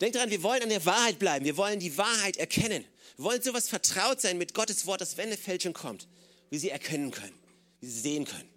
Denk 0.00 0.12
daran, 0.12 0.30
wir 0.30 0.42
wollen 0.42 0.62
an 0.62 0.68
der 0.68 0.84
Wahrheit 0.84 1.18
bleiben. 1.18 1.44
Wir 1.44 1.56
wollen 1.56 1.80
die 1.80 1.96
Wahrheit 1.98 2.36
erkennen. 2.36 2.84
Wir 3.16 3.24
wollen 3.24 3.42
sowas 3.42 3.68
vertraut 3.68 4.20
sein 4.20 4.38
mit 4.38 4.54
Gottes 4.54 4.86
Wort, 4.86 5.00
das 5.00 5.16
wenn 5.16 5.26
eine 5.26 5.36
Fälschung 5.36 5.72
kommt, 5.72 6.06
wie 6.50 6.58
sie 6.58 6.70
erkennen 6.70 7.10
können, 7.10 7.34
wie 7.80 7.86
sie 7.86 8.00
sehen 8.00 8.24
können. 8.24 8.48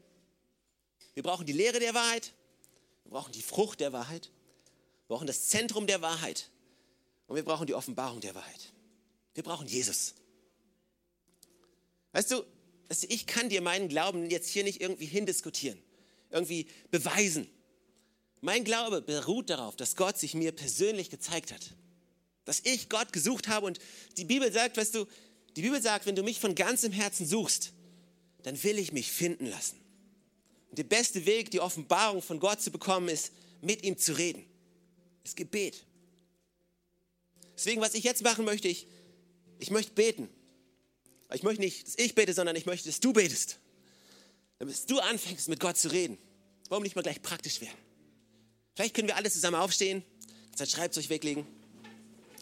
Wir 1.13 1.23
brauchen 1.23 1.45
die 1.45 1.53
Lehre 1.53 1.79
der 1.79 1.93
Wahrheit. 1.93 2.33
Wir 3.03 3.11
brauchen 3.11 3.31
die 3.31 3.41
Frucht 3.41 3.79
der 3.79 3.91
Wahrheit. 3.91 4.29
Wir 5.07 5.15
brauchen 5.15 5.27
das 5.27 5.47
Zentrum 5.47 5.87
der 5.87 6.01
Wahrheit. 6.01 6.49
Und 7.27 7.35
wir 7.35 7.43
brauchen 7.43 7.65
die 7.65 7.73
Offenbarung 7.73 8.21
der 8.21 8.35
Wahrheit. 8.35 8.71
Wir 9.33 9.43
brauchen 9.43 9.67
Jesus. 9.67 10.13
Weißt 12.11 12.31
du, 12.31 12.43
ich 13.07 13.25
kann 13.25 13.49
dir 13.49 13.61
meinen 13.61 13.87
Glauben 13.87 14.29
jetzt 14.29 14.49
hier 14.49 14.63
nicht 14.63 14.81
irgendwie 14.81 15.05
hindiskutieren, 15.05 15.81
irgendwie 16.29 16.67
beweisen. 16.91 17.49
Mein 18.41 18.63
Glaube 18.63 19.01
beruht 19.01 19.51
darauf, 19.51 19.75
dass 19.75 19.95
Gott 19.95 20.17
sich 20.17 20.33
mir 20.33 20.51
persönlich 20.51 21.09
gezeigt 21.11 21.53
hat. 21.53 21.71
Dass 22.43 22.61
ich 22.63 22.89
Gott 22.89 23.13
gesucht 23.13 23.47
habe 23.47 23.67
und 23.67 23.79
die 24.17 24.25
Bibel 24.25 24.51
sagt, 24.51 24.77
weißt 24.77 24.95
du, 24.95 25.05
die 25.55 25.61
Bibel 25.61 25.81
sagt, 25.81 26.07
wenn 26.07 26.15
du 26.15 26.23
mich 26.23 26.39
von 26.39 26.55
ganzem 26.55 26.91
Herzen 26.91 27.27
suchst, 27.27 27.71
dann 28.41 28.61
will 28.63 28.79
ich 28.79 28.91
mich 28.91 29.11
finden 29.11 29.45
lassen. 29.45 29.79
Und 30.69 30.79
der 30.79 30.83
beste 30.83 31.25
Weg, 31.25 31.51
die 31.51 31.59
Offenbarung 31.59 32.23
von 32.23 32.39
Gott 32.39 32.61
zu 32.61 32.71
bekommen, 32.71 33.09
ist, 33.09 33.31
mit 33.61 33.83
ihm 33.83 33.97
zu 33.97 34.13
reden. 34.17 34.43
Das 35.23 35.35
Gebet. 35.35 35.85
Deswegen, 37.55 37.79
was 37.79 37.93
ich 37.93 38.03
jetzt 38.03 38.23
machen 38.23 38.43
möchte, 38.43 38.67
ich, 38.67 38.87
ich 39.59 39.69
möchte 39.69 39.93
beten. 39.93 40.29
Ich 41.31 41.43
möchte 41.43 41.61
nicht, 41.61 41.87
dass 41.87 41.95
ich 41.97 42.15
bete, 42.15 42.33
sondern 42.33 42.55
ich 42.55 42.65
möchte, 42.65 42.89
dass 42.89 42.99
du 42.99 43.13
betest. 43.13 43.59
Damit 44.57 44.89
du 44.89 44.99
anfängst, 44.99 45.47
mit 45.47 45.59
Gott 45.59 45.77
zu 45.77 45.91
reden. 45.91 46.17
Warum 46.69 46.83
nicht 46.83 46.95
mal 46.95 47.03
gleich 47.03 47.21
praktisch 47.21 47.61
werden? 47.61 47.90
Vielleicht 48.81 48.95
können 48.95 49.09
wir 49.09 49.15
alle 49.15 49.29
zusammen 49.29 49.57
aufstehen, 49.57 50.01
sein 50.55 50.65
Schreibzeug 50.65 51.07
weglegen. 51.09 51.45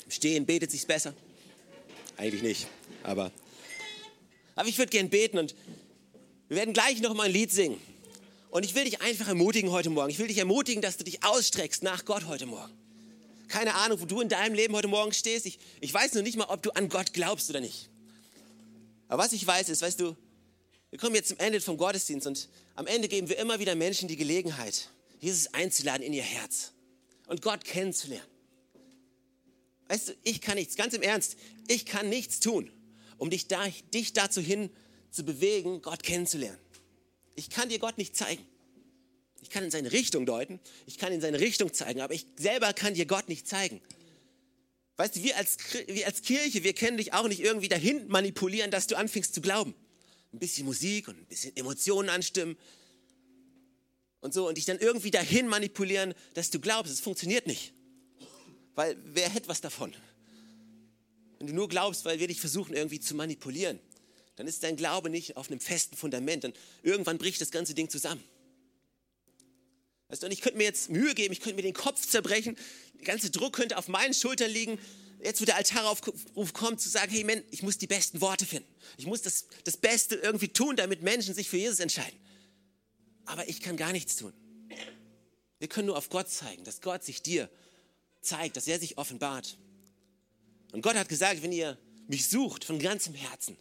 Stehen 0.08 0.46
betet 0.46 0.72
sich's 0.72 0.86
besser. 0.86 1.14
Eigentlich 2.16 2.42
nicht, 2.42 2.68
aber. 3.04 3.30
Aber 4.56 4.70
ich 4.70 4.78
würde 4.78 4.90
gern 4.90 5.10
beten 5.10 5.38
und 5.38 5.54
wir 6.48 6.56
werden 6.56 6.74
gleich 6.74 7.02
noch 7.02 7.14
mal 7.14 7.24
ein 7.24 7.34
Lied 7.34 7.52
singen. 7.52 7.78
Und 8.52 8.64
ich 8.64 8.74
will 8.74 8.86
dich 8.86 9.02
einfach 9.02 9.28
ermutigen 9.28 9.72
heute 9.72 9.90
Morgen. 9.90 10.10
Ich 10.12 10.18
will 10.18 10.28
dich 10.28 10.38
ermutigen, 10.38 10.82
dass 10.82 10.96
du 10.96 11.04
dich 11.04 11.26
ausstreckst 11.26 11.84
nach 11.84 12.06
Gott 12.06 12.26
heute 12.26 12.46
Morgen. 12.46 12.72
Keine 13.50 13.76
Ahnung, 13.76 14.00
wo 14.00 14.06
du 14.06 14.22
in 14.22 14.30
deinem 14.30 14.54
Leben 14.54 14.74
heute 14.74 14.88
Morgen 14.88 15.12
stehst. 15.12 15.46
Ich, 15.46 15.60
ich 15.82 15.94
weiß 15.94 16.14
noch 16.14 16.22
nicht 16.22 16.38
mal, 16.38 16.46
ob 16.46 16.62
du 16.62 16.72
an 16.72 16.88
Gott 16.88 17.12
glaubst 17.12 17.50
oder 17.50 17.60
nicht. 17.60 17.90
Aber 19.10 19.26
was 19.26 19.34
ich 19.34 19.46
weiß 19.46 19.68
ist, 19.68 19.82
weißt 19.82 20.00
du, 20.00 20.16
wir 20.90 21.00
kommen 21.00 21.16
jetzt 21.16 21.28
zum 21.28 21.38
Ende 21.40 21.60
vom 21.60 21.76
Gottesdienst 21.76 22.26
und 22.28 22.48
am 22.76 22.88
Ende 22.88 23.10
geben 23.10 23.28
wir 23.28 23.38
immer 23.40 23.60
wieder 23.60 23.76
Menschen 23.76 24.08
die 24.08 24.16
Gelegenheit, 24.16 24.88
Jesus 25.20 25.54
einzuladen 25.54 26.06
in 26.06 26.14
ihr 26.14 26.24
Herz 26.24 26.74
und 27.28 27.42
Gott 27.42 27.64
kennenzulernen. 27.64 28.28
Weißt 29.88 30.10
du, 30.10 30.14
ich 30.24 30.42
kann 30.42 30.56
nichts, 30.56 30.76
ganz 30.76 30.94
im 30.94 31.02
Ernst, 31.02 31.36
ich 31.68 31.86
kann 31.86 32.10
nichts 32.10 32.40
tun, 32.40 32.72
um 33.18 33.30
dich, 33.30 33.48
da, 33.48 33.68
dich 33.94 34.14
dazu 34.14 34.40
hin 34.40 34.70
zu 35.12 35.24
bewegen, 35.24 35.82
Gott 35.82 36.04
kennenzulernen. 36.04 36.60
Ich 37.36 37.50
kann 37.50 37.70
dir 37.70 37.80
Gott 37.80 37.98
nicht 37.98 38.16
zeigen. 38.16 38.46
Ich 39.42 39.50
kann 39.50 39.64
in 39.64 39.72
seine 39.72 39.92
Richtung 39.92 40.26
deuten, 40.26 40.60
ich 40.86 40.98
kann 40.98 41.14
in 41.14 41.22
seine 41.22 41.40
Richtung 41.40 41.74
zeigen, 41.74 42.02
aber 42.02 42.14
ich 42.14 42.26
selber 42.38 42.74
kann 42.74 42.94
dir 42.94 43.06
Gott 43.06 43.30
nicht 43.30 43.48
zeigen. 43.48 43.82
Weißt 44.98 45.16
du, 45.16 45.24
wir 45.24 45.38
als, 45.38 45.58
wir 45.88 46.06
als 46.06 46.22
Kirche, 46.22 46.64
wir 46.64 46.74
können 46.74 46.98
dich 46.98 47.14
auch 47.14 47.28
nicht 47.28 47.40
irgendwie 47.40 47.70
dahin 47.70 48.08
manipulieren, 48.10 48.70
dass 48.70 48.88
du 48.88 48.98
anfängst 48.98 49.34
zu 49.34 49.42
glauben. 49.42 49.74
Ein 50.34 50.40
bisschen 50.40 50.66
Musik 50.66 51.08
und 51.08 51.18
ein 51.18 51.26
bisschen 51.26 51.56
Emotionen 51.56 52.10
anstimmen 52.10 52.58
und 54.22 54.34
so 54.34 54.48
und 54.48 54.58
dich 54.58 54.66
dann 54.66 54.80
irgendwie 54.80 55.12
dahin 55.12 55.48
manipulieren, 55.48 56.14
dass 56.34 56.50
du 56.50 56.60
glaubst. 56.60 56.92
Es 56.92 57.00
funktioniert 57.00 57.48
nicht. 57.48 57.74
Weil 58.76 58.98
wer 59.04 59.30
hätte 59.30 59.48
was 59.48 59.62
davon? 59.62 59.94
Wenn 61.38 61.48
du 61.48 61.54
nur 61.54 61.70
glaubst, 61.70 62.06
weil 62.06 62.20
wir 62.20 62.28
dich 62.28 62.40
versuchen 62.40 62.74
irgendwie 62.74 63.00
zu 63.00 63.16
manipulieren, 63.16 63.80
dann 64.36 64.48
ist 64.48 64.64
dein 64.64 64.76
Glaube 64.76 65.10
nicht 65.10 65.38
auf 65.38 65.50
einem 65.50 65.60
festen 65.60 65.96
Fundament. 65.96 66.44
Dann 66.44 66.54
irgendwann 66.84 67.18
bricht 67.18 67.42
das 67.42 67.52
ganze 67.52 67.74
Ding 67.74 67.90
zusammen. 67.90 68.24
Weißt 70.10 70.24
du, 70.24 70.28
und 70.28 70.32
ich 70.32 70.42
könnte 70.42 70.58
mir 70.58 70.64
jetzt 70.64 70.90
Mühe 70.90 71.14
geben, 71.14 71.34
ich 71.34 71.40
könnte 71.40 71.56
mir 71.56 71.62
den 71.62 71.74
Kopf 71.74 72.06
zerbrechen, 72.08 72.58
der 72.96 73.06
ganze 73.06 73.30
Druck 73.30 73.54
könnte 73.54 73.78
auf 73.78 73.88
meinen 73.88 74.14
Schultern 74.14 74.50
liegen. 74.50 74.80
Jetzt, 75.22 75.42
wo 75.42 75.46
der 75.46 75.58
Altaraufruf 75.58 76.54
kommt, 76.54 76.82
zu 76.82 76.90
sagen, 76.90 77.12
hey 77.12 77.24
Mann, 77.24 77.44
ich 77.52 77.62
muss 77.62 77.78
die 77.78 77.88
besten 77.88 78.22
Worte 78.22 78.46
finden. 78.46 78.68
Ich 78.98 79.06
muss 79.06 79.22
das, 79.22 79.48
das 79.66 79.78
Beste 79.78 80.16
irgendwie 80.16 80.48
tun, 80.48 80.78
damit 80.78 81.02
Menschen 81.02 81.34
sich 81.34 81.50
für 81.50 81.58
Jesus 81.58 81.80
entscheiden. 81.80 82.18
Aber 83.30 83.48
ich 83.48 83.62
kann 83.62 83.78
gar 83.78 83.92
nichts 83.92 84.16
tun. 84.16 84.34
Wir 85.60 85.68
können 85.68 85.86
nur 85.86 85.98
auf 85.98 86.10
Gott 86.10 86.30
zeigen, 86.30 86.64
dass 86.64 86.82
Gott 86.82 87.04
sich 87.04 87.22
dir 87.22 87.48
zeigt, 88.22 88.58
dass 88.58 88.68
er 88.68 88.80
sich 88.80 88.98
offenbart. 88.98 89.56
Und 90.72 90.82
Gott 90.82 90.96
hat 90.96 91.10
gesagt, 91.10 91.44
wenn 91.44 91.52
ihr 91.52 91.78
mich 92.08 92.28
sucht 92.28 92.64
von 92.64 92.80
ganzem 92.80 93.14
Herzen, 93.14 93.56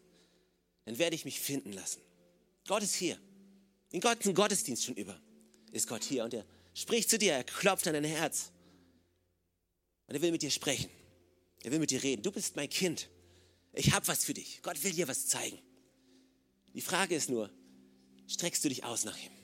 dann 0.87 0.97
werde 0.97 1.15
ich 1.15 1.27
mich 1.27 1.39
finden 1.39 1.75
lassen. 1.75 2.01
Gott 2.67 2.83
ist 2.83 2.95
hier. 2.95 3.19
In 3.91 4.03
ein 4.03 4.35
Gottesdienst 4.35 4.85
schon 4.85 4.95
über 4.95 5.21
ist 5.73 5.87
Gott 5.87 6.03
hier 6.03 6.25
und 6.25 6.33
er 6.33 6.47
spricht 6.73 7.11
zu 7.11 7.19
dir, 7.19 7.35
er 7.35 7.45
klopft 7.45 7.87
an 7.89 7.93
dein 7.93 8.05
Herz. 8.05 8.51
Und 10.07 10.15
er 10.15 10.23
will 10.23 10.33
mit 10.33 10.41
dir 10.41 10.51
sprechen. 10.51 10.89
Er 11.63 11.73
will 11.73 11.79
mit 11.79 11.91
dir 11.91 12.03
reden. 12.03 12.23
Du 12.23 12.33
bist 12.33 12.57
mein 12.57 12.71
Kind. 12.71 13.11
Ich 13.75 13.93
habe 13.93 14.09
was 14.09 14.25
für 14.25 14.33
dich. 14.33 14.63
Gott 14.63 14.83
will 14.83 14.93
dir 14.93 15.09
was 15.09 15.27
zeigen. 15.27 15.59
Die 16.73 16.81
Frage 16.81 17.15
ist 17.15 17.29
nur, 17.29 17.51
streckst 18.29 18.65
du 18.65 18.71
dich 18.71 18.85
aus 18.85 19.05
nach 19.05 19.19
ihm? 19.19 19.38